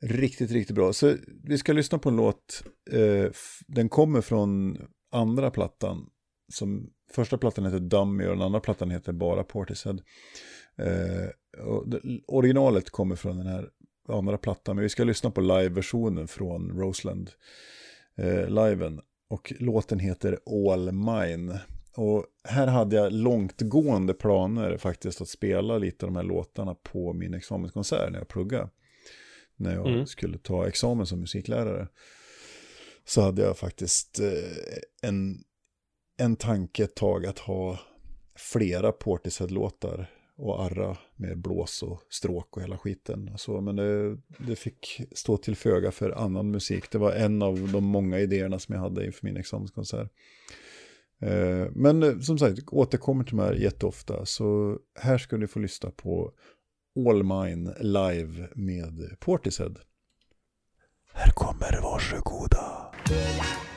Riktigt, 0.00 0.50
riktigt 0.50 0.76
bra. 0.76 0.92
Så 0.92 1.16
vi 1.44 1.58
ska 1.58 1.72
lyssna 1.72 1.98
på 1.98 2.08
en 2.08 2.16
låt. 2.16 2.64
Eh, 2.90 3.30
den 3.66 3.88
kommer 3.88 4.20
från 4.20 4.78
andra 5.10 5.50
plattan. 5.50 6.10
Som, 6.48 6.90
första 7.10 7.38
plattan 7.38 7.64
heter 7.64 7.78
Dummy 7.78 8.24
och 8.26 8.30
den 8.36 8.42
andra 8.42 8.60
plattan 8.60 8.90
heter 8.90 9.12
bara 9.12 9.44
Portishead. 9.44 9.98
Eh, 10.76 11.60
och 11.64 11.88
det, 11.88 12.00
originalet 12.26 12.90
kommer 12.90 13.16
från 13.16 13.36
den 13.36 13.46
här 13.46 13.70
andra 14.08 14.38
plattan. 14.38 14.76
Men 14.76 14.82
vi 14.82 14.88
ska 14.88 15.04
lyssna 15.04 15.30
på 15.30 15.40
live-versionen 15.40 16.28
från 16.28 16.78
Roseland. 16.78 17.30
Eh, 18.16 18.48
liven. 18.48 19.00
Och 19.28 19.52
låten 19.58 19.98
heter 19.98 20.38
All 20.46 20.92
Mine. 20.92 21.60
Och 21.96 22.24
här 22.44 22.66
hade 22.66 22.96
jag 22.96 23.12
långtgående 23.12 24.14
planer 24.14 24.76
faktiskt 24.76 25.20
att 25.20 25.28
spela 25.28 25.78
lite 25.78 26.06
av 26.06 26.12
de 26.12 26.16
här 26.16 26.22
låtarna 26.22 26.74
på 26.74 27.12
min 27.12 27.34
examenskonsert 27.34 28.10
när 28.12 28.18
jag 28.18 28.28
pluggade 28.28 28.68
när 29.56 29.74
jag 29.74 29.86
Mm. 29.86 30.06
skulle 30.06 30.38
ta 30.38 30.68
examen 30.68 31.06
som 31.06 31.20
musiklärare. 31.20 31.88
Så 33.04 33.20
hade 33.22 33.42
jag 33.42 33.58
faktiskt 33.58 34.20
eh, 34.20 35.08
en, 35.08 35.44
en 36.18 36.36
tanke 36.36 36.84
ett 36.84 36.94
tag 36.94 37.26
att 37.26 37.38
ha 37.38 37.78
flera 38.36 38.92
Portishead-låtar 38.92 40.10
och 40.36 40.62
arra 40.62 40.96
med 41.16 41.38
blås 41.38 41.82
och 41.82 42.02
stråk 42.10 42.56
och 42.56 42.62
hela 42.62 42.78
skiten. 42.78 43.28
Och 43.28 43.40
Så, 43.40 43.60
men 43.60 43.76
det, 43.76 44.16
det 44.38 44.56
fick 44.56 45.00
stå 45.12 45.36
till 45.36 45.56
föga 45.56 45.90
för 45.90 46.10
annan 46.10 46.50
musik. 46.50 46.90
Det 46.90 46.98
var 46.98 47.12
en 47.12 47.42
av 47.42 47.72
de 47.72 47.84
många 47.84 48.18
idéerna 48.18 48.58
som 48.58 48.74
jag 48.74 48.82
hade 48.82 49.06
inför 49.06 49.26
min 49.26 49.36
examenskonsert. 49.36 50.10
Eh, 51.20 51.66
men 51.72 52.02
eh, 52.02 52.18
som 52.18 52.38
sagt, 52.38 52.58
återkommer 52.72 53.24
till 53.24 53.36
de 53.36 53.42
här 53.42 53.54
jätteofta. 53.54 54.26
Så 54.26 54.78
här 55.00 55.18
ska 55.18 55.36
ni 55.36 55.46
få 55.46 55.58
lyssna 55.58 55.90
på 55.90 56.32
All 57.08 57.22
Mine 57.22 57.74
live 57.80 58.48
med 58.54 59.20
Portishead. 59.20 59.74
Här 61.12 61.32
kommer 61.32 61.82
varsågoda. 61.82 62.92
Yeah. 63.10 63.67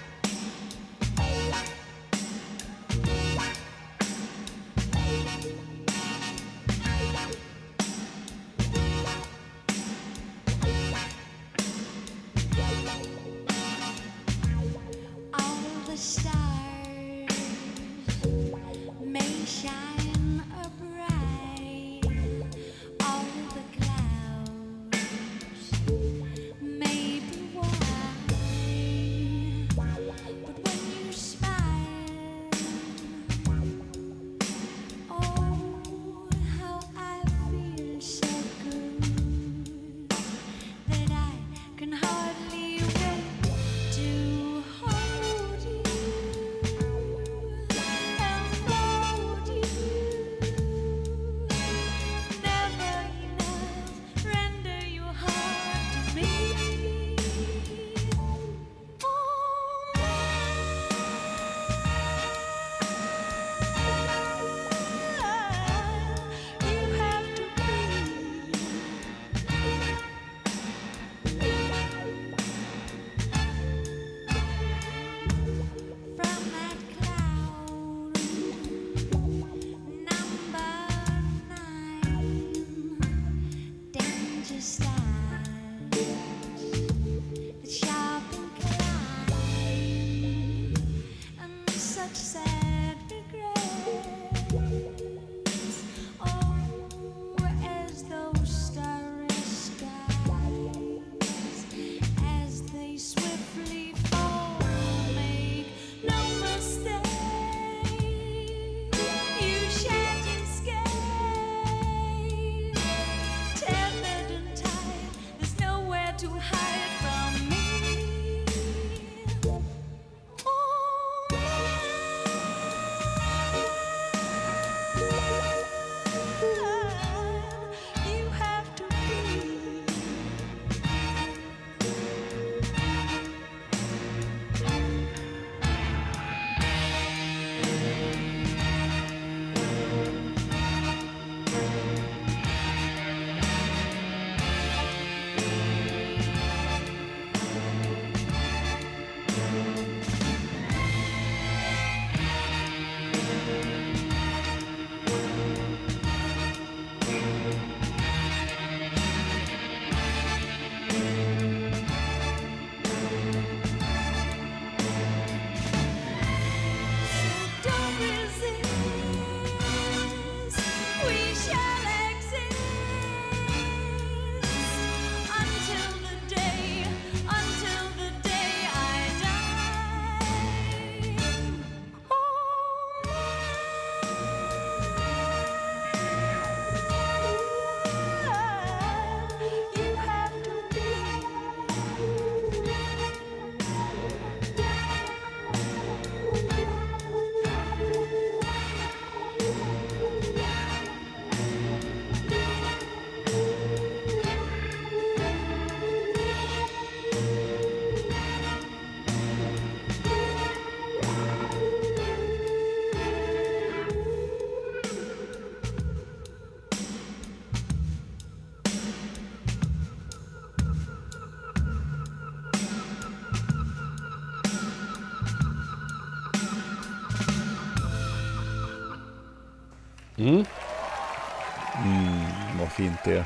Fint 233.04 233.16
det. 233.16 233.26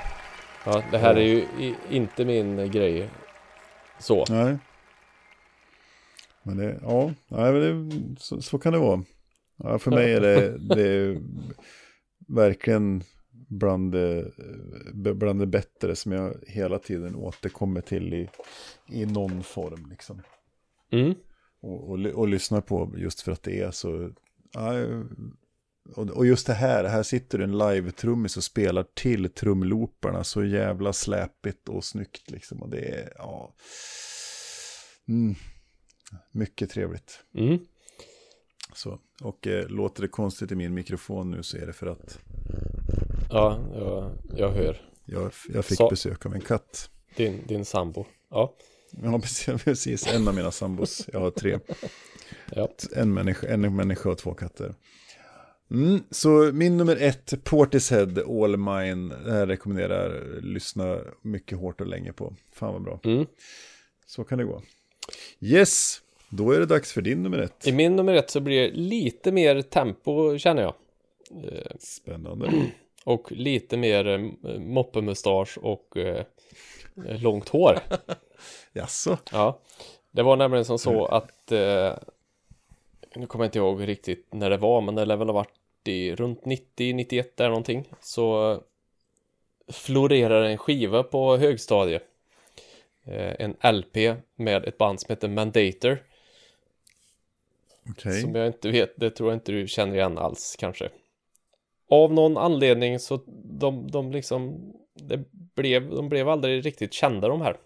Ja, 0.66 0.84
det 0.92 0.98
här 0.98 1.16
är 1.16 1.22
ju 1.22 1.76
inte 1.90 2.26
min 2.26 2.72
grej. 2.72 3.10
Så. 4.00 4.26
Nej. 4.30 4.58
Men 6.44 6.58
det, 6.58 6.80
ja, 6.82 7.14
nej, 7.28 7.54
men 7.54 7.90
det, 7.90 8.20
så, 8.20 8.42
så 8.42 8.58
kan 8.58 8.74
det 8.74 8.80
vara. 8.80 9.04
Ja, 9.58 9.80
för 9.80 9.92
mig 9.92 10.14
är 10.14 10.22
det, 10.22 10.58
det 10.58 10.88
är 10.88 11.22
verkligen 12.28 13.04
bland 13.32 13.92
det, 13.92 14.32
bland 14.94 15.40
det 15.40 15.46
bättre 15.46 15.96
som 15.96 16.12
jag 16.12 16.36
hela 16.48 16.80
tiden 16.80 17.16
återkommer 17.16 17.82
till 17.82 18.14
i, 18.14 18.30
i 18.88 19.06
någon 19.06 19.44
form. 19.44 19.88
Liksom. 19.90 20.22
Mm. 20.92 21.14
Och, 21.62 21.90
och, 21.90 22.06
och 22.06 22.28
lyssnar 22.28 22.62
på 22.62 22.94
just 22.98 23.22
för 23.22 23.32
att 23.32 23.44
det 23.44 23.60
är 23.60 23.72
så... 23.72 24.12
Ja, 24.54 24.74
och, 25.94 26.26
just 26.26 26.48
det 26.48 26.54
här, 26.54 26.84
här 26.84 27.04
sitter 27.04 27.40
en 27.40 27.58
live-trummis 27.58 28.38
och 28.38 28.44
spelar 28.44 28.86
till 28.94 29.30
trumlooparna 29.30 30.24
så 30.24 30.44
jävla 30.44 30.94
släpigt 30.94 31.70
och 31.70 31.84
snyggt 31.84 32.32
liksom. 32.32 32.62
Och 32.62 32.70
det 32.70 32.80
är, 32.80 33.14
ja... 33.16 33.56
Mm, 35.08 35.36
mycket 36.32 36.70
trevligt. 36.70 37.20
Mm. 37.38 37.60
Så, 38.74 39.00
och 39.22 39.48
eh, 39.48 39.68
låter 39.68 40.02
det 40.02 40.08
konstigt 40.08 40.52
i 40.52 40.56
min 40.56 40.74
mikrofon 40.74 41.32
nu 41.32 41.44
så 41.44 41.58
är 41.58 41.66
det 41.68 41.74
för 41.74 41.88
att 41.88 42.20
Ja, 43.30 43.60
jag, 43.74 44.12
jag 44.38 44.52
hör. 44.52 44.82
jag, 45.06 45.32
jag 45.54 45.66
fick 45.66 45.78
Så. 45.78 45.90
besök 45.90 46.26
av 46.26 46.36
en 46.36 46.42
katt. 46.42 46.90
Din, 47.16 47.48
din 47.48 47.66
sambo. 47.66 48.06
Ja. 48.30 48.56
Ja, 48.92 49.22
precis. 49.64 50.08
En 50.14 50.28
av 50.28 50.36
mina 50.36 50.52
sambos. 50.52 51.10
Jag 51.14 51.20
har 51.20 51.32
tre. 51.32 51.60
Ja. 52.52 52.70
En 52.96 53.14
människa, 53.14 53.48
en 53.48 53.76
människa 53.76 54.10
och 54.10 54.18
två 54.18 54.34
katter. 54.34 54.76
Mm, 55.72 56.04
så 56.10 56.30
min 56.54 56.78
nummer 56.78 56.96
ett, 56.96 57.44
Portishead 57.44 58.20
All 58.28 58.58
Mine. 58.58 59.16
Här 59.26 59.48
rekommenderar 59.48 60.14
jag 60.14 60.44
lyssna 60.44 61.00
mycket 61.22 61.58
hårt 61.58 61.82
och 61.82 61.88
länge 61.88 62.14
på. 62.14 62.34
Fan 62.54 62.74
vad 62.74 62.84
bra. 62.84 63.00
Mm. 63.04 63.26
Så 64.06 64.24
kan 64.24 64.38
det 64.38 64.44
gå. 64.44 64.62
Yes, 65.40 66.02
då 66.30 66.52
är 66.52 66.60
det 66.60 66.66
dags 66.66 66.94
för 66.94 67.02
din 67.02 67.24
nummer 67.24 67.38
ett. 67.38 67.68
I 67.68 67.72
min 67.72 67.96
nummer 67.96 68.14
ett 68.14 68.30
så 68.30 68.40
blir 68.40 68.62
det 68.62 68.72
lite 68.72 69.32
mer 69.32 69.62
tempo 69.62 70.38
känner 70.38 70.62
jag. 70.62 70.74
Spännande. 71.80 72.52
Och 73.04 73.32
lite 73.32 73.78
mer 73.78 74.08
eh, 74.08 74.60
moppemustasch 74.60 75.58
och 75.58 75.98
eh, 75.98 76.26
långt 76.96 77.50
hår. 77.50 77.80
Jaså? 78.74 79.18
Ja, 79.32 79.60
det 80.12 80.24
var 80.24 80.36
nämligen 80.36 80.66
som 80.66 80.80
så 80.80 81.06
att 81.06 81.52
eh, 81.52 81.94
nu 83.16 83.26
kommer 83.26 83.46
jag 83.46 83.48
inte 83.48 83.60
ihåg 83.60 83.88
riktigt 83.88 84.28
när 84.30 84.50
det 84.50 84.58
var, 84.58 84.82
men 84.82 84.96
det 84.96 85.06
lär 85.06 85.16
väl 85.16 85.28
ha 85.28 85.34
varit 85.34 85.88
i 85.88 86.16
runt 86.16 86.42
90-91 86.44 87.26
där 87.36 87.50
någonting. 87.50 87.90
Så 88.02 88.60
florerar 89.68 90.44
en 90.44 90.58
skiva 90.58 91.04
på 91.04 91.38
högstadiet. 91.38 92.04
Eh, 93.04 93.36
en 93.40 93.76
LP 93.76 93.98
med 94.36 94.66
ett 94.66 94.78
band 94.78 95.02
som 95.02 95.12
heter 95.12 95.28
Mandator. 95.28 96.04
Okej. 97.90 98.22
Som 98.22 98.36
jag 98.36 98.48
inte 98.48 98.72
vet, 98.72 98.94
det 98.96 99.10
tror 99.10 99.30
jag 99.30 99.36
inte 99.36 99.52
du 99.52 99.68
känner 99.68 99.96
igen 99.96 100.18
alls 100.18 100.56
kanske. 100.60 100.90
Av 101.90 102.14
någon 102.14 102.38
anledning 102.38 103.00
så 103.00 103.20
de, 103.44 103.92
de 103.92 104.12
liksom, 104.12 104.74
det 104.94 105.24
blev, 105.32 105.90
de 105.90 106.10
blev 106.10 106.30
aldrig 106.30 106.66
riktigt 106.66 106.94
kända 106.94 107.28
de 107.28 107.42
här. 107.42 107.58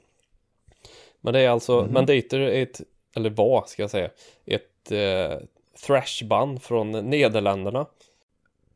Men 1.22 1.34
det 1.34 1.40
är 1.40 1.50
alltså, 1.50 1.88
Mandator 1.92 2.40
är 2.40 2.64
ett, 2.64 2.82
eller 3.16 3.30
var 3.30 3.64
ska 3.68 3.84
jag 3.84 3.90
säga, 3.90 4.10
ett 4.46 4.69
eh, 4.92 5.38
thrashband 5.86 6.62
från 6.64 6.92
Nederländerna. 6.92 7.86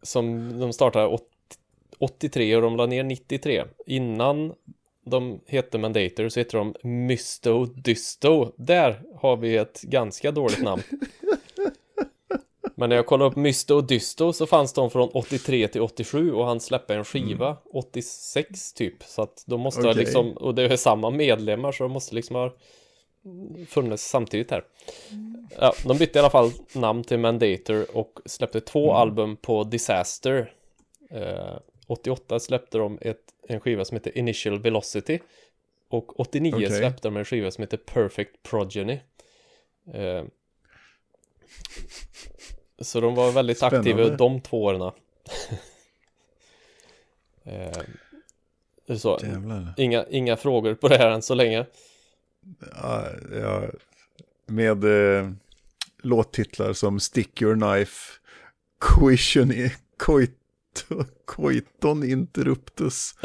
Som 0.01 0.59
de 0.59 0.73
startade 0.73 1.07
80, 1.07 1.25
83 1.99 2.55
och 2.55 2.61
de 2.61 2.77
la 2.77 2.85
ner 2.85 3.03
93. 3.03 3.63
Innan 3.85 4.53
de 5.05 5.39
hette 5.47 5.77
Mandator 5.77 6.29
så 6.29 6.39
heter 6.39 6.57
de 6.57 6.75
Mysto 6.83 7.65
Dysto. 7.65 8.51
Där 8.57 9.01
har 9.15 9.37
vi 9.37 9.57
ett 9.57 9.81
ganska 9.81 10.31
dåligt 10.31 10.63
namn. 10.63 10.83
Men 12.75 12.89
när 12.89 12.95
jag 12.95 13.05
kollade 13.05 13.29
upp 13.29 13.35
Mysto 13.35 13.75
och 13.75 13.83
Dysto 13.83 14.33
så 14.33 14.45
fanns 14.45 14.73
de 14.73 14.89
från 14.89 15.09
83 15.09 15.67
till 15.67 15.81
87 15.81 16.33
och 16.33 16.45
han 16.45 16.59
släppte 16.59 16.95
en 16.95 17.05
skiva 17.05 17.57
86 17.73 18.73
typ. 18.73 19.03
Så 19.03 19.21
att 19.21 19.43
de 19.47 19.61
måste 19.61 19.81
ha 19.81 19.91
Okej. 19.91 20.03
liksom, 20.03 20.31
och 20.31 20.55
det 20.55 20.63
är 20.63 20.77
samma 20.77 21.09
medlemmar 21.09 21.71
så 21.71 21.83
de 21.83 21.91
måste 21.91 22.15
liksom 22.15 22.35
ha 22.35 22.53
funnits 23.67 24.03
samtidigt 24.03 24.51
här. 24.51 24.63
Ja, 25.59 25.73
de 25.85 25.97
bytte 25.97 26.19
i 26.19 26.21
alla 26.21 26.29
fall 26.29 26.51
namn 26.73 27.03
till 27.03 27.19
Mandator 27.19 27.97
och 27.97 28.19
släppte 28.25 28.61
två 28.61 28.93
album 28.93 29.37
på 29.37 29.63
Disaster. 29.63 30.53
Eh, 31.09 31.57
88 31.87 32.39
släppte 32.39 32.77
de 32.77 32.99
ett, 33.01 33.21
en 33.47 33.59
skiva 33.59 33.85
som 33.85 33.95
heter 33.97 34.17
Initial 34.17 34.59
Velocity. 34.59 35.19
Och 35.89 36.19
89 36.19 36.55
Okej. 36.55 36.69
släppte 36.69 37.07
de 37.07 37.17
en 37.17 37.25
skiva 37.25 37.51
som 37.51 37.61
heter 37.61 37.77
Perfect 37.77 38.43
Progeny. 38.43 38.99
Eh, 39.93 40.23
så 42.79 43.01
de 43.01 43.15
var 43.15 43.31
väldigt 43.31 43.57
Spännande. 43.57 43.91
aktiva 43.91 44.17
de 44.17 44.41
två 44.41 44.63
åren. 44.63 44.81
eh, 47.43 47.81
så, 48.97 49.19
inga, 49.77 50.05
inga 50.09 50.37
frågor 50.37 50.75
på 50.75 50.87
det 50.87 50.97
här 50.97 51.09
än 51.09 51.21
så 51.21 51.33
länge. 51.33 51.65
Ja, 52.75 53.07
ja, 53.33 53.69
med 54.47 54.83
eh, 54.83 55.29
låttitlar 56.01 56.73
som 56.73 56.99
Stick 56.99 57.41
Your 57.41 57.55
Knife, 57.55 58.11
Coition, 58.79 59.51
Coito, 59.97 61.05
Coiton 61.25 62.03
Interruptus, 62.03 63.15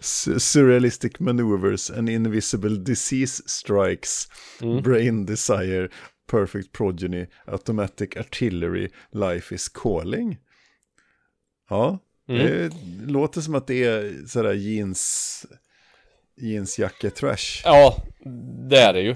Su- 0.00 0.38
Surrealistic 0.38 1.18
Maneuvers, 1.20 1.90
An 1.90 2.08
Invisible 2.08 2.76
Disease 2.76 3.42
Strikes, 3.46 4.28
Brain 4.82 5.26
Desire, 5.26 5.88
Perfect 6.30 6.72
Progeny, 6.72 7.26
Automatic 7.46 8.16
Artillery, 8.16 8.88
Life 9.12 9.54
is 9.54 9.68
Calling. 9.68 10.38
Ja, 11.70 11.98
det 12.26 12.72
låter 13.06 13.40
som 13.40 13.54
att 13.54 13.66
det 13.66 13.84
är 13.84 14.26
sådär 14.26 14.52
jeans, 14.52 15.46
jeansjacka 16.40 17.10
trash. 17.10 17.62
Ja, 17.64 17.96
det 18.68 18.78
är 18.78 18.92
det 18.92 19.00
ju. 19.00 19.14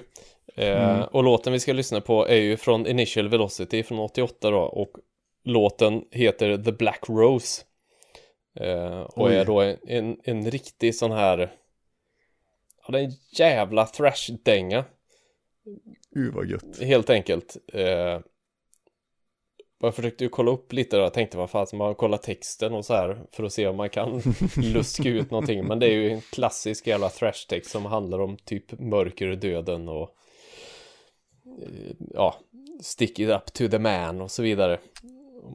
Eh, 0.57 1.01
Och 1.03 1.25
låten 1.25 1.53
vi 1.53 1.61
ska 1.61 1.73
lyssna 1.73 2.01
på 2.01 2.29
är 2.29 2.37
ju 2.37 2.57
från 2.57 2.87
Initial 2.87 3.29
Velocity 3.29 3.83
från 3.83 3.99
88 3.99 4.51
då 4.51 4.59
och 4.59 4.91
låten 5.45 6.05
heter 6.11 6.57
The 6.57 6.73
Black 6.73 7.01
Rose. 7.09 7.63
Eh, 8.61 9.01
och 9.01 9.27
Oj. 9.27 9.35
är 9.35 9.45
då 9.45 9.61
en, 9.61 9.77
en, 9.87 10.17
en 10.25 10.51
riktig 10.51 10.95
sån 10.95 11.13
här 11.13 11.53
Ja, 12.87 12.93
det 12.93 13.01
är 13.01 13.05
en 13.05 13.13
jävla 13.39 13.87
thrash-dänga 13.87 14.85
Uh, 16.17 16.35
vad 16.35 16.47
gött. 16.51 16.79
helt 16.83 17.11
enkelt. 17.11 17.57
Eh, 17.73 18.21
jag 19.87 19.95
försökte 19.95 20.25
ju 20.25 20.31
kolla 20.31 20.51
upp 20.51 20.73
lite 20.73 20.97
då, 20.97 21.03
jag 21.03 21.15
tänkte 21.15 21.37
vad 21.37 21.51
fan, 21.51 21.67
man 21.73 21.95
kollar 21.95 22.19
texten 22.19 22.73
och 22.73 22.85
så 22.85 22.95
här 22.95 23.19
för 23.33 23.45
att 23.45 23.53
se 23.53 23.67
om 23.67 23.77
man 23.77 23.91
kan 23.91 24.23
luska 24.57 25.09
ut 25.09 25.31
någonting. 25.31 25.65
Men 25.67 25.79
det 25.79 25.87
är 25.87 25.91
ju 25.91 26.11
en 26.11 26.21
klassisk 26.21 26.87
jävla 26.87 27.09
thrash-text 27.09 27.71
som 27.71 27.87
handlar 27.87 28.19
om 28.19 28.37
typ 28.37 28.81
mörker 28.81 29.29
och 29.29 29.39
döden 29.39 29.89
och 29.89 30.11
eh, 31.63 31.95
ja, 32.15 32.37
stick 32.81 33.19
it 33.19 33.29
up 33.29 33.53
to 33.53 33.69
the 33.69 33.79
man 33.79 34.21
och 34.21 34.31
så 34.31 34.43
vidare. 34.43 34.79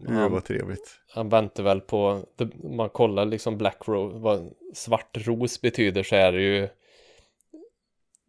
Han, 0.08 0.32
vad 0.32 0.46
trevligt. 0.46 1.00
han 1.14 1.30
väntar 1.30 1.64
väl 1.64 1.82
på, 1.82 2.24
man 2.64 2.90
kollar 2.90 3.26
liksom 3.26 3.58
black 3.58 3.78
rose, 3.86 4.18
vad 4.18 4.54
svart 4.74 5.28
ros 5.28 5.62
betyder 5.62 6.04
så 6.04 6.16
är 6.16 6.32
det 6.32 6.42
ju 6.42 6.68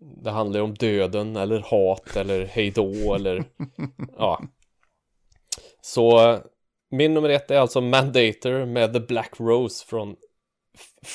det 0.01 0.31
handlar 0.31 0.61
ju 0.61 0.65
om 0.65 0.75
döden 0.75 1.37
eller 1.37 1.61
hat 1.61 2.17
eller 2.17 2.45
hejdå 2.45 3.15
eller 3.15 3.45
ja. 4.19 4.43
Så 5.95 6.39
min 6.91 7.15
nummer 7.15 7.29
ett 7.29 7.51
är 7.51 7.59
alltså 7.59 7.81
Mandator 7.81 8.67
med 8.67 8.93
The 8.93 9.01
Black 9.01 9.33
Rose 9.41 9.87
från 9.87 10.17
F- 10.75 11.09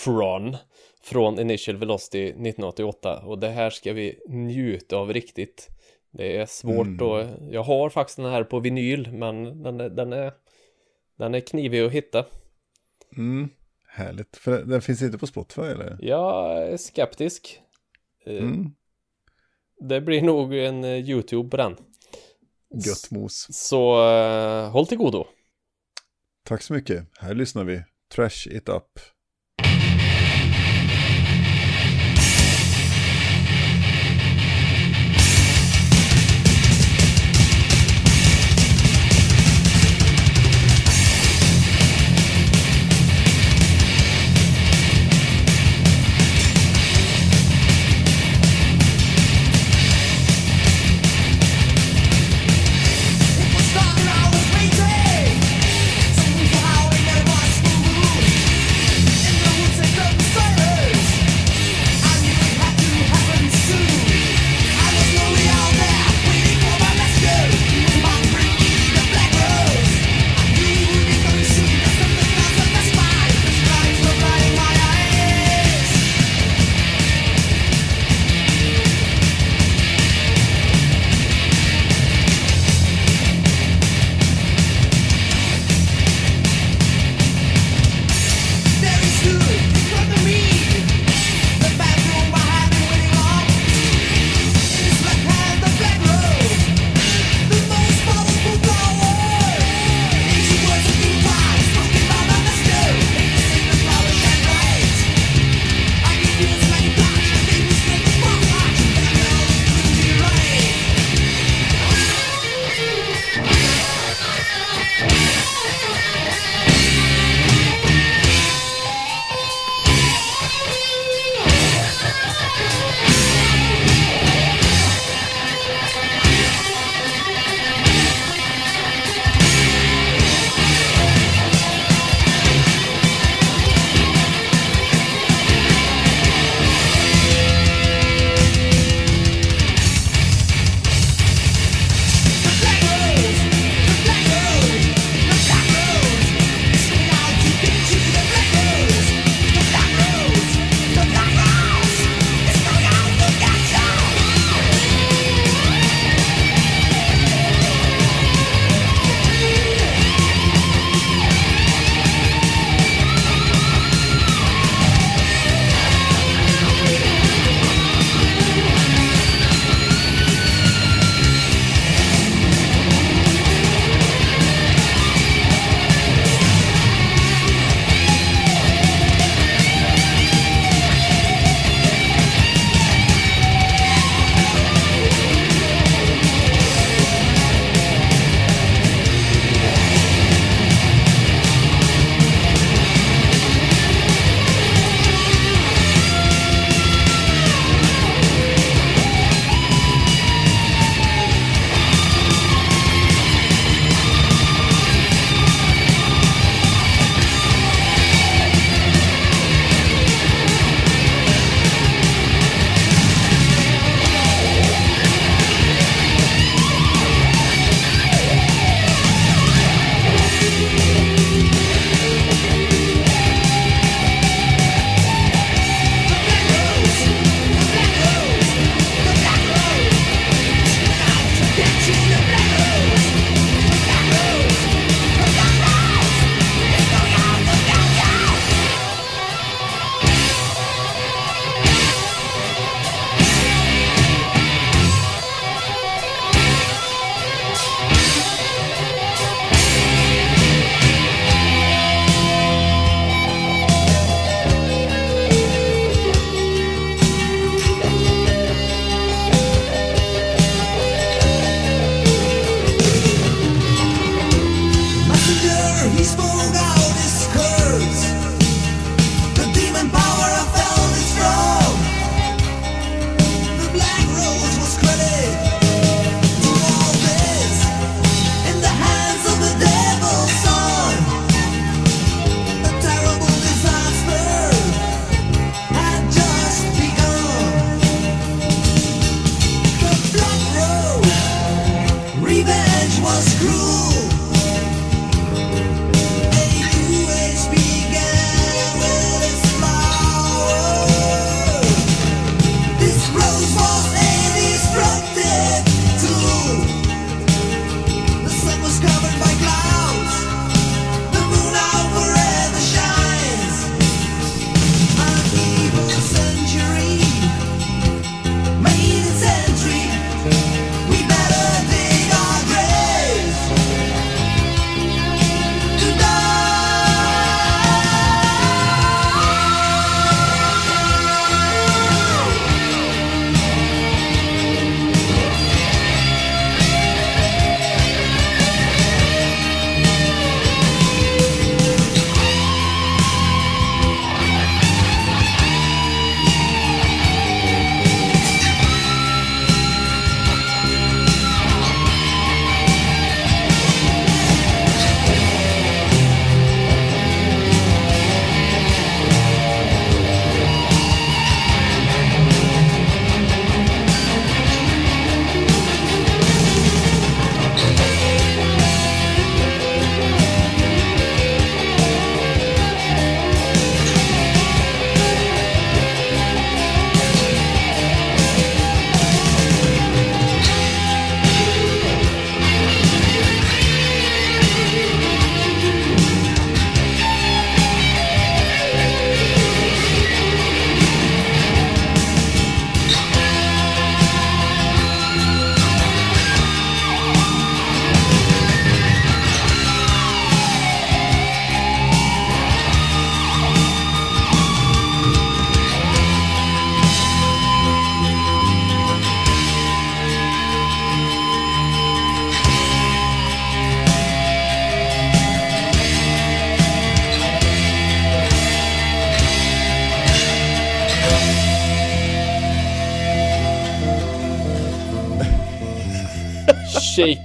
Från 1.04 1.40
Initial 1.40 1.78
Velocity 1.78 2.24
1988 2.26 3.20
och 3.26 3.40
det 3.40 3.50
här 3.50 3.70
ska 3.70 3.94
vi 3.94 4.20
njuta 4.30 4.98
av 4.98 5.14
riktigt. 5.14 5.70
Det 6.12 6.38
är 6.38 6.46
svårt 6.46 7.02
och 7.02 7.26
jag 7.54 7.64
har 7.64 7.90
faktiskt 7.90 8.18
den 8.18 8.26
här 8.32 8.44
på 8.44 8.60
vinyl 8.60 9.12
men 9.12 9.64
den 9.64 9.80
är, 9.82 9.90
den 9.90 10.14
är 10.14 10.34
den 11.18 11.36
är 11.36 11.40
knivig 11.40 11.80
att 11.82 11.92
hitta. 11.92 12.26
Mm, 13.18 13.50
härligt. 13.88 14.38
För 14.38 14.52
den- 14.52 14.70
den 14.70 14.82
finns 14.82 15.02
inte 15.02 15.18
på 15.18 15.28
Spotify 15.28 15.62
eller? 15.62 15.98
Jag 16.02 16.58
är 16.68 16.78
skeptisk. 16.78 17.60
Eh, 18.26 18.38
Mm, 18.38 18.72
Det 19.80 20.02
blir 20.02 20.22
nog 20.22 20.54
en 20.56 20.84
eh, 20.84 21.10
YouTube 21.10 21.50
på 21.50 21.58
den. 21.58 21.76
Gött 22.74 23.12
mos. 23.12 23.48
Så 23.52 24.10
eh, 24.10 24.70
håll 24.70 24.88
till 24.88 24.98
godo. 24.98 25.28
Tack 26.44 26.62
så 26.62 26.74
mycket. 26.74 27.08
Här 27.20 27.34
lyssnar 27.34 27.64
vi. 27.64 27.84
Trash 28.16 28.48
it 28.48 28.70
up. 28.70 29.00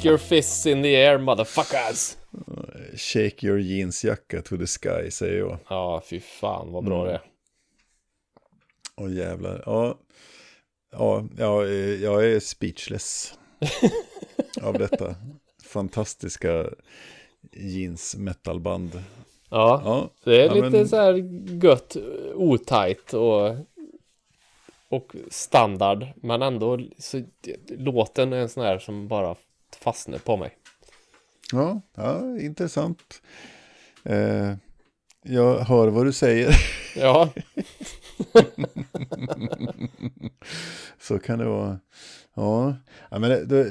Your 0.09 0.19
fists 0.19 0.67
in 0.67 0.83
the 0.83 0.97
air 0.97 1.19
motherfuckers. 1.19 2.17
Shake 2.97 3.47
your 3.47 3.59
jeansjacka 3.59 4.43
to 4.43 4.57
the 4.57 4.67
sky, 4.67 5.11
säger 5.11 5.39
jag. 5.39 5.59
Ja, 5.69 6.03
fy 6.07 6.21
fan 6.21 6.73
vad 6.73 6.85
bra 6.85 7.05
det 7.05 7.13
är. 7.13 7.21
Åh 8.97 9.13
jävlar. 9.15 9.63
Ja, 9.67 9.99
ja, 10.93 11.25
ja, 11.39 11.67
jag 12.03 12.25
är 12.27 12.41
speechless 12.41 13.39
av 14.63 14.75
detta 14.79 15.15
fantastiska 15.65 16.67
jeans 17.53 18.17
metalband. 18.17 19.03
Ja, 19.51 19.83
Ja, 19.85 20.11
det 20.25 20.43
är 20.43 20.47
ja, 20.47 20.55
lite 20.55 20.71
men- 20.71 20.89
så 20.89 20.97
här 20.97 21.15
gött, 21.65 21.97
otajt 22.35 23.15
och, 23.15 23.57
och 24.89 25.13
standard. 25.31 26.07
Men 26.17 26.43
ändå, 26.43 26.81
så, 26.99 27.23
låten 27.69 28.33
är 28.33 28.37
en 28.37 28.49
sån 28.49 28.65
här 28.65 28.79
som 28.79 29.09
bara 29.09 29.37
fastnar 29.89 30.19
på 30.19 30.37
mig. 30.37 30.57
Ja, 31.53 31.81
ja 31.97 32.39
intressant. 32.41 33.23
Eh, 34.05 34.55
jag 35.23 35.59
hör 35.59 35.89
vad 35.89 36.07
du 36.07 36.13
säger. 36.13 36.57
Ja, 36.97 37.33
Så 41.01 41.19
kan 41.19 41.39
det 41.39 41.45
vara. 41.45 41.79
Ja, 42.35 42.77
ja 43.11 43.19
men 43.19 43.31
det, 43.31 43.45
det, 43.47 43.65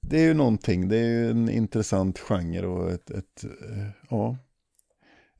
det 0.00 0.18
är 0.18 0.24
ju 0.24 0.34
någonting. 0.34 0.88
Det 0.88 0.96
är 0.98 1.04
ju 1.04 1.30
en 1.30 1.48
intressant 1.50 2.18
genre 2.18 2.66
och 2.66 2.90
ett, 2.90 3.10
ett, 3.10 3.44
eh, 3.44 3.86
ja, 4.10 4.36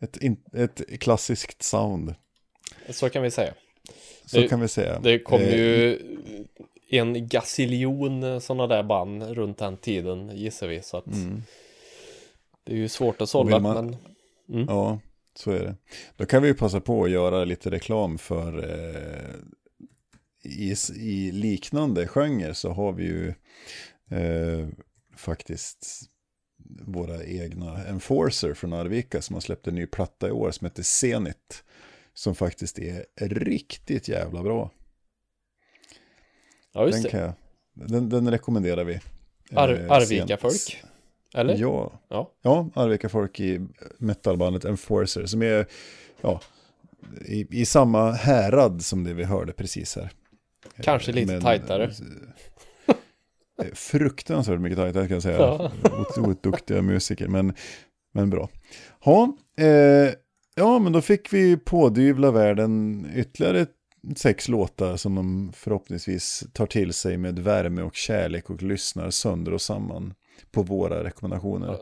ett, 0.01 0.19
ett 0.81 1.01
klassiskt 1.01 1.63
sound. 1.63 2.15
så 2.91 3.11
kan 3.11 3.23
vi 3.23 3.31
säga. 3.31 3.55
Så 4.27 4.41
Det- 4.41 4.49
kan 4.49 4.61
vi 4.61 4.69
säga. 4.69 5.01
Det 5.01 5.19
kom 5.19 5.41
Eh, 5.41 5.55
ju 5.57 5.99
en 6.91 7.29
gaziljon 7.29 8.41
sådana 8.41 8.67
där 8.67 8.83
band 8.83 9.23
runt 9.23 9.59
den 9.59 9.77
tiden 9.77 10.31
gissar 10.37 10.69
vi. 10.69 10.83
Så 10.83 10.97
att 10.97 11.05
det 12.65 12.73
är 12.73 12.77
ju 12.77 12.89
svårt 12.89 13.21
att 13.23 13.29
sålla. 13.29 13.51
man- 13.61 13.87
Men 13.87 13.97
Mm. 14.49 14.67
Ja, 14.69 14.99
så 15.35 15.51
är 15.51 15.59
det. 15.65 15.77
Då 16.17 16.27
kan 16.27 16.43
vi 16.43 16.49
ju 16.49 16.55
passa 16.55 16.81
på 16.81 17.05
att 17.05 17.11
göra 17.11 17.45
lite 17.45 17.71
reklam 17.71 18.19
för 18.19 18.59
eh, 18.71 19.35
i, 20.45 20.75
i 20.97 21.33
liknande 21.33 22.09
genre 22.09 22.55
så 22.55 22.71
har 22.73 22.93
vi 22.93 23.05
ju 23.05 23.29
eh, 24.19 24.69
faktiskt 25.17 26.03
våra 26.87 27.25
egna 27.25 27.85
Enforcer 27.85 28.55
från 28.55 28.73
Arvika 28.73 29.23
som 29.23 29.35
har 29.35 29.41
släppt 29.41 29.67
en 29.67 29.75
ny 29.75 29.87
platta 29.87 30.29
i 30.29 30.31
år 30.31 30.51
som 30.51 30.65
heter 30.65 30.83
Zenit. 30.83 31.65
Som 32.15 32.35
faktiskt 32.35 32.79
är 32.79 33.05
riktigt 33.29 34.09
jävla 34.09 34.43
bra. 34.43 34.71
Ja, 36.77 36.87
just 36.87 37.03
Den, 37.03 37.13
det. 37.13 37.35
jag, 37.75 37.91
den, 37.91 38.09
den 38.09 38.31
rekommenderar 38.31 38.85
vi. 38.85 39.01
Ar 39.55 39.69
Eh, 39.69 39.91
Arvika 39.93 40.27
Zenit. 40.27 40.41
folk. 40.41 40.83
Eller? 41.35 41.57
Ja, 41.57 42.01
Ja. 42.09 42.33
Ja, 42.43 42.69
Arvika 42.75 43.09
folk 43.09 43.41
i 43.41 43.61
metalbandet 43.99 44.65
Enforcer 44.65 45.27
som 45.27 45.43
är 45.43 45.67
ja, 46.21 46.41
i, 47.27 47.61
i 47.61 47.67
samma 47.67 48.11
härad 48.13 48.83
som 48.83 49.05
det 49.05 49.15
vi 49.15 49.25
hörde 49.25 49.53
precis 49.53 49.97
här. 49.97 50.11
Kanske 50.83 51.13
lite 51.13 51.33
Men, 51.33 51.43
tajtare. 51.43 51.85
eh, 53.63 53.75
Fruktansvärt 53.75 54.61
mycket 54.61 54.79
tajtare 54.79 55.07
kan 55.09 55.15
jag 55.15 55.23
säga. 55.23 55.39
Ja. 55.39 55.71
Otroligt 56.01 56.43
duktiga 56.43 56.83
musiker, 56.83 57.29
men, 57.29 57.55
men 58.15 58.31
bra. 58.31 58.49
Ja, 59.05 59.37
eh, 59.59 60.13
ja, 60.55 60.79
men 60.79 60.93
då 60.93 61.01
fick 61.01 61.33
vi 61.33 61.57
pådyvla 61.57 62.31
världen 62.31 63.07
ytterligare 63.15 63.67
sex 64.17 64.49
låtar 64.49 64.97
som 64.97 65.15
de 65.15 65.53
förhoppningsvis 65.57 66.45
tar 66.53 66.67
till 66.67 66.93
sig 66.93 67.17
med 67.17 67.39
värme 67.39 67.83
och 67.83 67.95
kärlek 67.95 68.51
och 68.51 68.63
lyssnar 68.63 69.11
sönder 69.11 69.55
och 69.55 69.61
samman 69.61 70.15
på 70.51 70.63
våra 70.63 71.05
rekommendationer. 71.05 71.77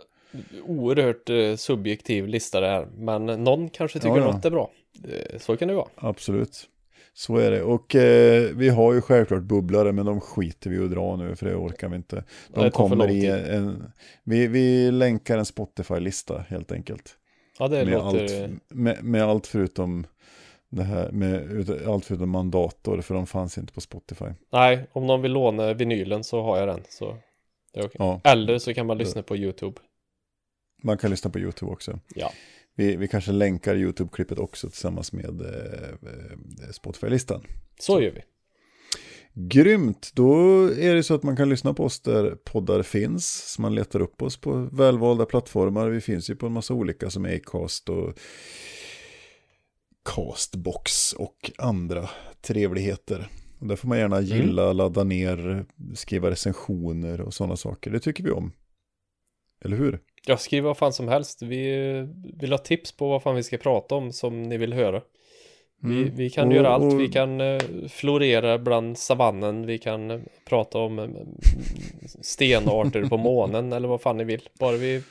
Oerhört 0.66 1.30
eh, 1.30 1.56
subjektiv 1.56 2.28
lista 2.28 2.60
det 2.60 2.66
här. 2.66 2.86
Men 2.96 3.26
någon 3.26 3.70
kanske 3.70 3.98
tycker 3.98 4.16
Ja, 4.16 4.18
ja. 4.18 4.32
något 4.32 4.44
är 4.44 4.50
bra. 4.50 4.70
Eh, 5.04 5.38
så 5.38 5.56
kan 5.56 5.68
det 5.68 5.74
vara. 5.74 5.88
Absolut. 5.94 6.68
Så 7.16 7.36
är 7.36 7.50
det. 7.50 7.62
Och 7.62 7.94
eh, 7.94 8.50
vi 8.54 8.68
har 8.68 8.92
ju 8.92 9.00
självklart 9.00 9.42
bubblare, 9.42 9.92
men 9.92 10.06
de 10.06 10.20
skiter 10.20 10.70
vi 10.70 10.84
att 10.84 10.90
dra 10.90 11.16
nu, 11.16 11.36
för 11.36 11.46
det 11.46 11.54
orkar 11.54 11.88
vi 11.88 11.96
inte. 11.96 12.24
De 12.48 12.70
kommer 12.70 13.10
i 13.10 13.26
en... 13.26 13.84
Vi, 14.24 14.46
vi 14.46 14.90
länkar 14.90 15.38
en 15.38 15.44
Spotify-lista 15.44 16.44
helt 16.48 16.72
enkelt. 16.72 17.16
Ja, 17.58 17.68
det 17.68 17.84
Med 17.84 17.94
låter... 17.94 18.44
allt, 18.44 18.52
med, 18.68 19.04
med 19.04 19.22
allt 19.22 19.46
förutom 19.46 20.06
det 20.74 20.82
här, 20.82 21.10
med 21.12 21.70
allt 21.86 22.04
förutom 22.04 22.30
mandator, 22.30 23.00
för 23.00 23.14
de 23.14 23.26
fanns 23.26 23.58
inte 23.58 23.72
på 23.72 23.80
Spotify. 23.80 24.24
Nej, 24.52 24.86
om 24.92 25.06
någon 25.06 25.22
vill 25.22 25.32
låna 25.32 25.74
vinylen 25.74 26.24
så 26.24 26.42
har 26.42 26.58
jag 26.58 26.68
den. 26.68 26.80
Så 26.88 27.16
det 27.72 27.80
är 27.80 27.84
okej. 27.86 27.96
Ja, 27.98 28.20
Eller 28.24 28.58
så 28.58 28.74
kan 28.74 28.86
man 28.86 28.98
lyssna 28.98 29.22
på 29.22 29.36
YouTube. 29.36 29.80
man 30.82 30.98
kan 30.98 31.10
lyssna 31.10 31.30
på 31.30 31.38
YouTube 31.38 31.72
också. 31.72 31.98
Ja. 32.14 32.32
Vi, 32.76 32.96
vi 32.96 33.08
kanske 33.08 33.32
länkar 33.32 33.74
YouTube-klippet 33.74 34.38
också 34.38 34.70
tillsammans 34.70 35.12
med 35.12 35.40
eh, 35.40 35.88
eh, 36.62 36.70
Spotify-listan. 36.72 37.46
Så 37.80 38.02
gör 38.02 38.10
vi. 38.10 38.22
Grymt, 39.36 40.10
då 40.14 40.62
är 40.66 40.94
det 40.94 41.02
så 41.02 41.14
att 41.14 41.22
man 41.22 41.36
kan 41.36 41.48
lyssna 41.48 41.74
på 41.74 41.84
oss 41.84 42.00
där 42.00 42.30
poddar 42.44 42.82
finns. 42.82 43.52
Så 43.52 43.62
man 43.62 43.74
letar 43.74 44.00
upp 44.00 44.22
oss 44.22 44.36
på 44.36 44.68
välvalda 44.72 45.26
plattformar. 45.26 45.88
Vi 45.88 46.00
finns 46.00 46.30
ju 46.30 46.36
på 46.36 46.46
en 46.46 46.52
massa 46.52 46.74
olika 46.74 47.10
som 47.10 47.24
Acast 47.24 47.88
och 47.88 48.18
Castbox 50.04 51.12
och 51.12 51.50
andra 51.58 52.10
trevligheter. 52.40 53.28
Och 53.60 53.66
där 53.66 53.76
får 53.76 53.88
man 53.88 53.98
gärna 53.98 54.20
gilla, 54.20 54.72
ladda 54.72 55.04
ner, 55.04 55.64
skriva 55.94 56.30
recensioner 56.30 57.20
och 57.20 57.34
sådana 57.34 57.56
saker. 57.56 57.90
Det 57.90 58.00
tycker 58.00 58.24
vi 58.24 58.30
om. 58.30 58.52
Eller 59.64 59.76
hur? 59.76 60.00
Jag 60.26 60.40
skriver 60.40 60.66
vad 60.68 60.76
fan 60.78 60.92
som 60.92 61.08
helst. 61.08 61.42
Vi 61.42 61.76
vill 62.40 62.50
ha 62.52 62.58
tips 62.58 62.92
på 62.96 63.08
vad 63.08 63.22
fan 63.22 63.36
vi 63.36 63.42
ska 63.42 63.56
prata 63.58 63.94
om 63.94 64.12
som 64.12 64.42
ni 64.42 64.56
vill 64.58 64.72
höra. 64.72 65.02
Vi, 65.82 66.02
Mm. 66.02 66.16
vi 66.16 66.30
kan 66.30 66.48
Och- 66.48 66.54
göra 66.54 66.68
allt. 66.68 66.94
och- 66.94 67.00
Vi 67.00 67.08
kan 67.08 67.40
eh, 67.40 67.60
florera 67.88 68.58
bland 68.58 68.98
savannen. 68.98 69.66
Vi 69.66 69.78
kan 69.78 70.10
eh, 70.10 70.20
prata 70.46 70.78
om 70.78 70.98
eh, 70.98 71.08
stenarter 72.22 73.04
på 73.04 73.16
månen 73.16 73.72
eller 73.72 73.88
vad 73.88 74.00
fan 74.00 74.16
ni 74.16 74.24
vill. 74.24 74.48
Bara 74.60 74.76
vi 74.76 75.02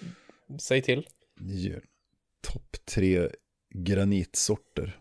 säger 0.60 0.82
till. 0.82 1.08
Ja. 1.40 1.76
Topp 2.54 2.76
tre 2.96 3.30
granitsorter. 3.74 4.98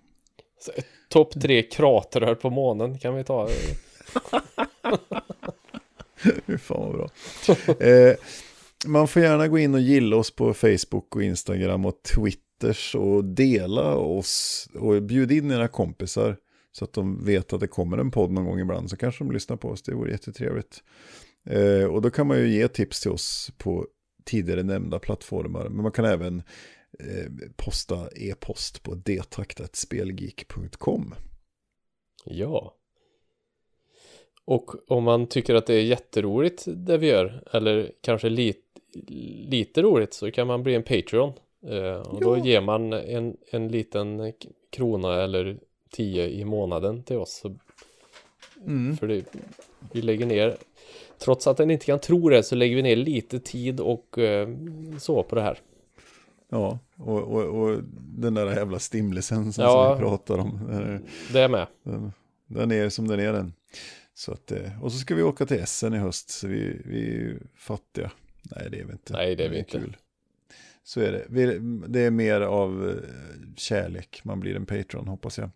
Topp 1.09 1.41
tre 1.41 1.63
kratrar 1.63 2.35
på 2.35 2.51
månen 2.51 2.99
kan 2.99 3.15
vi 3.15 3.25
ta. 3.25 3.49
Fy 6.47 6.59
fan 6.59 6.81
vad 6.81 6.93
bra. 6.93 7.09
eh, 7.87 8.17
man 8.87 9.09
får 9.09 9.23
gärna 9.23 9.49
gå 9.49 9.59
in 9.59 9.75
och 9.75 9.81
gilla 9.81 10.17
oss 10.17 10.31
på 10.31 10.55
Facebook 10.55 11.17
och 11.17 11.23
Instagram 11.23 11.87
och 11.87 12.03
Twitters 12.03 12.95
och 12.95 13.25
dela 13.25 13.97
oss 13.97 14.69
och 14.75 15.03
bjud 15.03 15.33
in 15.33 15.51
era 15.51 15.69
kompisar 15.69 16.37
så 16.73 16.85
att 16.85 16.93
de 16.93 17.25
vet 17.25 17.53
att 17.53 17.61
det 17.61 17.67
kommer 17.67 17.99
en 17.99 18.11
podd 18.11 18.31
någon 18.31 18.45
gång 18.45 18.61
ibland 18.61 18.91
så 18.91 18.97
kanske 18.97 19.25
de 19.25 19.33
lyssnar 19.33 19.57
på 19.57 19.69
oss. 19.69 19.83
Det 19.83 19.95
vore 19.95 20.11
jättetrevligt. 20.11 20.83
Eh, 21.47 21.85
och 21.85 22.03
då 22.03 22.11
kan 22.11 22.27
man 22.27 22.39
ju 22.39 22.49
ge 22.49 22.69
tips 22.69 23.01
till 23.01 23.11
oss 23.11 23.51
på 23.59 23.87
tidigare 24.25 24.63
nämnda 24.63 24.99
plattformar. 24.99 25.69
Men 25.69 25.83
man 25.83 25.93
kan 25.93 26.05
även 26.05 26.43
posta 27.57 28.09
e-post 28.17 28.83
på 28.83 28.95
detaktatspelgeek.com. 28.95 31.15
Ja. 32.25 32.75
Och 34.45 34.91
om 34.91 35.05
man 35.05 35.27
tycker 35.27 35.55
att 35.55 35.67
det 35.67 35.75
är 35.75 35.83
jätteroligt 35.83 36.65
det 36.67 36.99
vi 36.99 37.07
gör, 37.07 37.45
eller 37.53 37.93
kanske 38.01 38.29
lite, 38.29 38.61
lite 39.49 39.83
roligt, 39.83 40.15
så 40.15 40.31
kan 40.31 40.47
man 40.47 40.63
bli 40.63 40.75
en 40.75 40.83
Patreon. 40.83 41.33
Eh, 41.67 41.95
och 41.95 42.21
då 42.21 42.39
ger 42.39 42.61
man 42.61 42.93
en, 42.93 43.37
en 43.51 43.69
liten 43.69 44.33
krona 44.71 45.23
eller 45.23 45.59
tio 45.91 46.29
i 46.29 46.45
månaden 46.45 47.03
till 47.03 47.17
oss. 47.17 47.33
Så, 47.33 47.57
Mm. 48.67 48.97
För 48.97 49.07
det, 49.07 49.25
vi 49.93 50.03
lägger 50.03 50.27
ner, 50.27 50.57
trots 51.19 51.47
att 51.47 51.57
den 51.57 51.71
inte 51.71 51.87
kan 51.87 51.99
tro 51.99 52.29
det, 52.29 52.43
så 52.43 52.55
lägger 52.55 52.77
vi 52.77 52.83
ner 52.83 52.97
lite 52.97 53.41
tid 53.41 53.81
och 53.81 54.19
eh, 54.19 54.49
så 54.99 55.23
på 55.23 55.35
det 55.35 55.43
här. 55.43 55.59
Ja, 56.55 56.79
och, 56.97 57.23
och, 57.23 57.45
och 57.63 57.81
den 58.19 58.35
där 58.35 58.47
jävla 58.57 58.79
stimlisen 58.79 59.53
som, 59.53 59.65
Ja. 59.65 59.71
som 59.89 59.95
vi 59.97 60.09
pratar 60.09 60.39
om. 60.39 60.61
den 60.69 60.83
är- 60.83 61.01
Det 61.33 61.41
är 61.41 61.49
med. 61.49 61.67
Den, 61.83 62.13
den 62.47 62.73
är 62.73 62.89
som 62.89 63.09
den 63.09 63.21
är 63.21 63.33
den. 63.33 63.53
Så 64.15 64.33
att, 64.33 64.53
eh, 64.53 64.83
och 64.85 64.93
så 64.93 64.99
ska 64.99 65.15
vi 65.15 65.23
åka 65.23 65.47
till 65.47 65.57
Essen 65.61 65.95
i 65.95 65.99
höst, 65.99 66.31
så 66.31 66.49
vi, 66.49 66.83
vi 66.85 67.01
är 67.01 67.11
ju 67.13 67.39
fattiga. 67.57 68.11
Nej, 68.43 68.69
det 68.71 68.81
är 68.81 68.85
vi 68.85 68.93
inte. 68.93 69.13
Nej, 69.13 69.37
det 69.37 69.45
är 69.45 69.49
vi 69.49 69.55
Men 69.55 69.59
inte. 69.59 69.79
Kul. 69.79 69.97
Så 70.85 71.01
är 71.01 71.13
det. 71.13 71.25
Vi, 71.29 71.59
det 71.89 72.01
är 72.01 72.11
mer 72.11 72.41
av 72.41 72.89
eh, 72.91 72.95
kärlek, 73.57 74.21
man 74.25 74.41
blir 74.41 74.57
en 74.57 74.67
patron 74.67 75.09
hoppas 75.09 75.39
jag. 75.39 75.51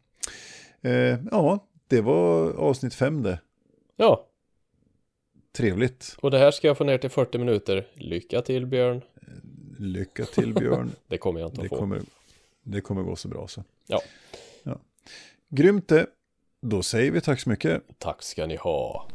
Eh, 0.83 1.19
ja, 1.31 1.67
det 1.89 2.01
var 2.01 2.51
avsnitt 2.53 2.95
fem 2.95 3.23
det. 3.23 3.41
Ja, 3.97 4.27
Trevligt. 5.57 6.17
och 6.21 6.31
det 6.31 6.39
här 6.39 6.51
ska 6.51 6.67
jag 6.67 6.79
få 6.79 6.85
ner 6.85 6.99
till 6.99 7.11
40 7.11 7.39
minuter. 7.39 7.87
Lycka 7.95 8.43
till 8.43 8.67
Björn. 8.67 9.03
Lycka 9.79 10.25
till 10.25 10.55
Björn. 10.55 10.93
Det 11.09 11.19
kommer 11.19 11.41
jag 11.41 11.49
inte 11.49 11.61
det, 11.61 11.65
att 11.65 11.69
få. 11.69 11.77
kommer, 11.77 12.03
det 12.63 12.81
kommer 12.81 13.03
gå 13.03 13.17
så 13.17 13.29
bra 13.29 13.49
så. 13.49 13.65
Ja. 13.87 14.03
ja. 14.63 14.79
Grymt 15.49 15.89
det. 15.89 16.07
Då 16.63 16.83
säger 16.83 17.11
vi 17.11 17.21
tack 17.21 17.41
så 17.41 17.49
mycket. 17.49 17.83
Tack 17.99 18.23
ska 18.23 18.47
ni 18.47 18.57
ha. 18.57 19.09